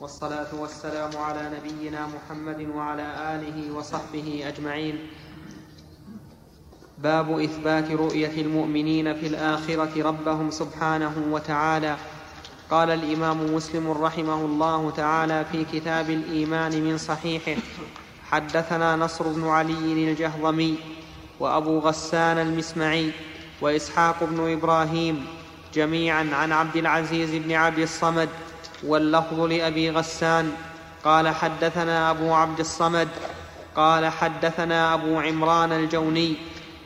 والصلاة 0.00 0.54
والسلام 0.54 1.10
على 1.16 1.50
نبينا 1.56 2.06
محمد 2.06 2.68
وعلى 2.74 3.34
آله 3.34 3.72
وصحبه 3.74 4.44
أجمعين. 4.48 4.98
باب 6.98 7.40
إثبات 7.40 7.90
رؤية 7.90 8.40
المؤمنين 8.40 9.14
في 9.14 9.26
الآخرة 9.26 10.02
ربهم 10.02 10.50
سبحانه 10.50 11.12
وتعالى. 11.30 11.96
قال 12.70 12.90
الإمام 12.90 13.54
مسلم 13.54 13.90
رحمه 13.90 14.40
الله 14.44 14.90
تعالى 14.90 15.44
في 15.52 15.64
كتاب 15.72 16.10
الإيمان 16.10 16.82
من 16.82 16.98
صحيحه 16.98 17.62
حدثنا 18.30 18.96
نصر 18.96 19.28
بن 19.28 19.48
علي 19.48 20.10
الجهضمي 20.12 20.78
وأبو 21.40 21.78
غسان 21.78 22.38
المسمعي 22.38 23.12
وإسحاق 23.60 24.24
بن 24.24 24.52
إبراهيم 24.52 25.26
جميعا 25.74 26.30
عن 26.32 26.52
عبد 26.52 26.76
العزيز 26.76 27.30
بن 27.34 27.52
عبد 27.52 27.78
الصمد 27.78 28.28
واللفظ 28.84 29.40
لأبي 29.40 29.90
غسان. 29.90 30.52
قال 31.04 31.28
حدثنا 31.28 32.10
أبو 32.10 32.34
عبد 32.34 32.60
الصمد. 32.60 33.08
قال 33.76 34.06
حدثنا 34.06 34.94
أبو 34.94 35.20
عمران 35.20 35.72
الجوني 35.72 36.34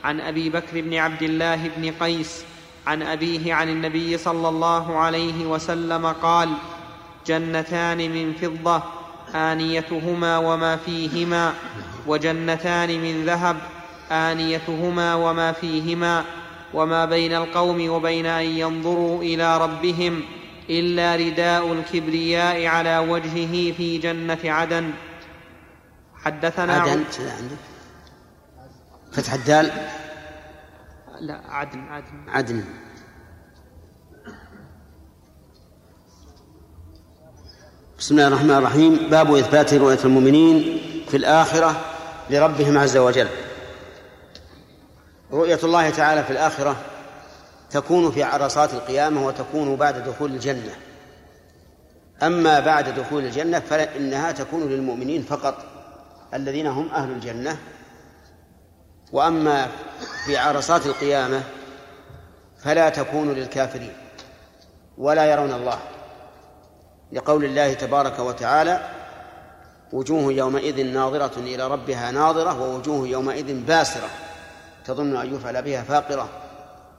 عن 0.05 0.21
أبي 0.21 0.51
بكر 0.51 0.81
بن 0.81 0.95
عبد 0.95 1.23
الله 1.23 1.71
بن 1.77 1.93
قيس 2.01 2.45
عن 2.87 3.03
أبيه 3.03 3.55
عن 3.55 3.69
النبي 3.69 4.19
صلى 4.19 4.49
الله 4.49 4.97
عليه 4.97 5.47
وسلم 5.47 6.07
قال 6.07 6.49
جنتان 7.27 7.99
من 7.99 8.33
فضة 8.33 8.83
آنيتهما 9.35 10.39
وما 10.39 10.77
فيهما 10.77 11.55
وجنتان 12.07 13.01
من 13.01 13.25
ذهب 13.25 13.57
آنيتهما 14.11 15.15
وما 15.15 15.53
فيهما 15.53 16.25
وما 16.75 17.05
بين 17.05 17.35
القوم 17.35 17.91
وبين 17.91 18.27
أن 18.27 18.45
ينظروا 18.45 19.23
إلى 19.23 19.59
ربهم. 19.59 20.23
إلا 20.71 21.17
رداء 21.17 21.73
الكبرياء 21.73 22.67
على 22.67 22.99
وجهه 22.99 23.73
في 23.73 23.99
جنة 23.99 24.39
عدن. 24.45 24.91
حدثنا 26.15 26.73
عدن؟ 26.73 27.05
كذا 27.19 27.33
عندك؟ 27.33 27.57
فتح 29.13 29.33
الدال؟ 29.33 29.73
لا 31.21 31.43
عدن 31.49 31.81
عدن. 31.81 32.29
عدن. 32.29 32.65
بسم 37.99 38.15
الله 38.15 38.29
الرحمن 38.29 38.51
الرحيم. 38.51 39.11
باب 39.11 39.35
إثبات 39.35 39.75
رؤية 39.75 39.99
المؤمنين 40.05 40.81
في 41.09 41.17
الآخرة 41.17 41.81
لربهم 42.31 42.79
عز 42.79 42.97
وجل. 42.97 43.29
رؤية 45.33 45.59
الله 45.65 45.91
تعالى 45.91 46.25
في 46.25 46.31
الآخرة 46.31 46.77
تكون 47.71 48.11
في 48.11 48.23
عرصات 48.23 48.75
القيامة 48.75 49.27
وتكون 49.27 49.77
بعد 49.77 50.05
دخول 50.05 50.31
الجنة. 50.31 50.73
أما 52.23 52.61
بعد 52.61 52.89
دخول 52.95 53.25
الجنة 53.25 53.61
فإنها 53.61 54.33
تكون 54.33 54.69
للمؤمنين 54.69 55.23
فقط 55.23 55.55
الذين 56.35 56.67
هم 56.67 56.89
أهل 56.89 57.11
الجنة. 57.11 57.57
وأما 59.13 59.69
في 60.25 60.37
عرصات 60.37 60.87
القيامة 60.87 61.43
فلا 62.59 62.89
تكون 62.89 63.33
للكافرين 63.33 63.93
ولا 64.99 65.25
يرون 65.25 65.53
الله. 65.53 65.79
لقول 67.13 67.45
الله 67.45 67.73
تبارك 67.73 68.19
وتعالى 68.19 68.91
وجوه 69.93 70.33
يومئذ 70.33 70.87
ناظرة 70.87 71.39
إلى 71.39 71.69
ربها 71.69 72.11
ناظرة 72.11 72.61
ووجوه 72.63 73.09
يومئذ 73.09 73.55
باسرة. 73.55 74.09
تظن 74.85 75.17
أن 75.17 75.35
يفعل 75.35 75.63
بها 75.63 75.83
فاقرة. 75.83 76.29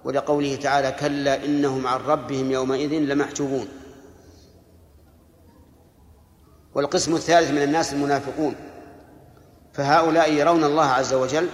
ولقوله 0.03 0.55
تعالى 0.55 0.91
كلا 0.91 1.45
إنهم 1.45 1.87
عن 1.87 1.99
ربهم 1.99 2.51
يومئذ 2.51 2.89
لمحجوبون. 2.89 3.67
والقسم 6.75 7.15
الثالث 7.15 7.51
من 7.51 7.63
الناس 7.63 7.93
المنافقون. 7.93 8.55
فهؤلاء 9.73 10.33
يرون 10.33 10.63
الله 10.63 10.85
عز 10.85 11.13
وجل 11.13 11.49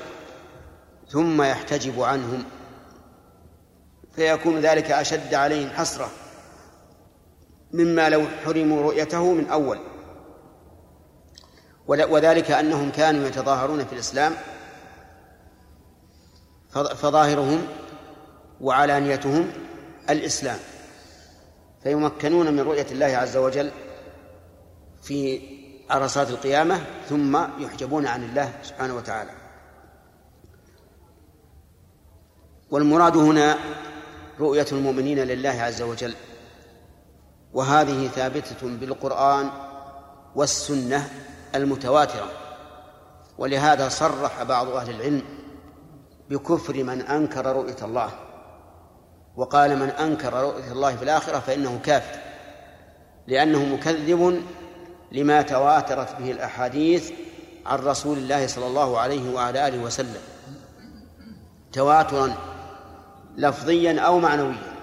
ثم 1.10 1.42
يحتجب 1.42 2.02
عنهم. 2.02 2.44
فيكون 4.12 4.60
ذلك 4.60 4.92
أشد 4.92 5.34
عليهم 5.34 5.70
حسرة 5.70 6.10
مما 7.74 8.10
لو 8.10 8.26
حرموا 8.46 8.82
رؤيته 8.82 9.34
من 9.34 9.48
أول. 9.48 9.80
وذلك 11.88 12.52
أنهم 12.52 12.92
كانوا 12.92 13.28
يتظاهرون 13.28 13.86
في 13.86 13.94
الإسلام. 13.94 14.34
فظاهرهم 16.74 17.68
وعلانيتهم 18.62 19.52
الإسلام. 20.10 20.60
فيمكنون 21.84 22.54
من 22.54 22.60
رؤية 22.60 22.88
الله 22.92 23.06
عز 23.06 23.38
وجل 23.38 23.72
في 25.04 25.42
عرصات 25.90 26.30
القيامة 26.30 26.86
ثم 27.10 27.38
يحجبون 27.60 28.08
عن 28.08 28.24
الله 28.24 28.54
سبحانه 28.64 28.96
وتعالى. 28.96 29.32
والمراد 32.72 33.18
هنا 33.18 33.58
رؤية 34.40 34.66
المؤمنين 34.72 35.20
لله 35.20 35.50
عز 35.50 35.82
وجل. 35.82 36.16
وهذه 37.54 38.08
ثابتة 38.08 38.68
بالقرآن 38.68 39.50
والسنة 40.36 41.10
المتواترة. 41.56 42.32
ولهذا 43.38 43.90
صرح 43.90 44.44
بعض 44.44 44.68
أهل 44.68 44.90
العلم 44.90 45.22
بكفر 46.30 46.84
من 46.84 47.02
أنكر 47.02 47.56
رؤية 47.56 47.78
الله. 47.82 48.27
وقال 49.38 49.80
من 49.80 49.90
أنكر 49.90 50.34
رؤية 50.34 50.72
الله 50.72 50.96
في 50.96 51.04
الآخرة 51.04 51.40
فإنه 51.40 51.80
كافر 51.84 52.20
لأنه 53.28 53.66
مكذب 53.66 54.44
لما 55.12 55.42
تواترت 55.42 56.16
به 56.20 56.32
الأحاديث 56.32 57.12
عن 57.66 57.80
رسول 57.80 58.18
الله 58.18 58.48
صلى 58.48 58.68
الله 58.68 59.00
عليه 59.00 59.34
وعلى 59.34 59.68
آله 59.68 59.84
وسلم 59.84 60.22
تواترا 61.74 62.34
لفظيا 63.38 64.02
أو 64.02 64.20
معنويا 64.20 64.78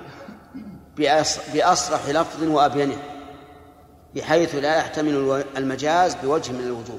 بأصرح 1.55 2.09
لفظ 2.09 2.43
وأبينه 2.43 2.97
بحيث 4.15 4.55
لا 4.55 4.77
يحتمل 4.77 5.45
المجاز 5.57 6.15
بوجه 6.15 6.53
من 6.53 6.61
الوجوه. 6.61 6.99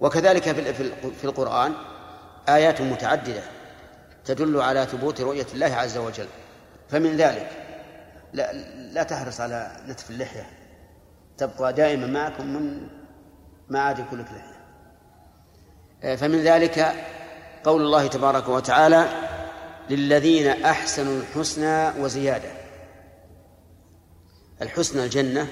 وكذلك 0.00 0.42
في 1.20 1.24
القرآن 1.24 1.72
آيات 2.48 2.80
متعددة. 2.80 3.42
تدل 4.28 4.60
على 4.60 4.86
ثبوت 4.86 5.20
رؤية 5.20 5.46
الله 5.54 5.66
عز 5.66 5.98
وجل. 5.98 6.26
فمن 6.88 7.16
ذلك 7.16 7.50
لا, 8.32 8.52
لا 8.92 9.02
تحرص 9.02 9.40
على 9.40 9.76
نتف 9.88 10.10
اللحية. 10.10 10.46
تبقى 11.38 11.72
دائما 11.72 12.06
معكم 12.06 12.46
من 12.46 12.88
ما 13.68 13.80
عاد 13.80 13.98
يكون 13.98 14.18
لك 14.18 14.26
لحية 14.26 14.58
فمن 16.16 16.38
ذلك 16.44 16.94
قول 17.64 17.82
الله 17.82 18.06
تبارك 18.06 18.48
وتعالى 18.48 19.08
للذين 19.90 20.64
أحسنوا 20.64 21.20
الحسنى 21.20 22.02
وزيادة. 22.02 22.50
الحسنى 24.62 25.04
الجنة 25.04 25.48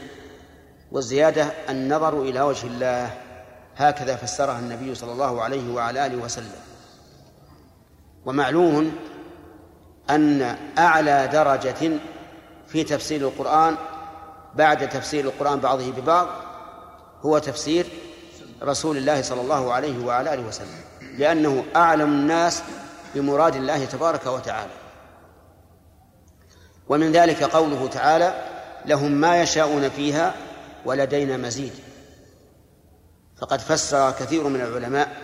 والزيادة 0.93 1.45
النظر 1.68 2.22
إلى 2.22 2.41
وجه 2.41 2.66
الله. 2.66 3.11
هكذا 3.77 4.16
فسرها 4.16 4.59
النبي 4.59 4.95
صلى 4.95 5.12
الله 5.12 5.43
عليه 5.43 5.74
وعلى 5.74 6.07
آله 6.07 6.16
وسلم. 6.16 6.66
ومعلوم 8.27 8.93
أن 10.11 10.57
أعلى 10.79 11.29
درجة 11.33 11.99
في 12.66 12.85
تفسير 12.85 13.20
القرآن 13.20 13.77
بعد 14.55 14.89
تفسير 14.89 15.24
القرآن 15.24 15.61
بعضه 15.61 15.93
ببعض 15.93 16.29
هو 17.22 17.39
تفسير 17.39 17.87
رسول 18.62 18.97
الله 18.97 19.22
صلى 19.22 19.41
الله 19.41 19.72
عليه 19.72 20.05
وعلى 20.07 20.35
آله 20.35 20.43
وسلم 20.43 20.81
لأنه 21.18 21.64
أعلم 21.77 22.12
الناس 22.12 22.62
بمراد 23.14 23.57
الله 23.57 23.85
تبارك 23.85 24.27
وتعالى. 24.27 24.70
ومن 26.89 27.12
ذلك 27.12 27.43
قوله 27.43 27.89
تعالى 27.89 28.35
لهم 28.87 29.12
ما 29.12 29.43
يشاءون 29.43 29.89
فيها 29.89 30.35
ولدينا 30.85 31.37
مزيد 31.37 31.72
فقد 33.41 33.61
فسر 33.61 34.11
كثير 34.11 34.49
من 34.49 34.61
العلماء 34.61 35.16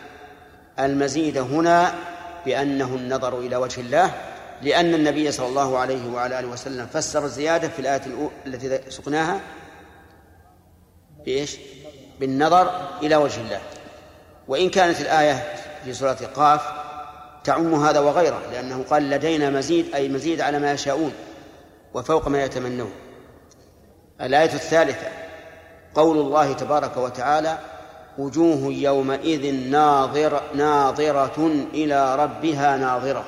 المزيد 0.79 1.39
هنا 1.39 1.95
بأنه 2.47 2.95
النظر 2.95 3.39
إلى 3.39 3.57
وجه 3.57 3.81
الله 3.81 4.15
لأن 4.63 4.95
النبي 4.95 5.33
صلى 5.33 5.47
الله 5.47 5.79
عليه 5.79 6.13
وعلى 6.13 6.39
آله 6.39 6.49
وسلم 6.49 6.87
فسر 6.87 7.25
الزيادة 7.25 7.69
في 7.69 7.79
الآية 7.79 8.31
التي 8.47 8.91
سقناها 8.91 9.41
بإيش؟ 11.25 11.57
بالنظر 12.21 12.89
إلى 13.03 13.17
وجه 13.17 13.41
الله 13.41 13.61
وإن 14.49 14.71
كانت 14.71 15.01
الآية 15.01 15.55
في 15.85 15.93
سورة 15.93 16.19
قاف 16.35 16.61
تعم 17.45 17.75
هذا 17.75 18.01
وغيره 18.01 18.43
لأنه 18.53 18.85
قال 18.91 19.11
لدينا 19.11 19.51
مزيد 19.51 19.95
أي 19.95 20.09
مزيد 20.09 20.41
على 20.41 20.59
ما 20.59 20.73
يشاءون 20.73 21.13
وفوق 21.95 22.29
ما 22.29 22.45
يتمنون 22.45 22.93
الآية 24.21 24.55
الثالثة 24.55 25.07
قول 25.95 26.19
الله 26.19 26.53
تبارك 26.53 26.97
وتعالى 26.97 27.59
وجوه 28.19 28.73
يومئذ 28.73 29.55
ناظر 29.71 30.43
ناظرة 30.55 31.47
إلى 31.75 32.17
ربها 32.17 32.77
ناظرة. 32.77 33.25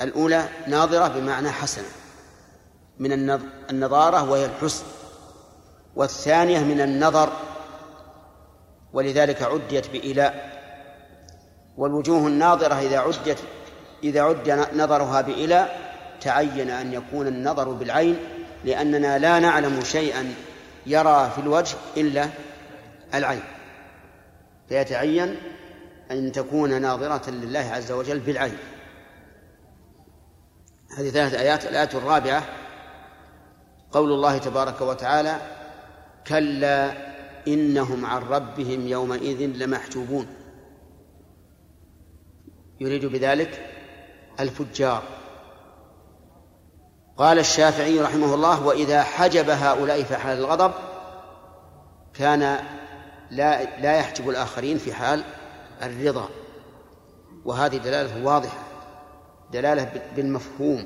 الأولى 0.00 0.48
ناظرة 0.66 1.08
بمعنى 1.08 1.50
حسنة 1.50 1.88
من 2.98 3.30
النظارة 3.70 4.30
وهي 4.30 4.44
الحسن 4.44 4.84
والثانية 5.96 6.60
من 6.60 6.80
النظر 6.80 7.32
ولذلك 8.92 9.42
عديت 9.42 9.90
بإلاء. 9.90 10.56
والوجوه 11.76 12.26
الناظرة 12.26 12.74
إذا 12.74 12.98
عدت 12.98 13.38
إذا 14.04 14.22
عد 14.22 14.68
نظرها 14.74 15.20
بإلاء 15.20 15.94
تعين 16.20 16.70
أن 16.70 16.92
يكون 16.92 17.26
النظر 17.26 17.68
بالعين 17.68 18.16
لأننا 18.64 19.18
لا 19.18 19.38
نعلم 19.38 19.80
شيئا. 19.84 20.34
يرى 20.86 21.30
في 21.34 21.40
الوجه 21.40 21.76
إلا 21.96 22.28
العين. 23.14 23.42
فيتعين 24.68 25.36
أن 26.10 26.32
تكون 26.32 26.82
ناظرة 26.82 27.30
لله 27.30 27.58
عز 27.58 27.92
وجل 27.92 28.18
بالعين. 28.18 28.58
هذه 30.98 31.10
ثلاث 31.10 31.34
آيات. 31.34 31.66
الآية 31.66 31.88
الرابعة 31.94 32.44
قول 33.92 34.12
الله 34.12 34.38
تبارك 34.38 34.80
وتعالى 34.80 35.40
كلا 36.26 36.92
إنهم 37.48 38.06
عن 38.06 38.22
ربهم 38.22 38.86
يومئذ 38.88 39.40
لمحجوبون. 39.40 40.26
يريد 42.80 43.06
بذلك 43.06 43.70
الفجار. 44.40 45.25
قال 47.16 47.38
الشافعي 47.38 48.00
رحمه 48.00 48.34
الله 48.34 48.66
وإذا 48.66 49.02
حجب 49.02 49.50
هؤلاء 49.50 50.02
في 50.02 50.16
حال 50.16 50.38
الغضب 50.38 50.72
كان 52.14 52.58
لا 53.30 53.80
لا 53.80 53.96
يحجب 53.98 54.30
الآخرين 54.30 54.78
في 54.78 54.92
حال 54.92 55.24
الرضا. 55.82 56.28
وهذه 57.44 57.76
دلالة 57.76 58.24
واضحة 58.24 58.58
دلالة 59.52 60.02
بالمفهوم. 60.16 60.84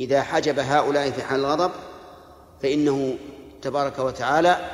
إذا 0.00 0.22
حجب 0.22 0.58
هؤلاء 0.58 1.10
في 1.10 1.22
حال 1.22 1.40
الغضب 1.40 1.70
فإنه 2.62 3.14
تبارك 3.62 3.98
وتعالى 3.98 4.70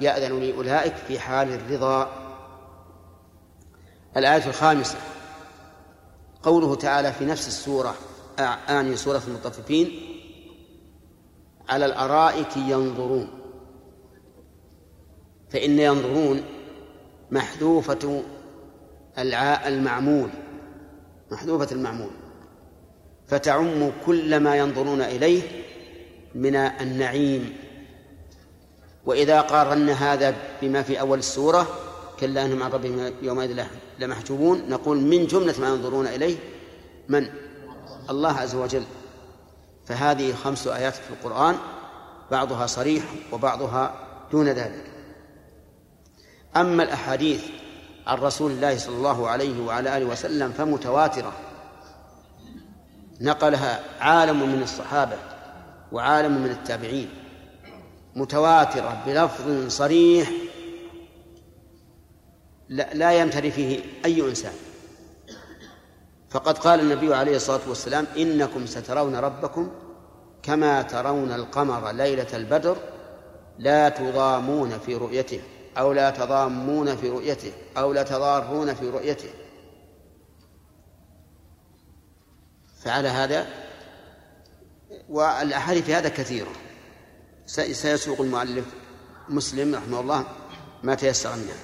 يأذن 0.00 0.40
لأولئك 0.40 0.94
في 0.94 1.18
حال 1.18 1.54
الرضا. 1.54 2.08
الآية 4.16 4.46
الخامسة 4.46 4.96
قوله 6.42 6.74
تعالى 6.74 7.12
في 7.12 7.24
نفس 7.24 7.48
السورة 7.48 7.94
آني 8.68 8.96
سورة 8.96 9.22
المطففين 9.28 10.07
على 11.68 11.86
الأرائك 11.86 12.56
ينظرون. 12.56 13.28
فإن 15.50 15.78
ينظرون 15.78 16.42
محذوفة 17.30 18.22
المعمول 19.66 20.30
محذوفة 21.30 21.68
المعمول. 21.72 22.10
فتعم 23.26 23.90
كل 24.06 24.40
ما 24.40 24.56
ينظرون 24.56 25.00
إليه 25.00 25.42
من 26.34 26.56
النعيم. 26.56 27.56
وإذا 29.06 29.40
قارنا 29.40 29.92
هذا 29.92 30.34
بما 30.62 30.82
في 30.82 31.00
أول 31.00 31.18
السورة 31.18 31.66
كلا 32.20 32.44
أنهم 32.44 32.62
عن 32.62 32.70
ربهم 32.70 33.12
يومئذ 33.22 33.64
لمحجوبون 33.98 34.68
نقول 34.68 34.98
من 34.98 35.26
جملة 35.26 35.54
ما 35.60 35.68
ينظرون 35.68 36.06
إليه 36.06 36.36
من؟ 37.08 37.28
الله 38.10 38.32
عز 38.32 38.54
وجل. 38.54 38.82
فهذه 39.88 40.34
خمس 40.34 40.66
آيات 40.66 40.94
في 40.94 41.10
القرآن 41.10 41.56
بعضها 42.30 42.66
صريح 42.66 43.04
وبعضها 43.32 43.94
دون 44.32 44.48
ذلك. 44.48 44.84
أما 46.56 46.82
الأحاديث 46.82 47.44
عن 48.06 48.18
رسول 48.18 48.50
الله 48.50 48.78
صلى 48.78 48.96
الله 48.96 49.28
عليه 49.28 49.60
وعلى 49.60 49.96
آله 49.96 50.06
وسلم 50.06 50.52
فمتواترة. 50.52 51.32
نقلها 53.20 53.80
عالم 54.00 54.52
من 54.56 54.62
الصحابة 54.62 55.16
وعالم 55.92 56.42
من 56.42 56.50
التابعين. 56.50 57.08
متواترة 58.16 59.02
بلفظ 59.06 59.68
صريح 59.68 60.30
لا 62.68 63.12
يمتري 63.12 63.50
فيه 63.50 63.80
أي 64.04 64.22
إنسان. 64.22 64.52
فقد 66.30 66.58
قال 66.58 66.80
النبي 66.80 67.14
عليه 67.14 67.36
الصلاة 67.36 67.68
والسلام 67.68 68.06
إنكم 68.16 68.66
سترون 68.66 69.16
ربكم 69.16 69.70
كما 70.42 70.82
ترون 70.82 71.32
القمر 71.32 71.90
ليلة 71.90 72.36
البدر 72.36 72.76
لا 73.58 73.88
تضامون 73.88 74.78
في 74.78 74.94
رؤيته 74.94 75.40
أو 75.78 75.92
لا 75.92 76.10
تضامون 76.10 76.96
في 76.96 77.08
رؤيته 77.08 77.52
أو 77.76 77.92
لا 77.92 78.02
تضارون 78.02 78.74
في 78.74 78.90
رؤيته. 78.90 79.30
فعلى 82.80 83.08
هذا 83.08 83.46
والأحاديث 85.08 85.84
في 85.84 85.94
هذا 85.94 86.08
كثيرة. 86.08 86.52
سيسوق 87.46 88.20
المؤلف 88.20 88.64
مسلم 89.28 89.74
رحمه 89.74 90.00
الله 90.00 90.24
ما 90.82 90.94
تيسر 90.94 91.36
منها. 91.36 91.58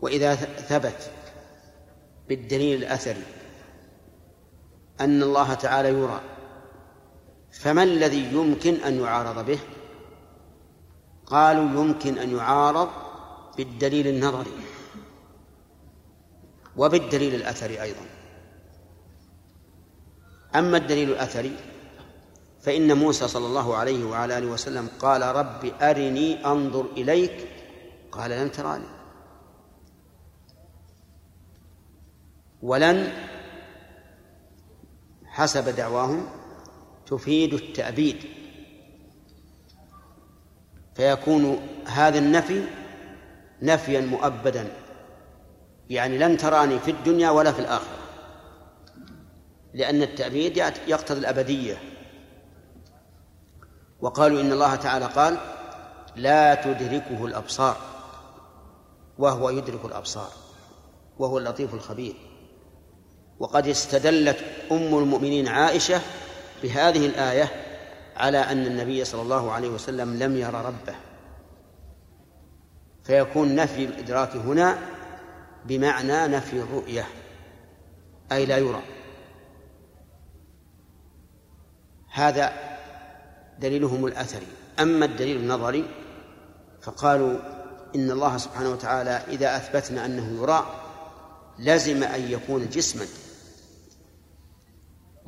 وإذا 0.00 0.34
ثبت 0.34 1.10
بالدليل 2.28 2.78
الأثري 2.78 3.22
أن 5.00 5.22
الله 5.22 5.54
تعالى 5.54 5.88
يرى 5.88 6.20
فما 7.50 7.82
الذي 7.82 8.32
يمكن 8.32 8.74
أن 8.74 9.00
يعارض 9.00 9.46
به؟ 9.46 9.58
قالوا 11.26 11.84
يمكن 11.84 12.18
أن 12.18 12.36
يعارض 12.36 12.88
بالدليل 13.56 14.06
النظري 14.06 14.52
وبالدليل 16.76 17.34
الأثري 17.34 17.82
أيضا. 17.82 18.06
أما 20.54 20.76
الدليل 20.76 21.10
الأثري 21.10 21.56
فإن 22.62 22.96
موسى 22.96 23.28
صلى 23.28 23.46
الله 23.46 23.76
عليه 23.76 24.04
وعلى 24.04 24.38
آله 24.38 24.46
وسلم 24.46 24.88
قال 24.98 25.22
رب 25.22 25.72
أرني 25.82 26.46
أنظر 26.46 26.86
إليك 26.96 27.48
قال 28.12 28.30
لن 28.30 28.52
تراني. 28.52 28.97
ولن 32.62 33.12
حسب 35.26 35.68
دعواهم 35.76 36.26
تفيد 37.06 37.54
التأبيد. 37.54 38.24
فيكون 40.94 41.68
هذا 41.86 42.18
النفي 42.18 42.64
نفيا 43.62 44.00
مؤبدا. 44.00 44.72
يعني 45.90 46.18
لن 46.18 46.36
تراني 46.36 46.78
في 46.78 46.90
الدنيا 46.90 47.30
ولا 47.30 47.52
في 47.52 47.58
الآخرة. 47.58 47.98
لأن 49.74 50.02
التأبيد 50.02 50.56
يقتضي 50.86 51.18
الأبدية. 51.18 51.82
وقالوا 54.00 54.40
إن 54.40 54.52
الله 54.52 54.74
تعالى 54.74 55.04
قال 55.04 55.38
لا 56.16 56.54
تدركه 56.54 57.26
الأبصار. 57.26 57.76
وهو 59.18 59.50
يدرك 59.50 59.84
الأبصار. 59.84 60.30
وهو 61.18 61.38
اللطيف 61.38 61.74
الخبير. 61.74 62.27
وقد 63.40 63.68
استدلت 63.68 64.36
أم 64.72 64.98
المؤمنين 64.98 65.48
عائشة 65.48 66.00
بهذه 66.62 67.06
الآية 67.06 67.50
على 68.16 68.38
أن 68.38 68.66
النبي 68.66 69.04
صلى 69.04 69.22
الله 69.22 69.52
عليه 69.52 69.68
وسلم 69.68 70.18
لم 70.18 70.36
ير 70.36 70.54
ربه. 70.54 70.94
فيكون 73.04 73.54
نفي 73.54 73.84
الإدراك 73.84 74.36
هنا 74.36 74.78
بمعنى 75.64 76.26
نفي 76.26 76.56
الرؤية 76.56 77.06
أي 78.32 78.46
لا 78.46 78.58
يرى. 78.58 78.82
هذا 82.12 82.52
دليلهم 83.58 84.06
الأثري. 84.06 84.46
أما 84.80 85.04
الدليل 85.04 85.36
النظري 85.36 85.84
فقالوا 86.82 87.38
إن 87.94 88.10
الله 88.10 88.36
سبحانه 88.36 88.70
وتعالى 88.70 89.22
إذا 89.28 89.56
أثبتنا 89.56 90.04
أنه 90.04 90.42
يرى 90.42 90.66
لزم 91.58 92.02
أن 92.02 92.32
يكون 92.32 92.68
جسما. 92.68 93.06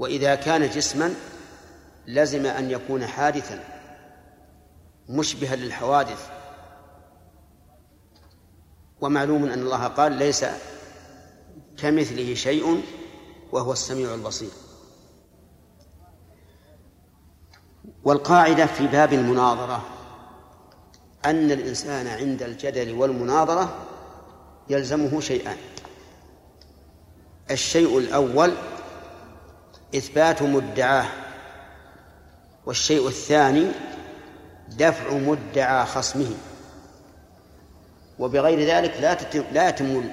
وإذا 0.00 0.34
كان 0.34 0.70
جسما 0.70 1.14
لزم 2.06 2.46
أن 2.46 2.70
يكون 2.70 3.06
حادثا 3.06 3.64
مشبها 5.08 5.56
للحوادث. 5.56 6.30
ومعلوم 9.00 9.44
أن 9.44 9.62
الله 9.62 9.86
قال 9.86 10.12
ليس 10.12 10.44
كمثله 11.76 12.34
شيء 12.34 12.82
وهو 13.52 13.72
السميع 13.72 14.14
البصير. 14.14 14.50
والقاعدة 18.04 18.66
في 18.66 18.86
باب 18.86 19.12
المناظرة 19.12 19.86
أن 21.24 21.50
الإنسان 21.50 22.06
عند 22.06 22.42
الجدل 22.42 22.94
والمناظرة 22.94 23.86
يلزمه 24.70 25.20
شيئان 25.20 25.56
الشيء 27.50 27.98
الأول 27.98 28.52
إثبات 29.94 30.42
مدعاه 30.42 31.06
والشيء 32.66 33.08
الثاني 33.08 33.66
دفع 34.68 35.12
مدعى 35.12 35.86
خصمه. 35.86 36.34
وبغير 38.18 38.60
ذلك 38.60 38.96
لا 39.00 39.14
تتم 39.14 39.44
لا 39.52 39.68
يتم 39.68 40.10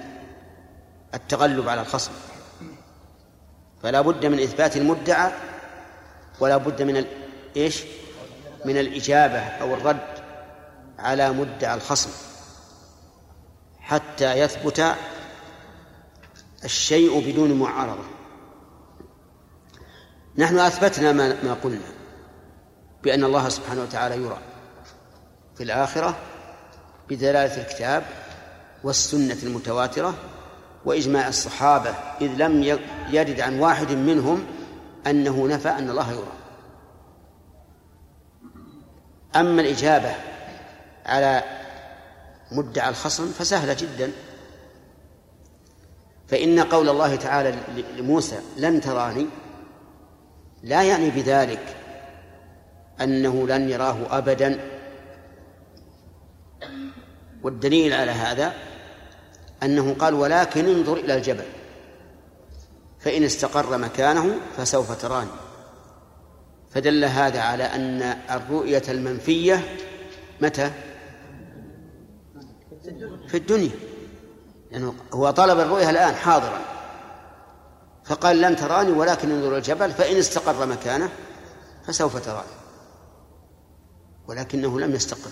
التغلب 1.13 1.69
على 1.69 1.81
الخصم. 1.81 2.11
فلا 3.83 4.01
بد 4.01 4.25
من 4.25 4.39
إثبات 4.39 4.77
المدعى 4.77 5.31
ولا 6.39 6.57
بد 6.57 6.81
من 6.81 7.05
إيش؟ 7.55 7.83
من 8.65 8.77
الإجابة 8.77 9.39
أو 9.39 9.73
الرد 9.73 10.17
على 10.99 11.29
مدعى 11.31 11.75
الخصم. 11.75 12.09
حتى 13.79 14.39
يثبت 14.39 14.95
الشيء 16.63 17.31
بدون 17.31 17.59
معارضة. 17.59 18.16
نحن 20.37 20.59
أثبتنا 20.59 21.11
ما, 21.11 21.43
ما 21.43 21.53
قلنا 21.53 21.87
بأن 23.03 23.23
الله 23.23 23.49
سبحانه 23.49 23.81
وتعالى 23.81 24.15
يرى 24.15 24.37
في 25.55 25.63
الآخرة 25.63 26.15
بدلالة 27.09 27.61
الكتاب 27.61 28.03
والسنة 28.83 29.37
المتواترة 29.43 30.13
وإجماع 30.85 31.27
الصحابة 31.27 31.89
إذ 32.21 32.27
لم 32.27 32.79
يرد 33.11 33.39
عن 33.39 33.59
واحد 33.59 33.91
منهم 33.91 34.45
أنه 35.07 35.47
نفى 35.47 35.69
أن 35.69 35.89
الله 35.89 36.11
يرى. 36.11 36.31
أما 39.35 39.61
الإجابة 39.61 40.15
على 41.05 41.43
مدعى 42.51 42.89
الخصم 42.89 43.27
فسهلة 43.31 43.73
جدا. 43.73 44.11
فإن 46.27 46.59
قول 46.59 46.89
الله 46.89 47.15
تعالى 47.15 47.55
لموسى 47.97 48.39
لن 48.57 48.81
تراني 48.81 49.27
لا 50.63 50.83
يعني 50.83 51.09
بذلك 51.09 51.75
أنه 53.01 53.47
لن 53.47 53.69
يراه 53.69 54.17
أبدا. 54.17 54.59
والدليل 57.43 57.93
على 57.93 58.11
هذا 58.11 58.53
أنه 59.63 59.93
قال 59.99 60.13
ولكن 60.13 60.65
انظر 60.65 60.97
إلى 60.97 61.15
الجبل 61.15 61.45
فإن 62.99 63.23
استقر 63.23 63.77
مكانه 63.77 64.35
فسوف 64.57 65.01
تراني. 65.01 65.29
فدل 66.69 67.05
هذا 67.05 67.41
على 67.41 67.63
أن 67.63 68.01
الرؤية 68.31 68.83
المنفية 68.89 69.63
متى؟ 70.41 70.71
في 73.27 73.37
الدنيا. 73.37 73.71
لأنه 74.71 74.93
هو 75.13 75.31
طلب 75.31 75.59
الرؤية 75.59 75.89
الآن 75.89 76.15
حاضرا. 76.15 76.76
فقال 78.07 78.41
لن 78.41 78.55
تراني 78.55 78.91
ولكن 78.91 79.31
انظر 79.31 79.57
الجبل 79.57 79.91
فإن 79.91 80.15
استقر 80.15 80.65
مكانه 80.65 81.09
فسوف 81.87 82.25
تراني. 82.25 82.57
ولكنه 84.27 84.79
لم 84.79 84.95
يستقر. 84.95 85.31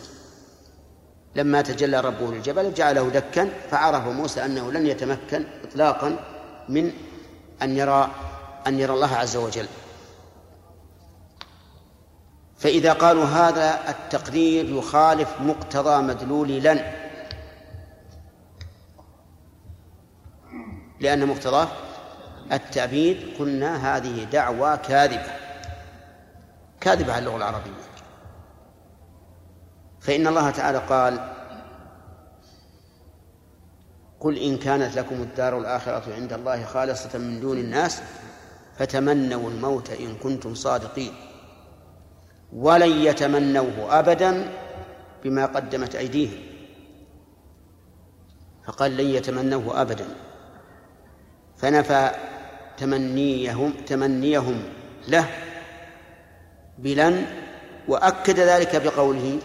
لما 1.35 1.61
تجلى 1.61 1.99
ربه 1.99 2.31
للجبل 2.31 2.73
جعله 2.73 3.09
دكا 3.09 3.49
فعرف 3.71 4.07
موسى 4.07 4.45
أنه 4.45 4.71
لن 4.71 4.87
يتمكن 4.87 5.45
إطلاقا 5.63 6.19
من 6.69 6.91
أن 7.61 7.77
يرى 7.77 8.11
أن 8.67 8.79
يرى 8.79 8.93
الله 8.93 9.15
عز 9.15 9.35
وجل. 9.35 9.67
فإذا 12.57 12.93
قالوا 12.93 13.25
هذا 13.25 13.89
التقدير 13.89 14.65
يخالف 14.65 15.41
مقتضى 15.41 16.01
مدلول 16.01 16.49
لن. 16.49 16.93
لأن 20.99 21.27
مقتضاه 21.27 21.67
التأبيد 22.51 23.37
قلنا 23.39 23.97
هذه 23.97 24.23
دعوى 24.23 24.77
كاذبة. 24.77 25.31
كاذبة 26.81 27.13
على 27.13 27.19
اللغة 27.19 27.37
العربية. 27.37 27.71
فإن 29.99 30.27
الله 30.27 30.49
تعالى 30.49 30.77
قال 30.77 31.31
قل 34.19 34.37
إن 34.37 34.57
كانت 34.57 34.95
لكم 34.95 35.15
الدار 35.15 35.59
الآخرة 35.59 36.15
عند 36.15 36.33
الله 36.33 36.65
خالصة 36.65 37.17
من 37.19 37.39
دون 37.39 37.57
الناس 37.57 38.01
فتمنوا 38.77 39.49
الموت 39.49 39.89
إن 39.89 40.15
كنتم 40.15 40.55
صادقين. 40.55 41.13
ولن 42.53 42.91
يتمنوه 42.91 43.99
أبدا 43.99 44.51
بما 45.23 45.45
قدمت 45.45 45.95
أيديهم. 45.95 46.39
فقال 48.65 48.97
لن 48.97 49.05
يتمنوه 49.05 49.81
أبدا. 49.81 50.05
فنفى 51.57 52.11
تمنيهم 52.77 53.73
تمنيهم 53.87 54.63
له 55.07 55.27
بلن 56.77 57.25
وأكد 57.87 58.39
ذلك 58.39 58.75
بقوله 58.75 59.39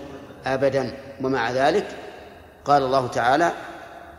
أبدا. 0.47 0.93
ومع 1.23 1.51
ذلك 1.51 1.87
قال 2.65 2.83
الله 2.83 3.07
تعالى 3.07 3.53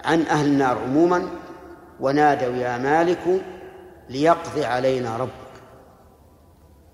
عن 0.06 0.22
أهل 0.22 0.46
النار 0.46 0.78
عموما 0.78 1.30
ونادوا 2.00 2.56
يا 2.56 2.78
مالك 2.78 3.42
ليقضي 4.10 4.66
علينا 4.66 5.18
ربك. 5.18 5.32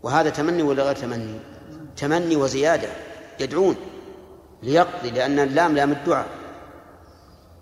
وهذا 0.03 0.29
تمني 0.29 0.63
ولا 0.63 0.83
غير 0.83 0.95
تمني؟ 0.95 1.39
تمني 1.97 2.35
وزيادة 2.35 2.89
يدعون 3.39 3.75
ليقضي 4.63 5.09
لأن 5.09 5.39
اللام 5.39 5.75
لام 5.75 5.91
الدعاء 5.91 6.27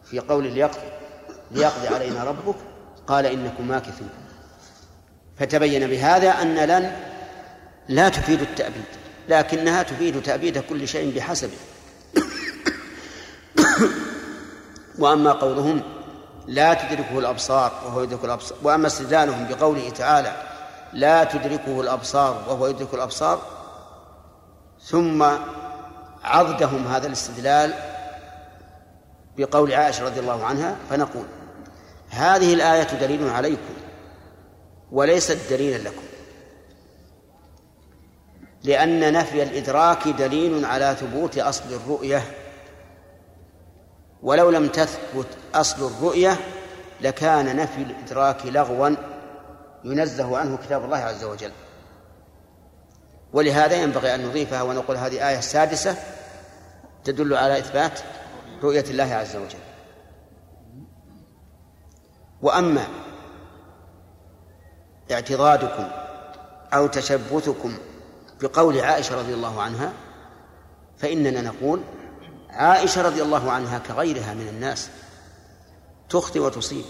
في 0.04 0.20
قول 0.20 0.44
ليقضي 0.44 0.90
ليقضي 1.52 1.88
علينا 1.88 2.24
ربك. 2.24 2.56
قال 3.08 3.26
إنكم 3.26 3.68
ماكثون. 3.68 4.10
فتبين 5.40 5.88
بهذا 5.88 6.42
أن 6.42 6.56
لن 6.56 6.92
لا 7.90 8.10
تفيد 8.10 8.42
التأبيد 8.42 8.86
لكنها 9.30 9.84
تفيد 9.84 10.22
تأبيد 10.22 10.58
كل 10.58 10.88
شيء 10.88 11.16
بحسبه 11.16 11.58
وأما 15.00 15.32
قولهم 15.32 15.82
لا 16.48 16.74
تدركه 16.74 17.20
الأبصار 17.20 17.72
وهو 17.86 18.04
يدرك 18.04 18.26
الأبصار 18.26 18.58
وأما 18.64 18.88
استدلالهم 18.88 19.48
بقوله 19.48 19.90
تعالى 19.90 20.32
لا 20.94 21.24
تدركه 21.24 21.82
الأبصار 21.82 22.44
وهو 22.48 22.68
يدرك 22.68 22.94
الأبصار 22.94 23.42
ثم 24.84 25.26
عضدهم 26.24 26.88
هذا 26.88 27.08
الاستدلال 27.08 27.74
بقول 29.38 29.74
عائشة 29.74 30.06
رضي 30.06 30.20
الله 30.20 30.46
عنها 30.46 30.76
فنقول 30.90 31.26
هذه 32.10 32.54
الآية 32.54 32.84
دليل 32.84 33.30
عليكم 33.30 33.85
وليست 34.92 35.38
دليلا 35.50 35.90
لكم. 35.90 36.02
لأن 38.64 39.14
نفي 39.14 39.44
الإدراك 39.44 40.08
دليل 40.08 40.66
على 40.66 40.96
ثبوت 41.00 41.38
أصل 41.38 41.74
الرؤية. 41.74 42.24
ولو 44.24 44.50
لم 44.50 44.68
تثبت 44.68 45.28
أصل 45.56 45.88
الرؤية 45.88 46.38
لكان 47.02 47.56
نفي 47.56 47.82
الإدراك 47.82 48.46
لغوا 48.46 48.90
ينزه 49.84 50.38
عنه 50.38 50.58
كتاب 50.58 50.86
الله 50.86 50.98
عز 50.98 51.24
وجل. 51.24 51.52
ولهذا 53.34 53.76
ينبغي 53.76 54.16
أن 54.16 54.26
نضيفها 54.26 54.62
ونقول 54.62 54.98
هذه 54.98 55.30
آية 55.30 55.40
سادسة 55.40 55.96
تدل 57.04 57.34
على 57.34 57.60
إثبات 57.60 58.00
رؤية 58.64 58.86
الله 58.90 59.14
عز 59.14 59.36
وجل. 59.36 59.60
وأما 62.42 62.88
اعتضادكم 65.12 65.88
أو 66.74 66.88
تشبثكم 66.88 67.78
بقول 68.42 68.80
عائشة 68.80 69.20
رضي 69.20 69.34
الله 69.34 69.62
عنها 69.62 69.94
فإننا 70.98 71.42
نقول 71.42 71.82
عائشة 72.50 73.02
رضي 73.02 73.22
الله 73.22 73.52
عنها 73.52 73.80
كغيرها 73.80 74.34
من 74.34 74.48
الناس 74.48 74.90
تخطئ 76.10 76.40
وتصيب. 76.40 76.86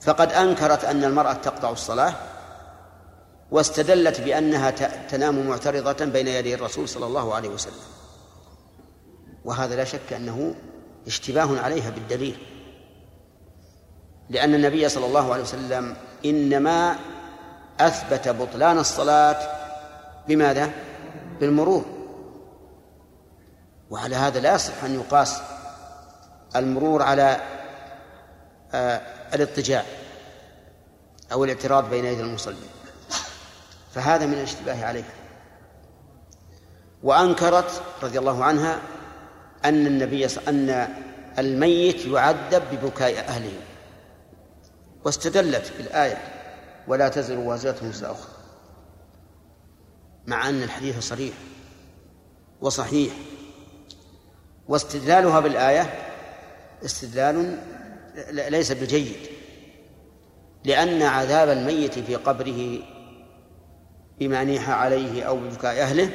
فقد 0.00 0.32
أنكرت 0.32 0.84
أن 0.84 1.04
المرأة 1.04 1.32
تقطع 1.32 1.70
الصلاة 1.70 2.14
واستدلت 3.50 4.20
بأنها 4.20 4.70
تنام 5.08 5.48
معترضة 5.48 6.04
بين 6.04 6.28
يدي 6.28 6.54
الرسول 6.54 6.88
صلى 6.88 7.06
الله 7.06 7.34
عليه 7.34 7.48
وسلم. 7.48 7.82
وهذا 9.44 9.76
لا 9.76 9.84
شك 9.84 10.12
أنه 10.12 10.54
اشتباه 11.06 11.60
عليها 11.60 11.90
بالدليل 11.90 12.38
لأن 14.30 14.54
النبي 14.54 14.88
صلى 14.88 15.06
الله 15.06 15.32
عليه 15.32 15.42
وسلم 15.42 15.96
إنما 16.24 16.96
أثبت 17.80 18.28
بطلان 18.28 18.78
الصلاة 18.78 19.38
بماذا؟ 20.28 20.70
بالمرور. 21.40 21.84
وعلى 23.90 24.16
هذا 24.16 24.40
لا 24.40 24.54
يصح 24.54 24.84
أن 24.84 24.94
يقاس 24.94 25.42
المرور 26.56 27.02
على 27.02 27.40
آه 28.72 29.00
الاضطجاع 29.34 29.84
أو 31.32 31.44
الاعتراض 31.44 31.90
بين 31.90 32.04
يدي 32.04 32.20
المصلي 32.20 32.56
فهذا 33.94 34.26
من 34.26 34.34
الاشتباه 34.34 34.84
عليها. 34.84 35.14
وأنكرت 37.02 37.82
رضي 38.02 38.18
الله 38.18 38.44
عنها 38.44 38.80
أن 39.64 39.86
النبي 39.86 40.26
أن 40.26 40.88
الميت 41.38 42.06
يعذب 42.06 42.62
ببكاء 42.72 43.18
أهله. 43.28 43.52
واستدلت 45.04 45.72
بالآية 45.78 46.18
ولا 46.88 47.08
تزر 47.08 47.38
وازرة 47.38 47.88
وزر 47.88 48.10
أخرى 48.10 48.32
مع 50.26 50.48
أن 50.48 50.62
الحديث 50.62 50.98
صريح 50.98 51.34
وصحيح. 52.60 53.12
واستدلالها 54.68 55.40
بالآية 55.40 55.94
استدلال 56.84 57.58
ليس 58.32 58.72
بجيد 58.72 59.16
لأن 60.64 61.02
عذاب 61.02 61.48
الميت 61.48 61.98
في 61.98 62.16
قبره 62.16 62.78
بما 64.18 64.44
نيح 64.44 64.70
عليه 64.70 65.22
أو 65.22 65.36
ببكاء 65.36 65.82
أهله 65.82 66.10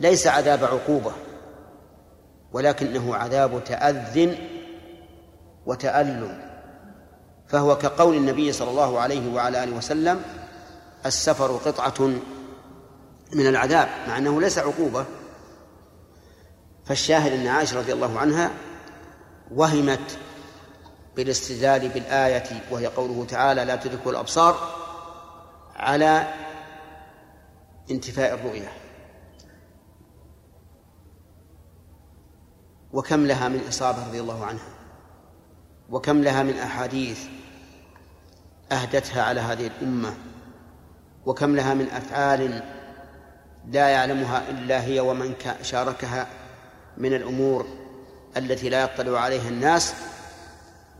ليس 0.00 0.26
عذاب 0.26 0.64
عقوبة 0.64 1.12
ولكنه 2.52 3.16
عذاب 3.16 3.64
تأذن 3.64 4.36
وتألم. 5.66 6.47
فهو 7.48 7.78
كقول 7.78 8.16
النبي 8.16 8.52
صلى 8.52 8.70
الله 8.70 9.00
عليه 9.00 9.34
وعلى 9.34 9.64
آله 9.64 9.76
وسلم 9.76 10.22
السفر 11.06 11.56
قطعة 11.56 12.06
من 13.32 13.46
العذاب 13.46 13.88
مع 14.08 14.18
أنه 14.18 14.40
ليس 14.40 14.58
عقوبة. 14.58 15.04
فالشاهد 16.84 17.32
أن 17.32 17.46
عائشة 17.46 17.78
رضي 17.78 17.92
الله 17.92 18.18
عنها 18.18 18.50
وهمت 19.50 20.18
بالاستدلال 21.16 21.88
بالآية 21.88 22.62
وهي 22.70 22.86
قوله 22.86 23.24
تعالى 23.24 23.64
لا 23.64 23.76
تدرك 23.76 24.06
الأبصار 24.06 24.56
على 25.76 26.34
انتفاء 27.90 28.34
الرؤية. 28.34 28.72
وكم 32.92 33.26
لها 33.26 33.48
من 33.48 33.60
إصابة 33.68 34.06
رضي 34.06 34.20
الله 34.20 34.44
عنها 34.44 34.68
وكم 35.90 36.22
لها 36.22 36.42
من 36.42 36.58
أحاديث 36.58 37.37
أهدتها 38.72 39.22
على 39.22 39.40
هذه 39.40 39.66
الأمة 39.66 40.14
وكم 41.26 41.56
لها 41.56 41.74
من 41.74 41.88
أفعال 41.88 42.62
لا 43.70 43.88
يعلمها 43.88 44.50
إلا 44.50 44.84
هي 44.84 45.00
ومن 45.00 45.34
شاركها 45.62 46.26
من 46.96 47.14
الأمور 47.14 47.66
التي 48.36 48.68
لا 48.68 48.82
يطلع 48.82 49.20
عليها 49.20 49.48
الناس 49.48 49.94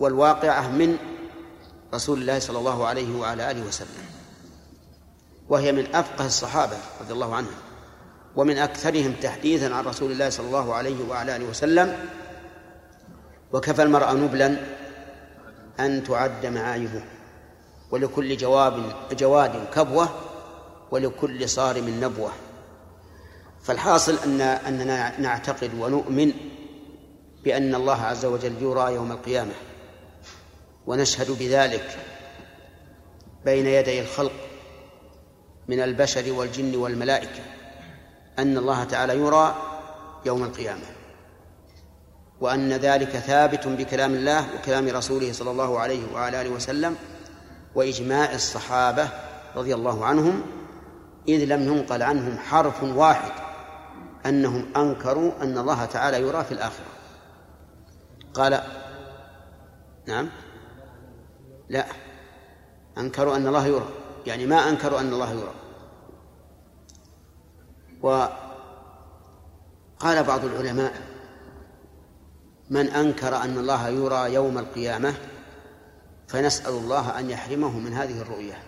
والواقعة 0.01 0.69
من 0.69 0.97
رسول 1.95 2.19
الله 2.20 2.39
صلى 2.39 2.59
الله 2.59 2.86
عليه 2.86 3.19
وعلى 3.19 3.51
آله 3.51 3.66
وسلم. 3.66 4.05
وهي 5.49 5.73
من 5.73 5.95
أفقه 5.95 6.27
الصحابة 6.27 6.77
رضي 7.01 7.12
الله 7.12 7.36
عنهم 7.36 7.55
ومن 8.36 8.59
أكثرهم 8.59 9.12
تحديثا 9.23 9.74
عن 9.74 9.85
رسول 9.85 10.12
الله 10.12 10.31
صلى 10.31 10.47
الله 10.47 10.74
عليه 10.74 11.09
وعلى 11.09 11.36
آله 11.36 11.45
وسلم 11.45 11.97
وكفى 13.53 13.82
المرأة 13.82 14.12
نبلا 14.12 14.57
أن 15.81 16.05
تعد 16.05 16.47
معايبه. 16.47 17.03
ولكل 17.90 18.36
جواب 18.36 18.93
جواد 19.12 19.70
كبوة 19.74 20.09
ولكل 20.90 21.48
صارم 21.48 22.01
نبوة. 22.05 22.31
فالحاصل 23.62 24.19
أن 24.24 24.40
أننا 24.40 25.20
نعتقد 25.20 25.70
ونؤمن 25.81 26.32
بأن 27.44 27.74
الله 27.74 28.02
عز 28.02 28.24
وجل 28.24 28.62
يرى 28.62 28.94
يوم 28.94 29.12
القيامة 29.12 29.52
ونشهد 30.86 31.31
بذلك 31.31 31.98
بين 33.44 33.66
يدي 33.66 34.01
الخلق 34.01 34.32
من 35.69 35.81
البشر 35.81 36.32
والجن 36.32 36.77
والملائكة 36.77 37.40
أن 38.39 38.59
الله 38.59 38.85
تعالى 38.85 39.16
يرى 39.16 39.56
يوم 40.27 40.44
القيامة 40.44 40.86
وأن 42.40 42.73
ذلك 42.73 43.09
ثابت 43.09 43.66
بكلام 43.66 44.15
الله 44.15 44.47
وكلام 44.55 44.89
رسوله 44.89 45.32
صلى 45.32 45.51
الله 45.51 45.78
عليه 45.78 46.01
وعلى 46.15 46.40
آله 46.40 46.51
وسلم 46.51 46.97
وإجماع 47.74 48.35
الصحابة 48.35 49.09
رضي 49.57 49.74
الله 49.74 50.05
عنهم 50.05 50.43
إذ 51.28 51.45
لم 51.45 51.62
ينقل 51.62 52.03
عنهم 52.03 52.39
حرف 52.39 52.82
واحد 52.82 53.32
أنهم 54.27 54.66
أنكروا 54.77 55.32
أن 55.43 55.59
الله 55.59 55.85
تعالى 55.85 56.20
يرى 56.20 56.45
في 56.45 56.53
الآخرة. 56.53 56.86
قال 58.35 58.62
نعم. 60.07 60.28
لا 61.69 61.85
أنكروا 62.99 63.36
أن 63.36 63.47
الله 63.47 63.66
يرى. 63.66 63.89
يعني 64.27 64.47
ما 64.47 64.69
أنكروا 64.69 65.01
أن 65.01 65.12
الله 65.12 65.32
يرى. 65.32 65.55
وقال 68.03 68.32
بعض 70.24 70.45
العلماء 70.45 70.93
من 72.70 72.89
أنكر 72.89 73.36
أن 73.36 73.59
الله 73.59 73.89
يرى 73.89 74.35
يوم 74.35 74.59
القيامة 74.59 75.15
فنسأل 76.29 76.73
الله 76.73 77.19
أن 77.19 77.31
يحرمه 77.31 77.79
من 77.79 77.93
هذه 77.93 78.21
الرؤية. 78.21 78.63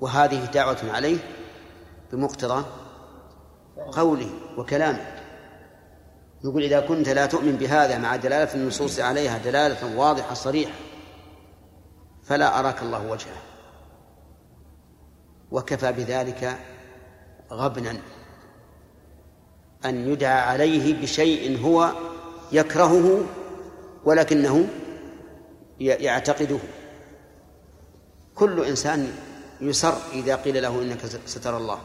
وهذه 0.00 0.44
دعوة 0.44 0.78
عليه 0.84 1.18
بمقتضى 2.12 2.64
قوله 3.92 4.30
وكلامه. 4.56 5.16
يقول 6.44 6.62
إذا 6.62 6.80
كنت 6.80 7.08
لا 7.08 7.26
تؤمن 7.26 7.56
بهذا 7.56 7.98
مع 7.98 8.16
دلالة 8.16 8.54
النصوص 8.54 9.00
عليها 9.00 9.38
دلالة 9.38 9.98
واضحة 9.98 10.34
صريحة 10.34 10.74
فلا 12.22 12.58
أراك 12.58 12.82
الله 12.82 13.10
وجهه. 13.10 13.42
وكفى 15.50 15.92
بذلك 15.92 16.58
غبنا 17.52 17.96
أن 19.84 20.12
يدعى 20.12 20.40
عليه 20.40 21.02
بشيء 21.02 21.64
هو 21.64 21.92
يكرهه 22.52 23.24
ولكنه 24.06 24.68
يعتقده. 25.80 26.58
كل 28.34 28.64
إنسان 28.64 29.12
يسر 29.60 29.98
إذا 30.12 30.36
قيل 30.36 30.62
له 30.62 30.82
إنك 30.82 31.06
سترى 31.26 31.56
الله. 31.56 31.78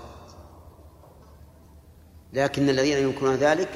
لكن 2.34 2.70
الذين 2.70 2.98
ينكرون 2.98 3.36
ذلك 3.36 3.70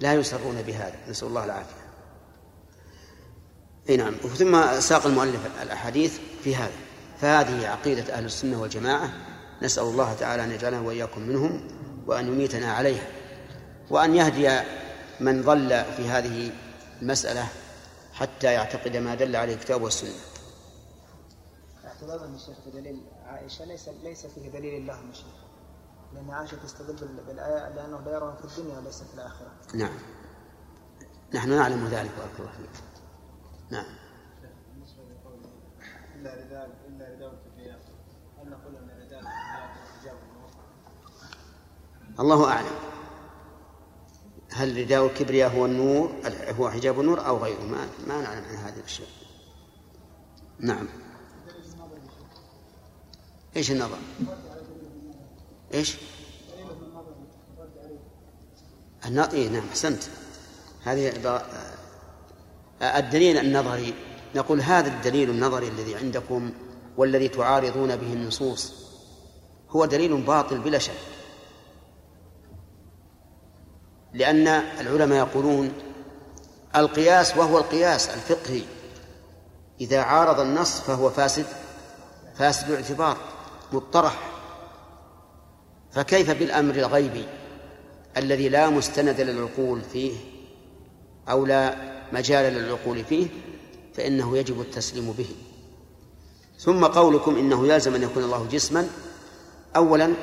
لا 0.00 0.14
يسرون 0.14 0.62
بهذا. 0.62 0.94
نسأل 1.08 1.28
الله 1.28 1.44
العافية. 1.44 1.84
أي 3.88 3.96
نعم. 3.96 4.14
ثم 4.14 4.80
ساق 4.80 5.06
المؤلف 5.06 5.62
الأحاديث 5.62 6.18
في 6.44 6.56
هذا. 6.56 6.74
فهذه 7.20 7.68
عقيدة 7.68 8.14
أهل 8.14 8.24
السنة 8.24 8.62
والجماعة. 8.62 9.12
نسأل 9.62 9.82
الله 9.82 10.14
تعالى 10.14 10.44
أن 10.44 10.50
يجعلنا 10.50 10.80
وإياكم 10.80 11.20
منهم 11.20 11.68
وأن 12.06 12.26
يميتنا 12.26 12.72
عليها. 12.72 13.06
وأن 13.90 14.14
يهدي 14.14 14.60
من 15.20 15.42
ضل 15.42 15.84
في 15.96 16.08
هذه 16.08 16.50
المساله 17.02 17.48
حتى 18.12 18.52
يعتقد 18.52 18.96
ما 18.96 19.14
دل 19.14 19.36
عليه 19.36 19.54
الكتاب 19.54 19.82
والسنة. 19.82 20.20
اعتراضا 21.84 22.26
الشيخ 22.26 22.56
بدليل 22.66 23.00
عائشة 23.26 23.64
ليس 23.64 23.88
ليس 23.88 24.26
فيه 24.26 24.48
دليل 24.48 24.82
الله 24.82 25.00
من 25.00 25.14
شيخ. 25.14 25.44
لأن 26.14 26.30
عائشة 26.30 26.56
تستدل 26.56 27.24
بالآية 27.26 27.68
لأنه 27.68 28.00
لا 28.00 28.12
يراها 28.12 28.36
في 28.36 28.44
الدنيا 28.44 28.78
وليس 28.78 29.02
في 29.02 29.14
الآخرة. 29.14 29.52
نعم. 29.74 29.98
نحن 31.34 31.50
نعلم 31.50 31.86
ذلك 31.86 32.10
بارك 32.18 32.40
الله 32.40 32.52
فيك. 32.52 32.82
نعم. 33.70 34.04
رداء 36.24 36.66
الكبرياء 37.32 37.80
هل 38.38 38.50
نقول 38.50 38.76
الكبرياء 38.76 39.20
النور؟ 40.04 40.50
الله 42.20 42.50
أعلم. 42.50 42.93
هل 44.54 44.80
رداء 44.80 45.06
الكبرياء 45.06 45.50
هو 45.50 45.66
النور 45.66 46.12
هو 46.58 46.70
حجاب 46.70 47.00
النور 47.00 47.26
أو 47.26 47.36
غيره 47.38 47.62
ما 47.62 47.88
ما 48.06 48.22
نعلم 48.22 48.44
عن 48.44 48.56
هذه 48.56 48.76
الأشياء. 48.76 49.08
نعم. 50.58 50.88
إيش 53.56 53.70
النظر؟ 53.70 53.98
إيش؟ 55.74 55.96
النظر 59.06 59.32
إيه 59.32 59.48
نعم 59.48 59.68
أحسنت 59.68 60.02
هذه 60.84 61.12
الدليل 62.82 63.38
النظري 63.38 63.94
نقول 64.34 64.60
هذا 64.60 64.88
الدليل 64.88 65.30
النظري 65.30 65.68
الذي 65.68 65.94
عندكم 65.94 66.52
والذي 66.96 67.28
تعارضون 67.28 67.96
به 67.96 68.12
النصوص 68.12 68.72
هو 69.70 69.84
دليل 69.84 70.22
باطل 70.22 70.58
بلا 70.58 70.78
شك 70.78 71.13
لأن 74.14 74.46
العلماء 74.80 75.18
يقولون 75.18 75.72
القياس 76.76 77.36
وهو 77.36 77.58
القياس 77.58 78.08
الفقهي. 78.08 78.62
إذا 79.80 80.00
عارض 80.00 80.40
النص 80.40 80.80
فهو 80.80 81.10
فاسد 81.10 81.46
فاسد 82.38 82.70
الاعتبار 82.70 83.16
مطرح. 83.72 84.30
فكيف 85.92 86.30
بالأمر 86.30 86.74
الغيبي 86.74 87.26
الذي 88.16 88.48
لا 88.48 88.70
مستند 88.70 89.20
للعقول 89.20 89.80
فيه 89.92 90.12
أو 91.28 91.46
لا 91.46 91.76
مجال 92.12 92.52
للعقول 92.52 93.04
فيه؟ 93.04 93.26
فإنه 93.94 94.38
يجب 94.38 94.60
التسليم 94.60 95.12
به. 95.12 95.28
ثم 96.58 96.84
قولكم 96.84 97.36
إنه 97.36 97.66
يلزم 97.68 97.94
أن 97.94 98.02
يكون 98.02 98.24
الله 98.24 98.46
جسما. 98.50 98.88
أولا 99.76 100.14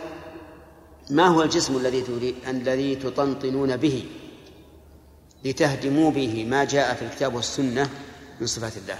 ما 1.11 1.27
هو 1.27 1.41
الجسم 1.41 1.77
الذي 1.77 2.01
تريد 2.01 2.35
الذي 2.47 2.95
تطنطنون 2.95 3.77
به 3.77 4.09
لتهدموا 5.45 6.11
به 6.11 6.45
ما 6.45 6.63
جاء 6.63 6.95
في 6.95 7.05
الكتاب 7.05 7.33
والسنة 7.33 7.89
من 8.39 8.47
صفات 8.47 8.77
الله؟ 8.77 8.97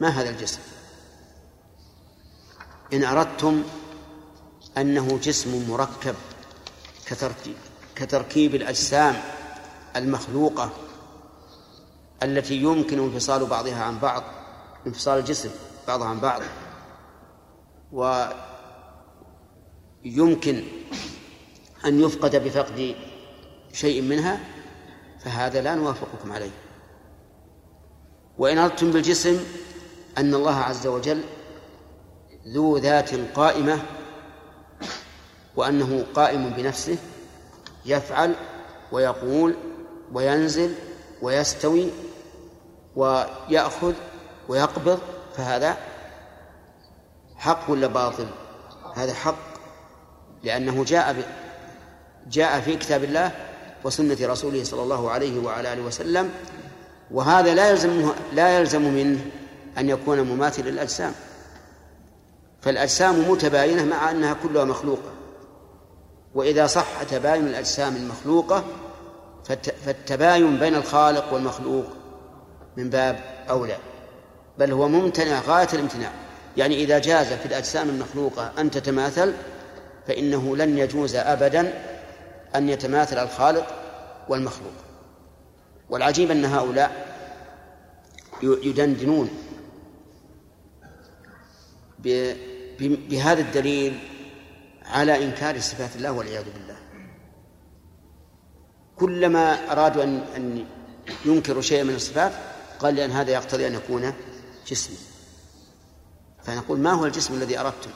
ما 0.00 0.08
هذا 0.08 0.30
الجسم؟ 0.30 0.60
إن 2.92 3.04
أردتم 3.04 3.62
أنه 4.78 5.18
جسم 5.22 5.70
مركب 5.70 6.14
كتركيب 7.06 7.56
كتركيب 7.96 8.54
الأجسام 8.54 9.22
المخلوقة 9.96 10.70
التي 12.22 12.56
يمكن 12.56 12.98
انفصال 12.98 13.46
بعضها 13.46 13.82
عن 13.82 13.98
بعض 13.98 14.22
انفصال 14.86 15.18
الجسم 15.18 15.50
بعضها 15.88 16.08
عن 16.08 16.20
بعض 16.20 16.42
ويمكن 20.04 20.64
أن 21.84 22.00
يفقد 22.00 22.36
بفقد 22.36 22.94
شيء 23.72 24.02
منها 24.02 24.40
فهذا 25.24 25.60
لا 25.60 25.74
نوافقكم 25.74 26.32
عليه. 26.32 26.50
وإن 28.38 28.58
أردتم 28.58 28.90
بالجسم 28.90 29.40
أن 30.18 30.34
الله 30.34 30.56
عز 30.56 30.86
وجل 30.86 31.22
ذو 32.48 32.76
ذات 32.76 33.10
قائمة 33.14 33.82
وأنه 35.56 36.06
قائم 36.14 36.50
بنفسه 36.50 36.98
يفعل 37.86 38.34
ويقول 38.92 39.54
وينزل 40.12 40.74
ويستوي 41.22 41.90
ويأخذ 42.96 43.94
ويقبض 44.48 44.98
فهذا 45.36 45.76
حق 47.36 47.70
ولا 47.70 47.86
باطل؟ 47.86 48.26
هذا 48.94 49.14
حق. 49.14 49.51
لأنه 50.44 50.84
جاء 50.84 51.12
ب... 51.12 51.16
جاء 52.30 52.60
في 52.60 52.76
كتاب 52.76 53.04
الله 53.04 53.30
وسنة 53.84 54.16
رسوله 54.22 54.64
صلى 54.64 54.82
الله 54.82 55.10
عليه 55.10 55.40
وعلى 55.40 55.72
آله 55.72 55.82
وسلم 55.82 56.30
وهذا 57.10 57.54
لا 57.54 57.70
يلزم 57.70 58.12
لا 58.32 58.58
يلزم 58.58 58.82
منه 58.82 59.20
أن 59.78 59.88
يكون 59.88 60.20
مماثل 60.20 60.64
للأجسام. 60.64 61.12
فالأجسام 62.60 63.30
متباينة 63.30 63.84
مع 63.84 64.10
أنها 64.10 64.36
كلها 64.42 64.64
مخلوقة. 64.64 65.12
وإذا 66.34 66.66
صح 66.66 67.02
تباين 67.02 67.46
الأجسام 67.46 67.96
المخلوقة 67.96 68.64
فالتباين 69.84 70.58
بين 70.58 70.74
الخالق 70.74 71.32
والمخلوق 71.32 71.84
من 72.76 72.90
باب 72.90 73.44
أولى. 73.50 73.76
بل 74.58 74.72
هو 74.72 74.88
ممتنع 74.88 75.40
غاية 75.40 75.68
الامتناع. 75.72 76.12
يعني 76.56 76.74
إذا 76.74 76.98
جاز 76.98 77.26
في 77.26 77.46
الأجسام 77.46 77.88
المخلوقة 77.88 78.52
أن 78.58 78.70
تتماثل 78.70 79.32
فإنه 80.06 80.56
لن 80.56 80.78
يجوز 80.78 81.14
أبدا 81.14 81.82
أن 82.54 82.68
يتماثل 82.68 83.18
الخالق 83.18 83.66
والمخلوق. 84.28 84.72
والعجيب 85.90 86.30
أن 86.30 86.44
هؤلاء 86.44 87.06
يدندنون 88.42 89.30
بهذا 92.84 93.40
الدليل 93.40 93.98
على 94.84 95.24
إنكار 95.24 95.60
صفات 95.60 95.96
الله 95.96 96.12
والعياذ 96.12 96.44
بالله. 96.44 96.76
كلما 98.96 99.72
أرادوا 99.72 100.04
أن 100.04 100.18
أن 100.36 100.66
ينكروا 101.24 101.62
شيئا 101.62 101.82
من 101.82 101.94
الصفات 101.94 102.32
قال 102.78 102.94
لأن 102.94 103.10
هذا 103.10 103.30
يقتضي 103.30 103.66
أن 103.66 103.74
يكون 103.74 104.12
جسما 104.66 104.96
فنقول 106.42 106.78
ما 106.78 106.92
هو 106.92 107.06
الجسم 107.06 107.34
الذي 107.34 107.58
أردتم؟ 107.60 107.90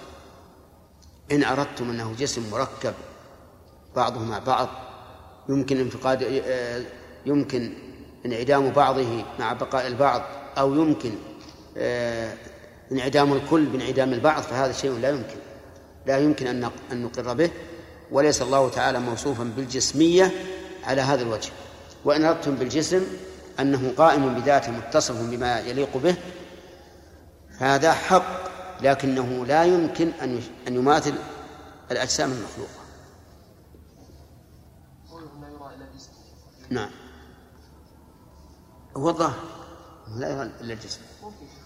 إن 1.32 1.44
أردتم 1.44 1.90
أنه 1.90 2.14
جسم 2.18 2.50
مركب 2.52 2.94
بعضه 3.96 4.20
مع 4.20 4.38
بعض 4.38 4.68
يمكن 5.48 5.80
انفقاد 5.80 6.42
يمكن 7.26 7.72
انعدام 8.26 8.70
بعضه 8.70 9.24
مع 9.38 9.52
بقاء 9.52 9.86
البعض 9.86 10.22
أو 10.58 10.74
يمكن 10.74 11.12
انعدام 12.92 13.32
الكل 13.32 13.66
بانعدام 13.66 14.12
البعض 14.12 14.42
فهذا 14.42 14.72
شيء 14.72 14.98
لا 14.98 15.10
يمكن. 15.10 15.36
لا 16.06 16.18
يمكن 16.18 16.46
أن 16.46 16.70
أن 16.92 17.02
نقر 17.02 17.34
به 17.34 17.50
وليس 18.10 18.42
الله 18.42 18.68
تعالى 18.68 19.00
موصوفا 19.00 19.52
بالجسمية 19.56 20.32
على 20.84 21.00
هذا 21.00 21.22
الوجه. 21.22 21.50
وإن 22.04 22.24
أردتم 22.24 22.54
بالجسم 22.54 23.06
أنه 23.60 23.92
قائم 23.96 24.34
بذاته 24.34 24.72
متصف 24.72 25.30
بما 25.30 25.60
يليق 25.60 25.96
به 25.96 26.14
هذا 27.58 27.92
حق. 27.92 28.55
لكنه 28.80 29.46
لا 29.46 29.64
يمكن 29.64 30.08
أن 30.08 30.40
أن 30.68 30.74
يماثل 30.74 31.14
الأجسام 31.90 32.32
المخلوقة. 32.32 32.86
نعم. 36.70 36.90
هو 38.96 39.08
الظاهر. 39.08 39.44
لا 40.16 40.30
يرى 40.30 40.42
إلا 40.42 40.74
الجسم. 40.74 41.00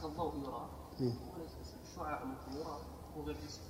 الضوء 0.05 0.35
يرى 0.39 0.69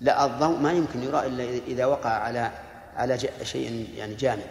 لا 0.00 0.24
الضوء 0.24 0.58
ما 0.58 0.72
يمكن 0.72 1.02
يرى 1.02 1.26
إلا 1.26 1.44
إذا 1.44 1.86
وقع 1.86 2.10
على 2.10 2.52
على 2.96 3.18
شيء 3.42 3.94
يعني 3.94 4.14
جامد. 4.14 4.50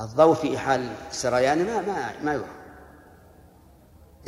الضوء 0.00 0.34
في 0.34 0.58
حال 0.58 0.92
سريانه 1.10 1.64
ما 1.64 1.80
ما 1.80 2.22
ما 2.22 2.32
يرى. 2.32 2.65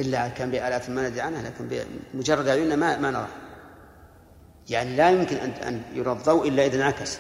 إلا 0.01 0.29
كان 0.29 0.51
بآلات 0.51 0.91
ما 0.91 1.09
ندري 1.09 1.21
عنها 1.21 1.43
لكن 1.43 1.85
بمجرد 2.15 2.49
عيوننا 2.49 2.77
ما 2.77 2.99
ما 2.99 3.11
نراه 3.11 3.29
يعني 4.71 4.97
لا 4.97 5.11
يمكن 5.11 5.37
أن 5.37 5.51
أن 5.51 5.83
يرى 5.93 6.13
الضوء 6.13 6.49
إلا 6.49 6.67
إذا 6.67 6.77
انعكس. 6.77 7.19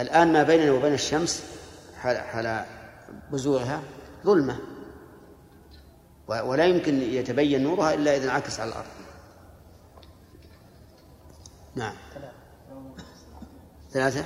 الآن 0.00 0.32
ما 0.32 0.42
بيننا 0.42 0.72
وبين 0.72 0.94
الشمس 0.94 1.44
حال 1.96 2.16
حال 2.16 2.64
بزوغها 3.32 3.82
ظلمة. 4.24 4.58
ولا 6.26 6.64
يمكن 6.64 7.02
يتبين 7.02 7.62
نورها 7.62 7.94
إلا 7.94 8.16
إذا 8.16 8.24
انعكس 8.24 8.60
على 8.60 8.70
الأرض. 8.70 8.86
نعم. 11.74 11.94
ثلاثة. 13.92 14.24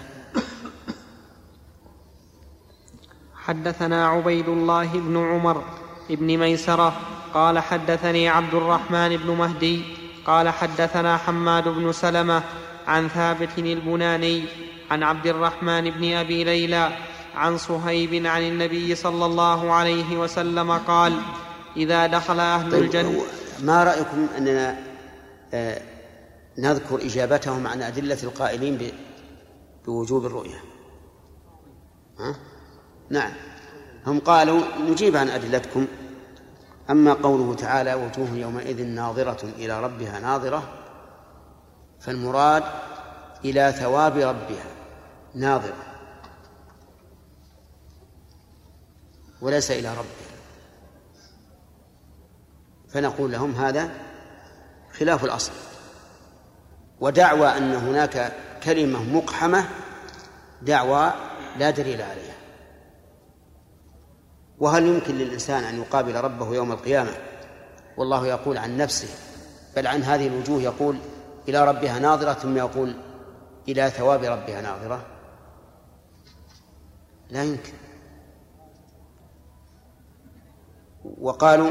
حدثنا 3.35 4.09
عبيد 4.09 4.48
الله 4.48 4.93
بن 4.93 5.16
عمر 5.16 5.64
بن 6.11 6.39
ميسرة 6.39 6.97
قال 7.35 7.59
حدثني 7.59 8.28
عبد 8.28 8.55
الرحمن 8.55 9.16
بن 9.16 9.31
مهدي 9.31 9.83
قال 10.27 10.49
حدثنا 10.49 11.16
حماد 11.16 11.69
بن 11.69 11.93
سلمة 11.93 12.43
عن 12.87 13.09
ثابت 13.09 13.59
البناني 13.59 14.45
عن 14.91 15.03
عبد 15.03 15.27
الرحمن 15.27 15.91
بن 15.91 16.12
أبي 16.12 16.45
ليلى 16.45 16.97
عن 17.35 17.59
صهيب 17.59 18.27
عن 18.27 18.43
النبي 18.43 18.95
صلى 18.95 19.27
الله 19.27 19.73
عليه 19.73 20.16
وسلم 20.16 20.73
قال 20.73 21.20
إذا 21.77 22.07
دخل 22.07 22.41
أهل 22.41 22.70
طيب 22.70 22.83
الجنة 22.83 23.23
ما 23.62 23.85
رأيكم 23.85 24.27
أننا 24.39 24.77
آه، 25.55 25.83
نذكر 26.59 26.97
إجابتهم 26.97 27.66
عن 27.66 27.83
أدلة 27.83 28.19
القائلين 28.23 28.93
بوجوب 29.87 30.27
الرؤية 30.27 30.62
ها؟ 32.19 32.37
نعم 33.11 33.33
هم 34.07 34.20
قالوا 34.20 34.62
نجيب 34.81 35.16
عن 35.16 35.28
أدلتكم 35.28 35.87
أما 36.91 37.12
قوله 37.12 37.55
تعالى 37.55 37.95
وجوه 37.95 38.31
يومئذ 38.31 38.87
ناظرة 38.87 39.45
إلى 39.45 39.81
ربها 39.81 40.20
ناظرة 40.20 40.62
فالمراد 42.01 42.62
إلى 43.45 43.73
ثواب 43.73 44.16
ربها 44.16 44.66
ناظرة 45.35 45.87
وليس 49.41 49.70
إلى 49.70 49.91
ربها. 49.91 50.37
فنقول 52.89 53.33
لهم 53.33 53.55
هذا 53.55 53.91
خلاف 54.99 55.24
الأصل 55.24 55.53
ودعوى 57.01 57.49
أن 57.49 57.74
هناك 57.74 58.33
كلمة 58.62 59.03
مقحمة 59.03 59.69
دعوى 60.62 61.12
لا 61.59 61.70
دليل 61.70 62.03
عليها. 62.03 62.36
وهل 64.59 64.87
يمكن 64.87 65.15
للإنسان 65.15 65.65
أن 65.65 65.81
يقابل 65.81 66.15
ربه 66.15 66.55
يوم 66.55 66.73
القيامة؟ 66.73 67.12
والله 67.97 68.27
يقول 68.27 68.59
عن 68.59 68.77
نفسه 68.77 69.09
بل 69.77 69.87
عن 69.87 70.03
هذه 70.03 70.27
الوجوه 70.27 70.62
يقول 70.62 70.99
إلى 71.49 71.69
ربها 71.69 71.99
ناظرة 71.99 72.33
ثم 72.33 72.57
يقول 72.57 72.95
إلى 73.69 73.91
ثواب 73.91 74.24
ربها 74.24 74.61
ناظرة. 74.61 75.07
لا 77.31 77.45
يمكن. 77.45 77.73
وقالوا 81.20 81.70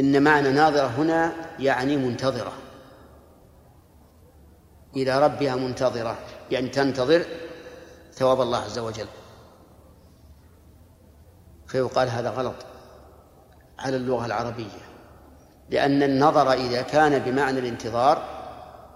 إن 0.00 0.22
معنى 0.22 0.52
ناظرة 0.52 0.86
هنا 0.86 1.32
يعني 1.58 1.96
منتظرة. 1.96 2.52
إلى 4.96 5.22
ربها 5.22 5.56
منتظرة 5.56 6.18
يعني 6.50 6.68
تنتظر 6.68 7.24
ثواب 8.12 8.40
الله 8.40 8.58
عز 8.58 8.78
وجل. 8.78 9.06
فيقال 11.68 12.08
هذا 12.08 12.30
غلط 12.30 12.54
على 13.78 13.96
اللغة 13.96 14.26
العربية 14.26 14.88
لأن 15.70 16.02
النظر 16.02 16.52
إذا 16.52 16.82
كان 16.82 17.18
بمعنى 17.18 17.58
الانتظار 17.58 18.38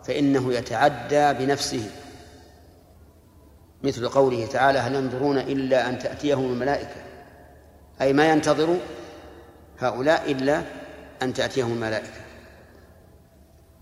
فإنه 0.04 0.52
يتعدى 0.52 1.32
بنفسه. 1.32 1.90
مثل 3.82 4.08
قوله 4.08 4.46
تعالى 4.46 4.78
هل 4.78 4.94
ينظرون 4.94 5.38
إلا 5.38 5.88
أن 5.88 5.98
تأتيهم 5.98 6.44
الملائكة؟ 6.44 7.02
أي 8.00 8.12
ما 8.12 8.30
ينتظر 8.30 8.76
هؤلاء 9.78 10.32
إلا 10.32 10.62
أن 11.22 11.34
تأتيهم 11.34 11.72
الملائكة. 11.72 12.22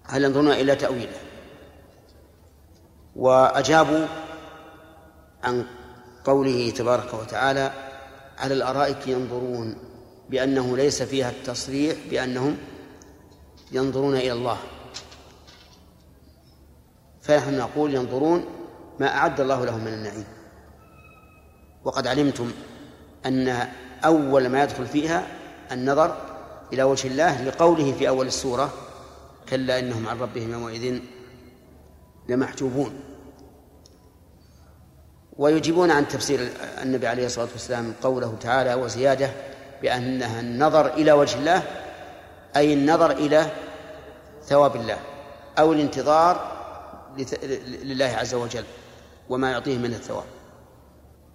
هل 0.04 0.24
ينظرون 0.24 0.52
إلا 0.52 0.74
تأويله؟ 0.74 1.16
وأجابوا 3.16 4.06
عن 5.44 5.66
قوله 6.24 6.70
تبارك 6.70 7.14
وتعالى 7.14 7.89
على 8.40 8.54
الأرائك 8.54 9.08
ينظرون 9.08 9.76
بأنه 10.30 10.76
ليس 10.76 11.02
فيها 11.02 11.30
التصريح 11.30 11.96
بأنهم 12.10 12.56
ينظرون 13.72 14.16
إلى 14.16 14.32
الله. 14.32 14.58
فنحن 17.22 17.58
نقول 17.58 17.94
ينظرون 17.94 18.44
ما 19.00 19.16
أعد 19.16 19.40
الله 19.40 19.64
لهم 19.64 19.80
من 19.80 19.92
النعيم. 19.92 20.24
وقد 21.84 22.06
علمتم 22.06 22.50
أن 23.26 23.68
أول 24.04 24.46
ما 24.46 24.62
يدخل 24.62 24.86
فيها 24.86 25.26
النظر 25.72 26.16
إلى 26.72 26.82
وجه 26.82 27.08
الله 27.08 27.44
لقوله 27.44 27.92
في 27.92 28.08
أول 28.08 28.26
السورة 28.26 28.72
كلا 29.48 29.78
إنهم 29.78 30.08
عن 30.08 30.18
ربهم 30.18 30.52
يومئذ 30.52 31.00
لمحجوبون. 32.28 33.09
ويجيبون 35.40 35.90
عن 35.90 36.08
تفسير 36.08 36.50
النبي 36.82 37.06
عليه 37.06 37.26
الصلاة 37.26 37.48
والسلام 37.52 37.94
قوله 38.02 38.36
تعالى 38.40 38.74
وزيادة 38.74 39.30
بأنها 39.82 40.40
النظر 40.40 40.86
إلى 40.86 41.12
وجه 41.12 41.38
الله 41.38 41.62
أي 42.56 42.74
النظر 42.74 43.10
إلى 43.10 43.46
ثواب 44.44 44.76
الله 44.76 44.98
أو 45.58 45.72
الانتظار 45.72 46.52
لله 47.82 48.04
عز 48.04 48.34
وجل 48.34 48.64
وما 49.28 49.50
يعطيه 49.50 49.78
من 49.78 49.94
الثواب. 49.94 50.24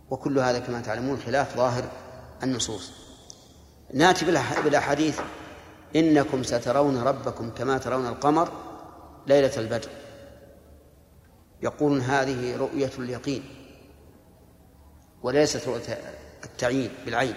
وكل 0.10 0.40
هذا 0.40 0.60
كما 0.60 0.82
تعلمون 0.82 1.20
خلاف 1.26 1.58
ظاهر 1.58 1.84
النصوص. 2.44 2.92
نأتي 3.94 4.26
بالأح- 4.26 4.60
بالأحاديث 4.60 5.20
إنكم 5.96 6.44
سترون 6.44 6.98
ربكم 7.04 7.50
كما 7.50 7.78
ترون 7.78 8.08
القمر 8.08 8.50
ليلة 9.28 9.52
البدر. 9.58 9.90
يقولون 11.62 12.02
هذه 12.02 12.58
رؤية 12.58 12.92
اليقين. 13.00 13.55
وليست 15.26 15.68
رؤية 15.68 15.98
التعيين 16.44 16.92
بالعين. 17.06 17.36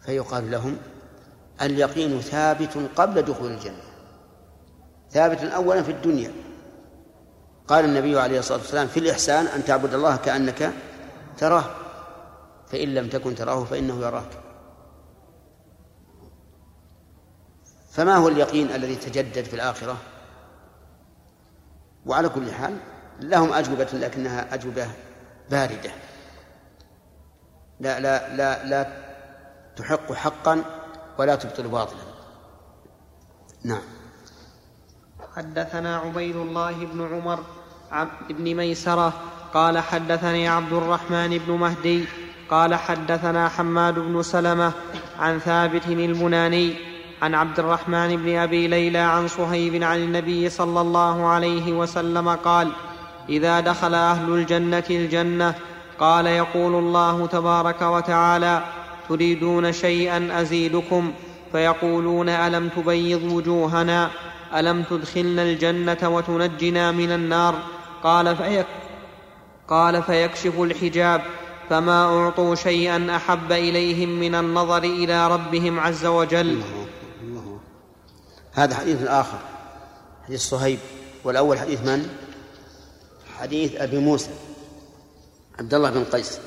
فيقال 0.00 0.50
لهم 0.50 0.76
اليقين 1.62 2.20
ثابت 2.20 2.78
قبل 2.96 3.22
دخول 3.22 3.50
الجنة 3.50 3.82
ثابت 5.10 5.42
أولا 5.42 5.82
في 5.82 5.90
الدنيا. 5.90 6.32
قال 7.68 7.84
النبي 7.84 8.20
عليه 8.20 8.38
الصلاة 8.38 8.58
والسلام 8.58 8.86
في 8.86 9.00
الإحسان 9.00 9.46
أن 9.46 9.64
تعبد 9.64 9.94
الله 9.94 10.16
كأنك 10.16 10.72
تراه 11.38 11.64
فإن 12.66 12.94
لم 12.94 13.08
تكن 13.08 13.34
تراه 13.34 13.64
فإنه 13.64 14.00
يراك. 14.00 14.30
فما 17.90 18.16
هو 18.16 18.28
اليقين 18.28 18.70
الذي 18.70 18.96
تجدد 18.96 19.44
في 19.44 19.54
الآخرة؟ 19.54 19.96
وعلى 22.06 22.28
كل 22.28 22.52
حال 22.52 22.76
لهم 23.20 23.52
أجوبة 23.52 23.88
لكنها 23.92 24.54
أجوبة 24.54 24.88
باردة. 25.50 25.90
لا 27.80 28.00
لا 28.00 28.36
لا 28.36 28.64
لا 28.64 28.86
تحق 29.76 30.12
حقا 30.12 30.64
ولا 31.18 31.34
تبطل 31.34 31.68
باطلا. 31.68 32.04
نعم. 33.64 33.82
حدثنا 35.36 35.96
عبيد 35.96 36.36
الله 36.36 36.72
بن 36.72 37.14
عمر 37.14 37.40
بن 38.30 38.54
ميسرة 38.54 39.12
قال 39.54 39.78
حدثني 39.78 40.48
عبد 40.48 40.72
الرحمن 40.72 41.38
بن 41.38 41.52
مهدي 41.52 42.04
قال 42.50 42.74
حدثنا 42.74 43.48
حماد 43.48 43.94
بن 43.94 44.22
سلمة 44.22 44.72
عن 45.18 45.38
ثابت 45.38 45.86
البناني 45.86 46.74
عن 47.22 47.34
عبد 47.34 47.58
الرحمن 47.58 48.16
بن 48.16 48.36
أبي 48.36 48.68
ليلى 48.68 48.98
عن 48.98 49.28
صهيب 49.28 49.82
عن 49.82 49.96
النبي 49.98 50.50
صلى 50.50 50.80
الله 50.80 51.26
عليه 51.26 51.72
وسلم 51.72 52.28
قال 52.28 52.72
إذا 53.28 53.60
دخل 53.60 53.94
أهل 53.94 54.32
الجنة 54.32 54.84
الجنة 54.90 55.54
قال 55.98 56.26
يقول 56.26 56.74
الله 56.74 57.26
تبارك 57.26 57.82
وتعالى 57.82 58.62
تريدون 59.08 59.72
شيئا 59.72 60.28
أزيدكم؟ 60.40 61.12
فيقولون 61.52 62.28
ألم 62.28 62.68
تبيض 62.68 63.22
وجوهنا؟ 63.22 64.10
ألم 64.54 64.82
تدخلنا 64.82 65.42
الجنة 65.42 65.98
وتنجنا 66.02 66.92
من 66.92 67.12
النار؟ 67.12 67.54
قال 68.02 68.36
فيك 68.36 68.66
قال 69.68 70.02
فيكشف 70.02 70.60
الحجاب 70.60 71.22
فما 71.70 72.04
أعطوا 72.04 72.54
شيئا 72.54 73.16
أحب 73.16 73.52
إليهم 73.52 74.08
من 74.08 74.34
النظر 74.34 74.84
إلى 74.84 75.28
ربهم 75.28 75.80
عز 75.80 76.06
وجل. 76.06 76.50
الله 76.50 76.86
الله. 77.22 77.58
هذا 78.52 78.74
حديث 78.74 79.02
آخر 79.02 79.38
حديث 80.26 80.40
صهيب. 80.40 80.78
والأول 81.24 81.58
حديث 81.58 81.80
من؟ 81.80 82.08
حديث 83.44 83.76
أبي 83.76 83.98
موسى 83.98 84.30
عبد 85.58 85.74
الله 85.74 85.90
بن 85.90 86.04
قيس. 86.04 86.40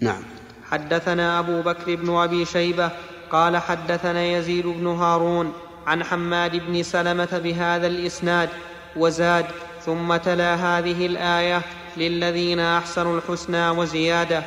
نعم. 0.00 0.22
حدثنا 0.70 1.38
أبو 1.38 1.62
بكر 1.62 1.94
بن 1.94 2.16
أبي 2.16 2.44
شيبة 2.44 2.90
قال 3.30 3.56
حدثنا 3.56 4.24
يزيد 4.24 4.66
بن 4.66 4.86
هارون 4.86 5.52
عن 5.86 6.04
حماد 6.04 6.56
بن 6.56 6.82
سلمة 6.82 7.40
بهذا 7.44 7.86
الإسناد 7.86 8.48
وزاد 8.96 9.46
ثم 9.84 10.16
تلا 10.16 10.54
هذه 10.54 11.06
الآية 11.06 11.62
للذين 11.96 12.60
أحسنوا 12.60 13.16
الحسنى 13.18 13.70
وزيادة. 13.70 14.42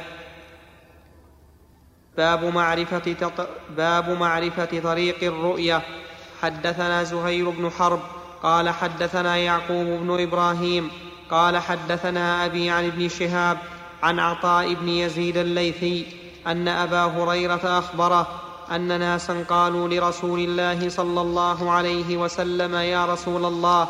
باب 2.17 2.43
معرفة, 2.43 3.13
تط... 3.13 3.47
باب 3.77 4.09
معرفة 4.09 4.79
طريق 4.83 5.23
الرؤية. 5.23 5.81
حدثنا 6.41 7.03
زهير 7.03 7.49
بن 7.49 7.69
حرب 7.69 8.22
قال 8.43 8.69
حدثنا 8.69 9.37
يعقوب 9.37 9.85
بن 9.85 10.21
إبراهيم 10.21 10.91
قال 11.31 11.57
حدثنا 11.57 12.45
أبي 12.45 12.69
عن 12.69 12.85
ابن 12.85 13.09
شهاب 13.09 13.57
عن 14.03 14.19
عطاء 14.19 14.73
بن 14.73 14.89
يزيد 14.89 15.37
الليثي 15.37 16.05
أن 16.47 16.67
أبا 16.67 17.03
هريرة 17.03 17.79
أخبره 17.79 18.27
أن 18.71 18.99
ناسا 18.99 19.45
قالوا 19.49 19.87
لرسول 19.87 20.39
الله 20.39 20.89
صلى 20.89 21.21
الله 21.21 21.71
عليه 21.71 22.17
وسلم 22.17 22.75
يا 22.75 23.05
رسول 23.05 23.45
الله 23.45 23.87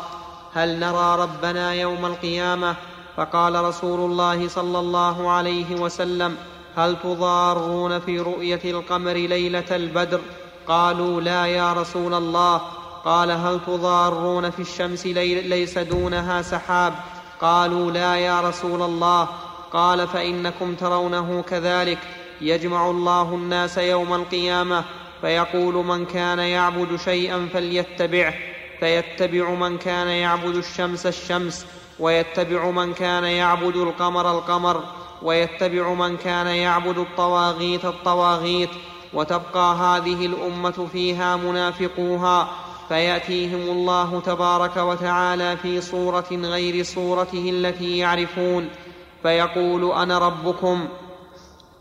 هل 0.54 0.78
نرى 0.78 1.22
ربنا 1.22 1.74
يوم 1.74 2.06
القيامة؟ 2.06 2.76
فقال 3.16 3.64
رسول 3.64 4.10
الله 4.10 4.48
صلى 4.48 4.78
الله 4.78 5.30
عليه 5.30 5.80
وسلم 5.80 6.36
هل 6.76 6.96
تضارون 7.02 7.98
في 7.98 8.20
رؤية 8.20 8.60
القمر 8.64 9.12
ليلة 9.12 9.76
البدر؟ 9.76 10.20
قالوا 10.68 11.20
لا 11.20 11.46
يا 11.46 11.72
رسول 11.72 12.14
الله 12.14 12.60
قال 13.04 13.30
هل 13.30 13.60
تضارون 13.66 14.50
في 14.50 14.62
الشمس 14.62 15.06
ليس 15.06 15.78
دونها 15.78 16.42
سحاب 16.42 16.94
قالوا 17.40 17.90
لا 17.90 18.16
يا 18.16 18.40
رسول 18.40 18.82
الله 18.82 19.28
قال 19.72 20.08
فإنكم 20.08 20.74
ترونه 20.74 21.42
كذلك 21.42 21.98
يجمع 22.40 22.90
الله 22.90 23.34
الناس 23.34 23.78
يوم 23.78 24.14
القيامة 24.14 24.84
فيقول 25.20 25.74
من 25.74 26.06
كان 26.06 26.38
يعبد 26.38 26.96
شيئا 26.96 27.48
فليتبعه 27.52 28.34
فيتبع 28.80 29.50
من 29.50 29.78
كان 29.78 30.08
يعبد 30.08 30.56
الشمس 30.56 31.06
الشمس 31.06 31.66
ويتبع 31.98 32.70
من 32.70 32.94
كان 32.94 33.24
يعبد 33.24 33.76
القمر 33.76 34.30
القمر 34.38 34.82
ويتبع 35.22 35.94
من 35.94 36.16
كان 36.16 36.46
يعبد 36.46 36.98
الطواغيت 36.98 37.84
الطواغيت 37.84 38.70
وتبقى 39.12 39.74
هذه 39.76 40.26
الأمة 40.26 40.88
فيها 40.92 41.36
منافقوها 41.36 42.48
فيأتيهم 42.88 43.70
الله 43.70 44.20
تبارك 44.20 44.76
وتعالى 44.76 45.56
في 45.56 45.80
صورة 45.80 46.26
غير 46.32 46.84
صورته 46.84 47.50
التي 47.50 47.98
يعرفون. 47.98 48.68
فيقول 49.22 49.92
أنا 49.92 50.18
ربكم. 50.18 50.88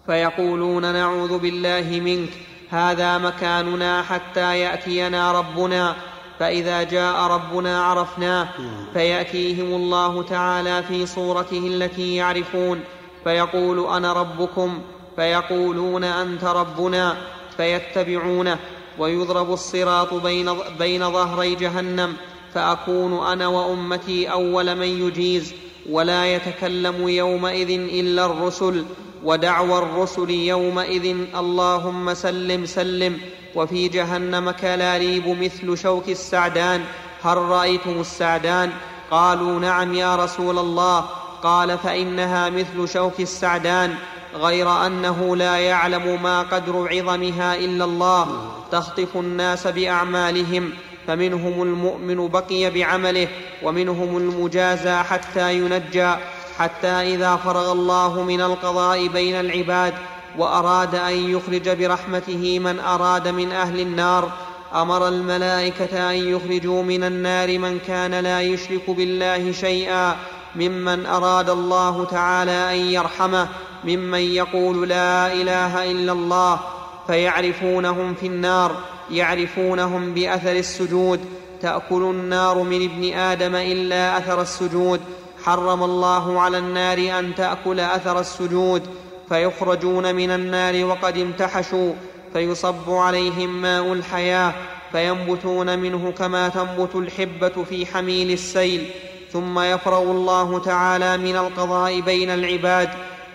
فيقولون 0.05 0.93
نعوذ 0.93 1.39
بالله 1.39 2.01
منك. 2.05 2.29
هذا 2.69 3.17
مكاننا 3.17 4.01
حتى 4.01 4.59
يأتينا 4.59 5.31
ربنا. 5.31 5.95
فإذا 6.39 6.83
جاء 6.83 7.21
ربنا 7.21 7.83
عرفناه 7.83 8.47
فيأتيهم 8.93 9.73
الله 9.75 10.23
تعالى 10.23 10.83
في 10.83 11.05
صورته 11.05 11.67
التي 11.67 12.15
يعرفون. 12.15 12.79
فيقول 13.23 13.93
أنا 13.93 14.13
ربكم. 14.13 14.81
فيقولون 15.15 16.03
أنت 16.03 16.43
ربنا. 16.43 17.17
فيتبعونه. 17.57 18.59
ويضرب 18.99 19.53
الصراط 19.53 20.13
بين, 20.13 20.49
بين 20.79 21.11
ظهري 21.11 21.55
جهنم 21.55 22.13
فأكون 22.53 23.27
أنا 23.27 23.47
وأمتي 23.47 24.31
أول 24.31 24.75
من 24.75 25.07
يجيز 25.07 25.53
ولا 25.89 26.35
يتكلم 26.35 27.07
يومئذ 27.07 27.69
إلا 27.71 28.25
الرسل 28.25 28.85
ودعوى 29.23 29.77
الرسل 29.77 30.29
يومئذ 30.29 31.15
اللهم 31.35 32.13
سلم 32.13 32.65
سلم 32.65 33.17
وفي 33.55 33.87
جهنم 33.87 34.51
كلاليب 34.51 35.27
مثل 35.27 35.77
شوك 35.77 36.09
السعدان 36.09 36.81
هل 37.23 37.37
رأيتم 37.37 38.01
السعدان؟ 38.01 38.71
قالوا 39.11 39.59
نعم 39.59 39.93
يا 39.93 40.15
رسول 40.15 40.59
الله 40.59 41.05
قال 41.43 41.77
فإنها 41.77 42.49
مثل 42.49 42.87
شوك 42.93 43.19
السعدان. 43.19 43.95
غير 44.35 44.85
أنه 44.85 45.35
لا 45.35 45.57
يعلم 45.57 46.23
ما 46.23 46.41
قدر 46.41 46.87
عظمها 46.91 47.55
إلا 47.55 47.85
الله 47.85 48.51
تخطف 48.71 49.17
الناس 49.17 49.67
بأعمالهم 49.67 50.73
فمنهم 51.07 51.61
المؤمن 51.61 52.27
بقي 52.27 52.69
بعمله 52.69 53.27
ومنهم 53.63 54.17
المجازى 54.17 54.95
حتى 54.95 55.57
ينجى 55.57 56.13
حتى 56.59 56.87
إذا 56.87 57.35
فرغ 57.35 57.71
الله 57.71 58.23
من 58.23 58.41
القضاء 58.41 59.07
بين 59.07 59.35
العباد 59.35 59.93
وأراد 60.37 60.95
أن 60.95 61.13
يخرج 61.13 61.69
برحمته 61.69 62.59
من 62.59 62.79
أراد 62.79 63.27
من 63.27 63.51
أهل 63.51 63.79
النار 63.79 64.31
أمر 64.73 65.07
الملائكة 65.07 66.11
أن 66.11 66.15
يخرجوا 66.15 66.83
من 66.83 67.03
النار 67.03 67.59
من 67.59 67.79
كان 67.87 68.11
لا 68.11 68.41
يشرك 68.41 68.89
بالله 68.89 69.51
شيئا 69.51 70.15
ممن 70.55 71.05
أراد 71.05 71.49
الله 71.49 72.05
تعالى 72.05 72.71
أن 72.71 72.75
يرحمه 72.75 73.47
ممن 73.85 74.19
يقول 74.19 74.89
لا 74.89 75.33
إله 75.33 75.91
إلا 75.91 76.11
الله 76.11 76.59
فيعرفونهم 77.07 78.13
في 78.13 78.27
النار 78.27 78.75
يعرفونهم 79.11 80.13
بأثر 80.13 80.51
السجود. 80.51 81.19
تأكل 81.61 82.01
النار 82.01 82.63
من 82.63 82.83
ابن 82.83 83.13
آدم 83.13 83.55
إلا 83.55 84.17
أثر 84.17 84.41
السجود. 84.41 85.01
حرم 85.43 85.83
الله 85.83 86.41
على 86.41 86.57
النار 86.57 87.19
أن 87.19 87.35
تأكل 87.35 87.79
أثر 87.79 88.19
السجود. 88.19 88.81
فيخرجون 89.29 90.15
من 90.15 90.31
النار 90.31 90.85
وقد 90.85 91.17
امتحشوا 91.17 91.93
فيصب 92.33 92.89
عليهم 92.89 93.61
ماء 93.61 93.93
الحياة 93.93 94.53
فينبتون 94.91 95.79
منه 95.79 96.11
كما 96.11 96.49
تنبت 96.49 96.95
الحبة 96.95 97.63
في 97.69 97.85
حميل 97.85 98.31
السيل. 98.31 98.89
ثم 99.31 99.59
يفرغ 99.59 100.01
الله 100.01 100.59
تعالى 100.59 101.17
من 101.17 101.35
القضاء 101.35 101.99
بين 101.99 102.29
العباد 102.29 102.89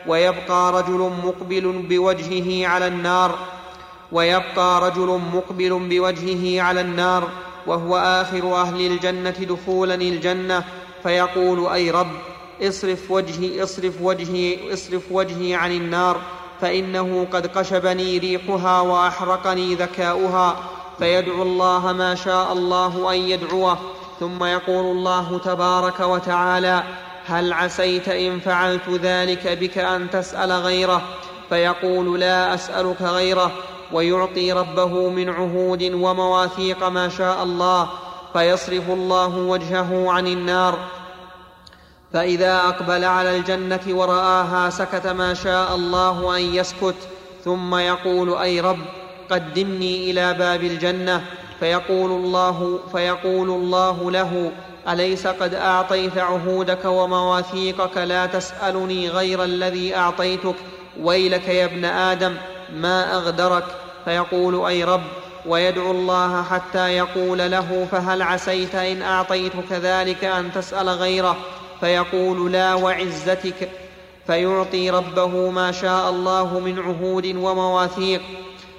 ويبقى 0.09 0.73
رجل 0.73 1.11
مقبل 1.25 1.85
بوجهه 1.89 2.67
على 2.67 2.87
النار 2.87 3.39
ويبقى 4.13 4.81
رجل 4.81 5.21
مقبل 5.35 5.89
بوجهه 5.89 6.63
على 6.63 6.81
النار 6.81 7.29
وهو 7.67 7.97
آخر 7.97 8.55
أهل 8.55 8.87
الجنة 8.87 9.31
دخولا 9.31 9.95
الجنة 9.95 10.65
فيقول 11.03 11.67
أي 11.73 11.91
رب 11.91 12.11
اصرف 12.63 13.11
وجهي 13.11 13.63
اصرف 13.63 14.03
وجهي 14.03 14.73
اصرف 14.73 15.03
وجهي 15.11 15.55
عن 15.55 15.73
النار 15.73 16.21
فإنه 16.61 17.27
قد 17.33 17.47
قشبني 17.47 18.19
ريقها 18.19 18.81
وأحرقني 18.81 19.75
ذكاؤها 19.75 20.57
فيدعو 20.99 21.43
الله 21.43 21.93
ما 21.93 22.15
شاء 22.15 22.53
الله 22.53 23.15
أن 23.15 23.19
يدعوه 23.19 23.79
ثم 24.21 24.45
يقول 24.45 24.97
الله 24.97 25.39
تبارك 25.45 26.01
وتعالى 26.01 26.83
هل 27.29 27.53
عسيت 27.53 28.09
إن 28.09 28.41
فعلت 28.41 28.89
ذلك 28.89 29.49
بك 29.49 29.79
أن 29.79 30.11
تسأل 30.11 30.53
غيره؟ 30.53 31.03
فيقول 31.49 32.21
لا 32.21 32.55
أسألك 32.55 33.03
غيره 33.03 33.53
ويعطي 33.93 34.53
ربه 34.53 35.09
من 35.09 35.29
عهود 35.29 35.83
ومواثيق 35.83 36.89
ما 36.89 37.09
شاء 37.09 37.43
الله 37.43 37.89
فيصرف 38.33 38.91
الله 38.91 39.37
وجهه 39.37 40.11
عن 40.11 40.27
النار. 40.27 40.79
فإذا 42.13 42.57
أقبل 42.57 43.05
على 43.05 43.37
الجنة 43.37 43.81
ورآها 43.89 44.71
سكت 44.71 45.07
ما 45.07 45.35
شاء 45.35 45.75
الله 45.75 46.37
أن 46.37 46.43
يسكت 46.43 47.09
ثم 47.45 47.75
يقول 47.75 48.39
أي 48.39 48.61
رب 48.61 48.85
قدمني 49.31 50.11
إلى 50.11 50.35
باب 50.35 50.63
الجنة. 50.63 51.25
فيقول 51.61 52.11
الله 52.11 52.79
فيقول 52.93 53.51
الله 53.51 54.11
له 54.11 54.53
أليس 54.89 55.27
قد 55.27 55.55
أعطيت 55.55 56.19
عهودك 56.19 56.85
ومواثيقك 56.85 57.97
لا 57.97 58.27
تسألني 58.27 59.09
غير 59.09 59.45
الذي 59.45 59.97
أعطيتك؟ 59.97 60.55
ويلك 61.01 61.49
يا 61.49 61.65
ابن 61.65 61.85
آدم 61.85 62.37
ما 62.75 63.17
أغدرك؟ 63.17 63.65
فيقول 64.05 64.67
أي 64.67 64.85
رب 64.85 65.03
ويدعو 65.47 65.91
الله 65.91 66.43
حتى 66.43 66.89
يقول 66.97 67.39
له 67.39 67.87
فهل 67.91 68.23
عسيت 68.23 68.75
إن 68.75 69.03
اعطيتك 69.03 69.73
ذلك 69.73 70.25
أن 70.25 70.53
تسأل 70.53 70.89
غيره؟ 70.89 71.37
فيقول 71.81 72.53
لا 72.53 72.75
وعزتك. 72.75 73.71
فيعطي 74.27 74.91
ربه 74.91 75.51
ما 75.51 75.73
شاء 75.73 76.11
الله 76.11 76.59
من 76.59 76.79
عهود 76.79 77.27
ومواثيق 77.27 78.23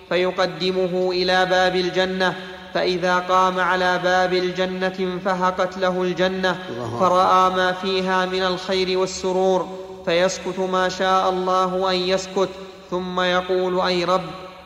فيقدمه 0.09 1.09
إلى 1.11 1.45
باب 1.45 1.75
الجنة 1.75 2.35
فإذا 2.73 3.19
قام 3.19 3.59
على 3.59 3.99
باب 4.03 4.33
الجنة 4.33 4.93
انفهقت 4.99 5.77
له 5.77 6.01
الجنة 6.01 6.59
فرأى 6.99 7.49
ما 7.49 7.71
فيها 7.71 8.25
من 8.25 8.43
الخير 8.43 8.97
والسرور 8.97 9.69
فيسكت 10.05 10.59
ما 10.59 10.89
شاء 10.89 11.29
الله 11.29 11.91
أن 11.91 11.95
يسكت 11.95 12.49
ثم 12.91 13.19
يقول 13.19 13.81
أي 13.81 14.03
رب 14.03 14.25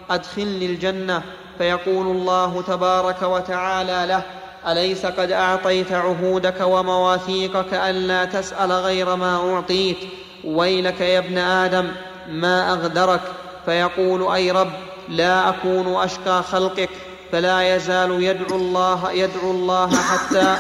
أدخلني 0.10 0.66
الجنة. 0.66 1.22
فيقول 1.58 2.08
الله 2.08 2.62
تبارك 2.62 3.22
وتعالى 3.22 4.06
له 4.08 4.24
أليس 4.72 5.06
قد 5.06 5.32
أعطيت 5.32 5.92
عهودك 5.92 6.62
ومواثيقك 6.62 7.74
الا 7.74 8.26
تسأل 8.26 8.72
غير 8.72 9.16
ما 9.16 9.54
أعطيت؟ 9.54 9.98
ويلك 10.44 11.02
يا 11.02 11.20
ابن 11.20 11.38
آدم 11.38 11.92
ما 12.30 12.74
أغدرك؟ 12.74 13.22
فيقول 13.66 14.34
أي 14.34 14.52
رب 14.52 14.72
لا 15.10 15.50
أكون 15.50 15.96
أشقى 15.96 16.44
خلقك. 16.44 16.90
فلا 17.34 17.76
يزال 17.76 18.24
يدعو 18.24 18.56
الله 18.58 19.12
يدعو 19.12 19.52
الله 19.52 19.90
حتى 19.96 20.56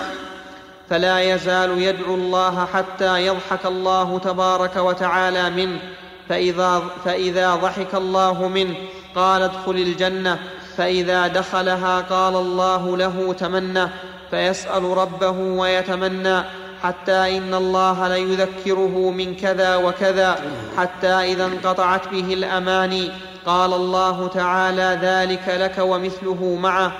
فلا 0.89 1.19
يزال 1.19 1.81
يدعو 1.81 2.15
الله 2.15 2.65
حتى 2.73 3.25
يضحك 3.25 3.65
الله 3.65 4.19
تبارك 4.19 4.75
وتعالى 4.75 5.49
منه. 5.49 5.79
فإذا, 6.29 6.83
فإذا 7.05 7.55
ضحك 7.55 7.95
الله 7.95 8.47
منه 8.47 8.75
قال 9.15 9.41
ادخل 9.41 9.71
الجنة. 9.71 10.39
فإذا 10.77 11.27
دخلها 11.27 11.99
قال 11.99 12.35
الله 12.35 12.97
له 12.97 13.33
تمنى. 13.33 13.87
فيسأل 14.31 14.83
ربه 14.83 15.29
ويتمنى. 15.29 16.43
حتى 16.84 17.38
إن 17.38 17.53
الله 17.53 18.07
ليذكره 18.07 19.11
من 19.11 19.35
كذا 19.35 19.76
وكذا 19.76 20.43
حتى 20.77 21.07
إذا 21.07 21.45
انقطعت 21.45 22.07
به 22.07 22.34
الأماني 22.34 23.11
قال 23.45 23.73
الله 23.73 24.27
تعالى 24.27 24.99
ذلك 25.01 25.43
لك 25.47 25.77
ومثله 25.77 26.57
معه. 26.61 26.91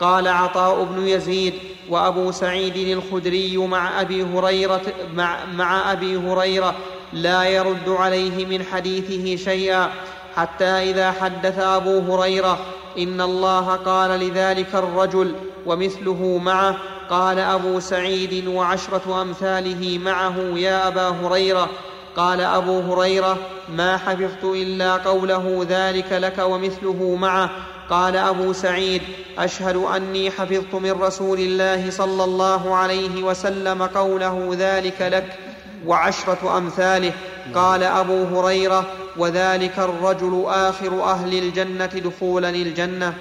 قال 0.00 0.28
عطاء 0.28 0.84
بن 0.84 1.08
يزيد 1.08 1.54
وأبو 1.88 2.32
سعيد 2.32 2.76
الخدري 2.76 3.56
مع 3.56 4.00
أبي 4.00 4.22
هريرة 4.22 4.82
مع, 5.14 5.36
مع 5.54 5.92
أبي 5.92 6.16
هريرة 6.16 6.74
لا 7.12 7.44
يرد 7.44 7.88
عليه 7.88 8.46
من 8.46 8.64
حديثه 8.64 9.44
شيئا. 9.44 9.90
حتى 10.36 10.64
إذا 10.64 11.10
حدث 11.10 11.58
أبو 11.58 11.98
هريرة 11.98 12.58
إن 12.98 13.20
الله 13.20 13.76
قال 13.76 14.10
لذلك 14.10 14.74
الرجل 14.74 15.34
ومثله 15.66 16.40
معه. 16.44 16.76
قال 17.10 17.38
أبو 17.38 17.80
سعيد 17.80 18.46
وعشرة 18.46 19.22
أمثاله 19.22 19.98
معه 19.98 20.36
يا 20.38 20.88
أبا 20.88 21.08
هريرة. 21.08 21.70
قال 22.16 22.40
أبو 22.40 22.80
هريرة 22.80 23.38
ما 23.68 23.96
حفظت 23.96 24.44
إلا 24.44 24.96
قوله 24.96 25.66
ذلك 25.68 26.12
لك 26.12 26.38
ومثله 26.38 27.16
معه. 27.20 27.50
قال 27.90 28.16
أبو 28.16 28.52
سعيد 28.52 29.02
أشهد 29.38 29.76
أني 29.76 30.30
حفظت 30.30 30.74
من 30.74 30.92
رسول 30.92 31.38
الله 31.38 31.90
صلى 31.90 32.24
الله 32.24 32.74
عليه 32.74 33.22
وسلم 33.22 33.82
قوله 33.82 34.56
ذلك 34.58 35.02
لك 35.02 35.38
وعشرة 35.86 36.58
أمثاله. 36.58 37.12
قال 37.54 37.82
أبو 37.82 38.24
هريرة 38.24 38.86
وذلك 39.16 39.78
الرجل 39.78 40.44
آخر 40.46 41.02
أهل 41.02 41.38
الجنة 41.38 41.86
دخولا 41.86 42.48
الجنة. 42.48 43.14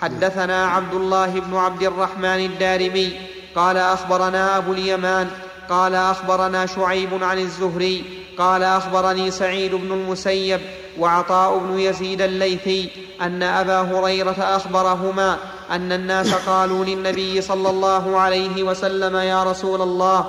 حدثنا 0.00 0.66
عبد 0.66 0.94
الله 0.94 1.40
بن 1.40 1.56
عبد 1.56 1.82
الرحمن 1.82 2.24
الدارمي 2.24 3.12
قال 3.54 3.76
أخبرنا 3.76 4.58
أبو 4.58 4.72
اليمان 4.72 5.28
قال 5.70 5.94
أخبرنا 5.94 6.66
شعيب 6.66 7.24
عن 7.24 7.38
الزهري 7.38 8.04
قال 8.38 8.62
أخبرني 8.62 9.30
سعيد 9.30 9.74
بن 9.74 9.92
المسيب 9.92 10.60
وعطاء 10.98 11.58
بن 11.58 11.78
يزيد 11.78 12.20
الليثي 12.20 12.90
أن 13.22 13.42
أبا 13.42 13.80
هريرة 13.80 14.36
أخبرهما 14.38 15.36
أن 15.70 15.92
الناس 15.92 16.34
قالوا 16.34 16.84
للنبي 16.84 17.40
صلى 17.40 17.70
الله 17.70 18.18
عليه 18.18 18.62
وسلم 18.62 19.16
يا 19.16 19.44
رسول 19.44 19.82
الله 19.82 20.26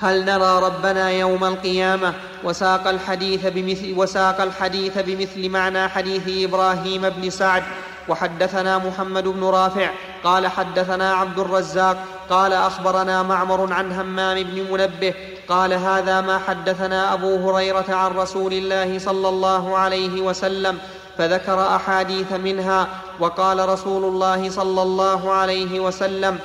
هل 0.00 0.24
نرى 0.24 0.58
ربنا 0.58 1.10
يوم 1.10 1.44
القيامة 1.44 2.14
وساق 2.44 2.88
الحديث 2.88 3.46
بمثل, 3.46 3.94
وساق 3.96 4.40
الحديث 4.40 4.98
بمثل 4.98 5.48
معنى 5.48 5.88
حديث 5.88 6.48
إبراهيم 6.48 7.08
بن 7.08 7.30
سعد؟ 7.30 7.62
وحدثنا 8.08 8.78
محمد 8.78 9.28
بن 9.28 9.44
رافع 9.44 9.90
قال 10.24 10.46
حدثنا 10.46 11.14
عبد 11.14 11.38
الرزاق 11.38 11.96
قال 12.30 12.52
أخبرنا 12.52 13.22
معمر 13.22 13.72
عن 13.72 13.92
همام 13.92 14.42
بن 14.42 14.72
منبه 14.72 15.14
قال 15.48 15.72
هذا 15.72 16.20
ما 16.20 16.38
حدثنا 16.38 17.12
أبو 17.12 17.50
هريرة 17.50 17.84
عن 17.88 18.10
رسول 18.10 18.52
الله 18.52 18.98
صلى 18.98 19.28
الله 19.28 19.78
عليه 19.78 20.20
وسلم 20.20 20.78
فذكر 21.18 21.76
أحاديث 21.76 22.32
منها 22.32 22.88
وقال 23.20 23.68
رسول 23.68 24.04
الله 24.04 24.50
صلى 24.50 24.82
الله 24.82 25.32
عليه 25.32 25.80
وسلم 25.80 26.38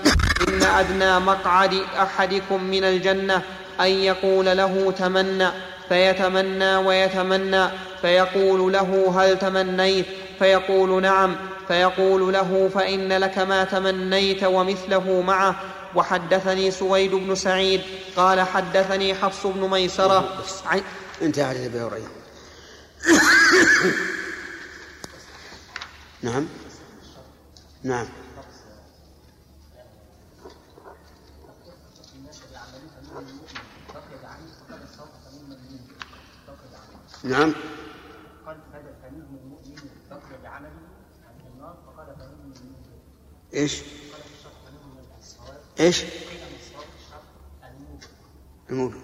إن 0.48 0.64
أدنى 0.64 1.20
مقعد 1.20 1.74
أحدكم 1.98 2.64
من 2.64 2.84
الجنة 2.84 3.42
أن 3.80 3.88
يقول 3.88 4.46
له 4.46 4.92
تمنى 4.92 5.50
فيتمنى 5.90 6.76
ويتمنى 6.76 7.70
فيقول 8.02 8.74
له 8.74 9.14
هل 9.18 9.40
تمنيت؟ 9.40 10.06
فيقول 10.40 11.02
نعم 11.02 11.36
فيقول 11.68 12.34
له 12.34 12.70
فإن 12.74 13.14
لك 13.14 13.38
ما 13.38 13.64
تمنيت 13.64 14.44
ومثله 14.44 15.22
معه. 15.22 15.56
وحدثني 15.96 16.72
سويد 16.72 17.12
بن 17.12 17.36
سعيد 17.36 17.82
قال 18.16 18.42
حدثني 18.42 19.16
حفص 19.16 19.48
بن 19.48 19.70
ميسرة. 19.70 20.44
عن 20.66 20.82
انتهى 21.22 21.46
حديث 21.46 21.76
هريره 21.76 22.12
نعم. 26.24 26.48
نعم. 27.84 28.08
نعم. 37.24 37.54
إيش؟ 43.54 43.82
إيش؟ 45.80 46.04
المؤمن 48.70 49.02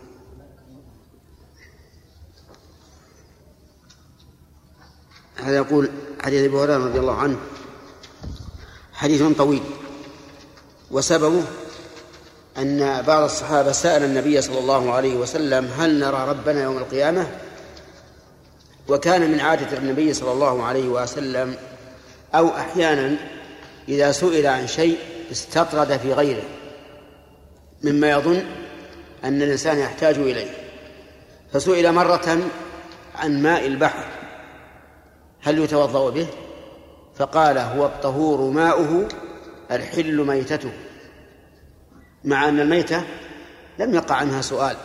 هذا 5.35 5.55
يقول 5.55 5.89
حديث 6.21 6.43
أبي 6.43 6.57
هريرة 6.57 6.77
رضي 6.77 6.99
الله 6.99 7.17
عنه. 7.17 7.37
حديث 8.93 9.23
طويل. 9.37 9.63
وسببه 10.91 11.43
أن 12.57 13.01
بعض 13.01 13.23
الصحابة 13.23 13.71
سأل 13.71 14.03
النبي 14.03 14.41
صلى 14.41 14.59
الله 14.59 14.93
عليه 14.93 15.15
وسلم 15.15 15.65
هل 15.65 15.99
نرى 15.99 16.29
ربنا 16.29 16.63
يوم 16.63 16.77
القيامة؟ 16.77 17.44
وكان 18.87 19.31
من 19.31 19.39
عادة 19.39 19.77
النبي 19.77 20.13
صلى 20.13 20.31
الله 20.31 20.63
عليه 20.63 20.87
وسلم 20.87 21.55
أو 22.35 22.47
أحيانا 22.47 23.15
إذا 23.89 24.11
سئل 24.11 24.47
عن 24.47 24.67
شيء 24.67 24.97
استطرد 25.31 25.97
في 25.97 26.13
غيره 26.13 26.43
مما 27.83 28.11
يظن 28.11 28.43
أن 29.23 29.41
الإنسان 29.41 29.79
يحتاج 29.79 30.15
إليه. 30.15 30.51
فسئل 31.53 31.91
مرة 31.91 32.37
عن 33.15 33.41
ماء 33.41 33.67
البحر 33.67 34.05
هل 35.41 35.59
يتوضأ 35.59 36.09
به؟ 36.09 36.27
فقال 37.15 37.57
هو 37.57 37.85
الطهور 37.85 38.51
ماؤه 38.51 39.07
الحل 39.71 40.25
ميتته 40.25 40.71
مع 42.23 42.49
أن 42.49 42.59
الميتة 42.59 43.03
لم 43.79 43.93
يقع 43.93 44.15
عنها 44.15 44.41
سؤال 44.41 44.75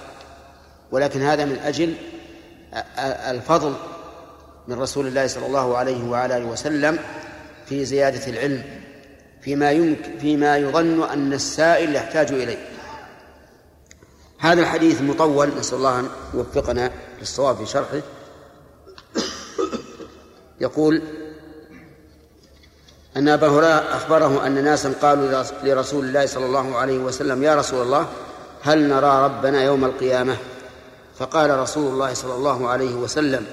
ولكن 0.93 1.23
هذا 1.23 1.45
من 1.45 1.59
أجل 1.59 1.95
الفضل 3.07 3.75
من 4.71 4.79
رسول 4.79 5.07
الله 5.07 5.27
صلى 5.27 5.47
الله 5.47 5.77
عليه 5.77 6.05
وعلى 6.05 6.37
آله 6.37 6.47
وسلم 6.47 6.99
في 7.67 7.85
زيادة 7.85 8.27
العلم 8.27 8.63
فيما 9.43 9.71
يمكن 9.71 10.19
فيما 10.19 10.57
يظن 10.57 11.03
أن 11.03 11.33
السائل 11.33 11.95
يحتاج 11.95 12.33
إليه. 12.33 12.69
هذا 14.39 14.61
الحديث 14.61 15.03
مطول 15.03 15.51
نسأل 15.59 15.79
الله 15.79 16.01
أن 16.01 16.09
يوفقنا 16.35 16.91
للصواب 17.21 17.57
في 17.57 17.67
شرحه. 17.67 18.01
يقول 20.61 21.03
أن 23.17 23.29
أبا 23.29 23.49
هريرة 23.49 23.97
أخبره 23.97 24.47
أن 24.47 24.65
ناسا 24.65 24.95
قالوا 25.03 25.45
لرسول 25.63 26.05
الله 26.05 26.27
صلى 26.27 26.47
الله 26.47 26.77
عليه 26.77 26.99
وسلم 26.99 27.43
يا 27.43 27.55
رسول 27.55 27.83
الله 27.83 28.09
هل 28.63 28.89
نرى 28.89 29.25
ربنا 29.25 29.65
يوم 29.65 29.85
القيامة؟ 29.85 30.37
فقال 31.19 31.59
رسول 31.59 31.93
الله 31.93 32.15
صلى 32.15 32.35
الله 32.35 32.69
عليه 32.69 32.95
وسلم 32.95 33.47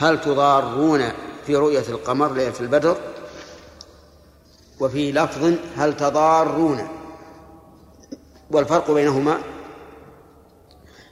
هل 0.00 0.20
تضارون 0.20 1.12
في 1.46 1.56
رؤية 1.56 1.84
القمر 1.88 2.32
ليلة 2.32 2.60
البدر؟ 2.60 2.96
وفي 4.80 5.12
لفظ 5.12 5.54
هل 5.76 5.96
تضارون؟ 5.96 6.88
والفرق 8.50 8.90
بينهما 8.90 9.38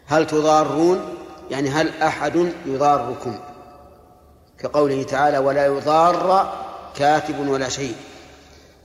هل 0.06 0.27
تضارون؟ 0.27 1.15
يعني 1.51 1.70
هل 1.70 2.02
أحد 2.02 2.52
يضاركم؟ 2.66 3.39
كقوله 4.59 5.02
تعالى 5.02 5.39
ولا 5.39 5.66
يضار 5.66 6.52
كاتب 6.97 7.48
ولا 7.48 7.69
شيء 7.69 7.94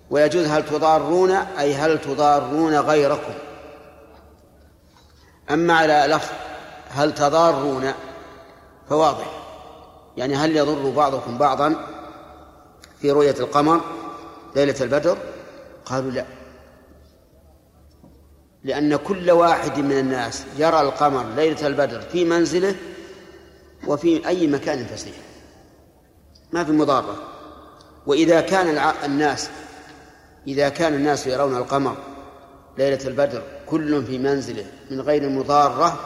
ويجوز 0.09 0.45
هل 0.47 0.65
تضارون 0.65 1.31
أي 1.31 1.73
هل 1.73 2.01
تضارون 2.01 2.75
غيركم. 2.75 3.33
أما 5.51 5.73
على 5.73 6.05
لفظ 6.07 6.31
هل 6.89 7.15
تضارون 7.15 7.93
فواضح. 8.89 9.42
يعني 10.17 10.35
هل 10.35 10.57
يضر 10.57 10.89
بعضكم 10.89 11.37
بعضا 11.37 11.75
في 13.01 13.11
رؤية 13.11 13.35
القمر 13.39 13.81
ليلة 14.55 14.75
البدر؟ 14.81 15.17
قالوا 15.85 16.11
لا. 16.11 16.25
لأن 18.63 18.95
كل 18.95 19.31
واحد 19.31 19.79
من 19.79 19.99
الناس 19.99 20.45
يرى 20.57 20.81
القمر 20.81 21.25
ليلة 21.35 21.67
البدر 21.67 22.01
في 22.01 22.25
منزله 22.25 22.75
وفي 23.87 24.27
أي 24.27 24.47
مكان 24.47 24.85
فسيح. 24.85 25.15
ما 26.53 26.63
في 26.63 26.71
مضارة. 26.71 27.15
وإذا 28.05 28.41
كان 28.41 28.93
الناس 29.05 29.49
إذا 30.47 30.69
كان 30.69 30.93
الناس 30.93 31.27
يرون 31.27 31.57
القمر 31.57 31.97
ليلة 32.77 33.07
البدر 33.07 33.43
كل 33.65 34.05
في 34.05 34.17
منزله 34.17 34.65
من 34.91 35.01
غير 35.01 35.29
مضارة 35.29 35.99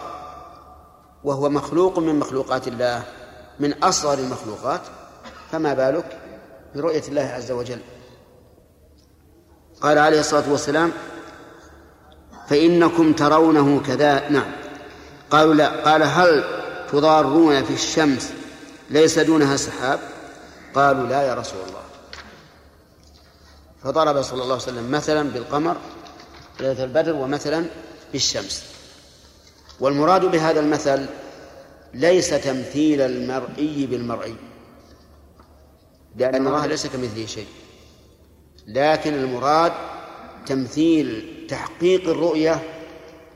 وهو 1.23 1.49
مخلوق 1.49 1.99
من 1.99 2.15
مخلوقات 2.15 2.67
الله 2.67 3.03
من 3.59 3.83
أصغر 3.83 4.19
المخلوقات 4.19 4.81
فما 5.51 5.73
بالك 5.73 6.19
برؤية 6.75 7.03
الله 7.07 7.21
عز 7.21 7.51
وجل؟ 7.51 7.79
قال 9.81 9.97
عليه 9.97 10.19
الصلاة 10.19 10.51
والسلام 10.51 10.91
فإنكم 12.47 13.13
ترونه 13.13 13.81
كذا 13.87 14.29
نعم. 14.29 14.51
قالوا 15.31 15.53
لا. 15.53 15.91
قال 15.91 16.03
هل 16.03 16.43
تضارون 16.91 17.63
في 17.63 17.73
الشمس 17.73 18.33
ليس 18.89 19.19
دونها 19.19 19.57
سحاب؟ 19.57 19.99
قالوا 20.75 21.07
لا 21.07 21.21
يا 21.21 21.33
رسول 21.33 21.59
الله. 21.67 21.81
فضرب 23.83 24.21
صلى 24.21 24.43
الله 24.43 24.53
عليه 24.53 24.63
وسلم 24.63 24.91
مثلا 24.91 25.29
بالقمر 25.29 25.77
ليلة 26.59 26.83
البدر 26.83 27.15
ومثلا 27.15 27.65
بالشمس. 28.13 28.63
والمراد 29.79 30.25
بهذا 30.25 30.59
المثل 30.59 31.05
ليس 31.93 32.29
تمثيل 32.29 33.01
المرئي 33.01 33.85
بالمرئي. 33.85 34.35
لأن 36.15 36.47
الله 36.47 36.65
ليس 36.65 36.87
كمثله 36.87 37.25
شيء. 37.25 37.47
لكن 38.67 39.13
المراد 39.13 39.71
تمثيل 40.45 41.33
تحقيق 41.49 42.09
الرؤية 42.09 42.63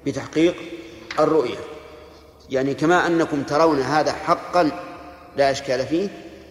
بتحقيق 0.06 0.56
الرؤية. 1.20 1.58
يعني 2.50 2.74
كما 2.74 3.08
أنكم 3.08 3.44
ترون 3.44 3.80
هذا 3.80 4.12
حقا 4.12 4.72
لا 5.38 5.52
إشكال 5.52 5.88
فيه 5.88 6.10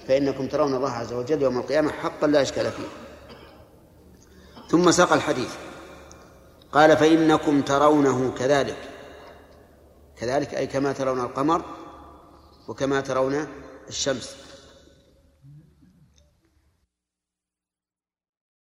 فإنكم 0.08 0.46
ترون 0.46 0.74
الله 0.74 0.90
عز 0.90 1.12
وجل 1.12 1.42
يوم 1.42 1.58
القيامة 1.58 1.92
حقا 1.92 2.26
لا 2.26 2.42
إشكال 2.42 2.70
فيه. 2.72 2.88
ثم 4.68 4.90
ساق 4.90 5.12
الحديث. 5.12 5.54
قال 6.72 6.96
فإنكم 6.96 7.62
ترونه 7.62 8.34
كذلك. 8.38 8.76
كذلك 10.16 10.54
أي 10.54 10.66
كما 10.66 10.92
ترون 10.92 11.20
القمر 11.20 11.79
وكما 12.70 13.00
ترون 13.00 13.46
الشمس. 13.88 14.36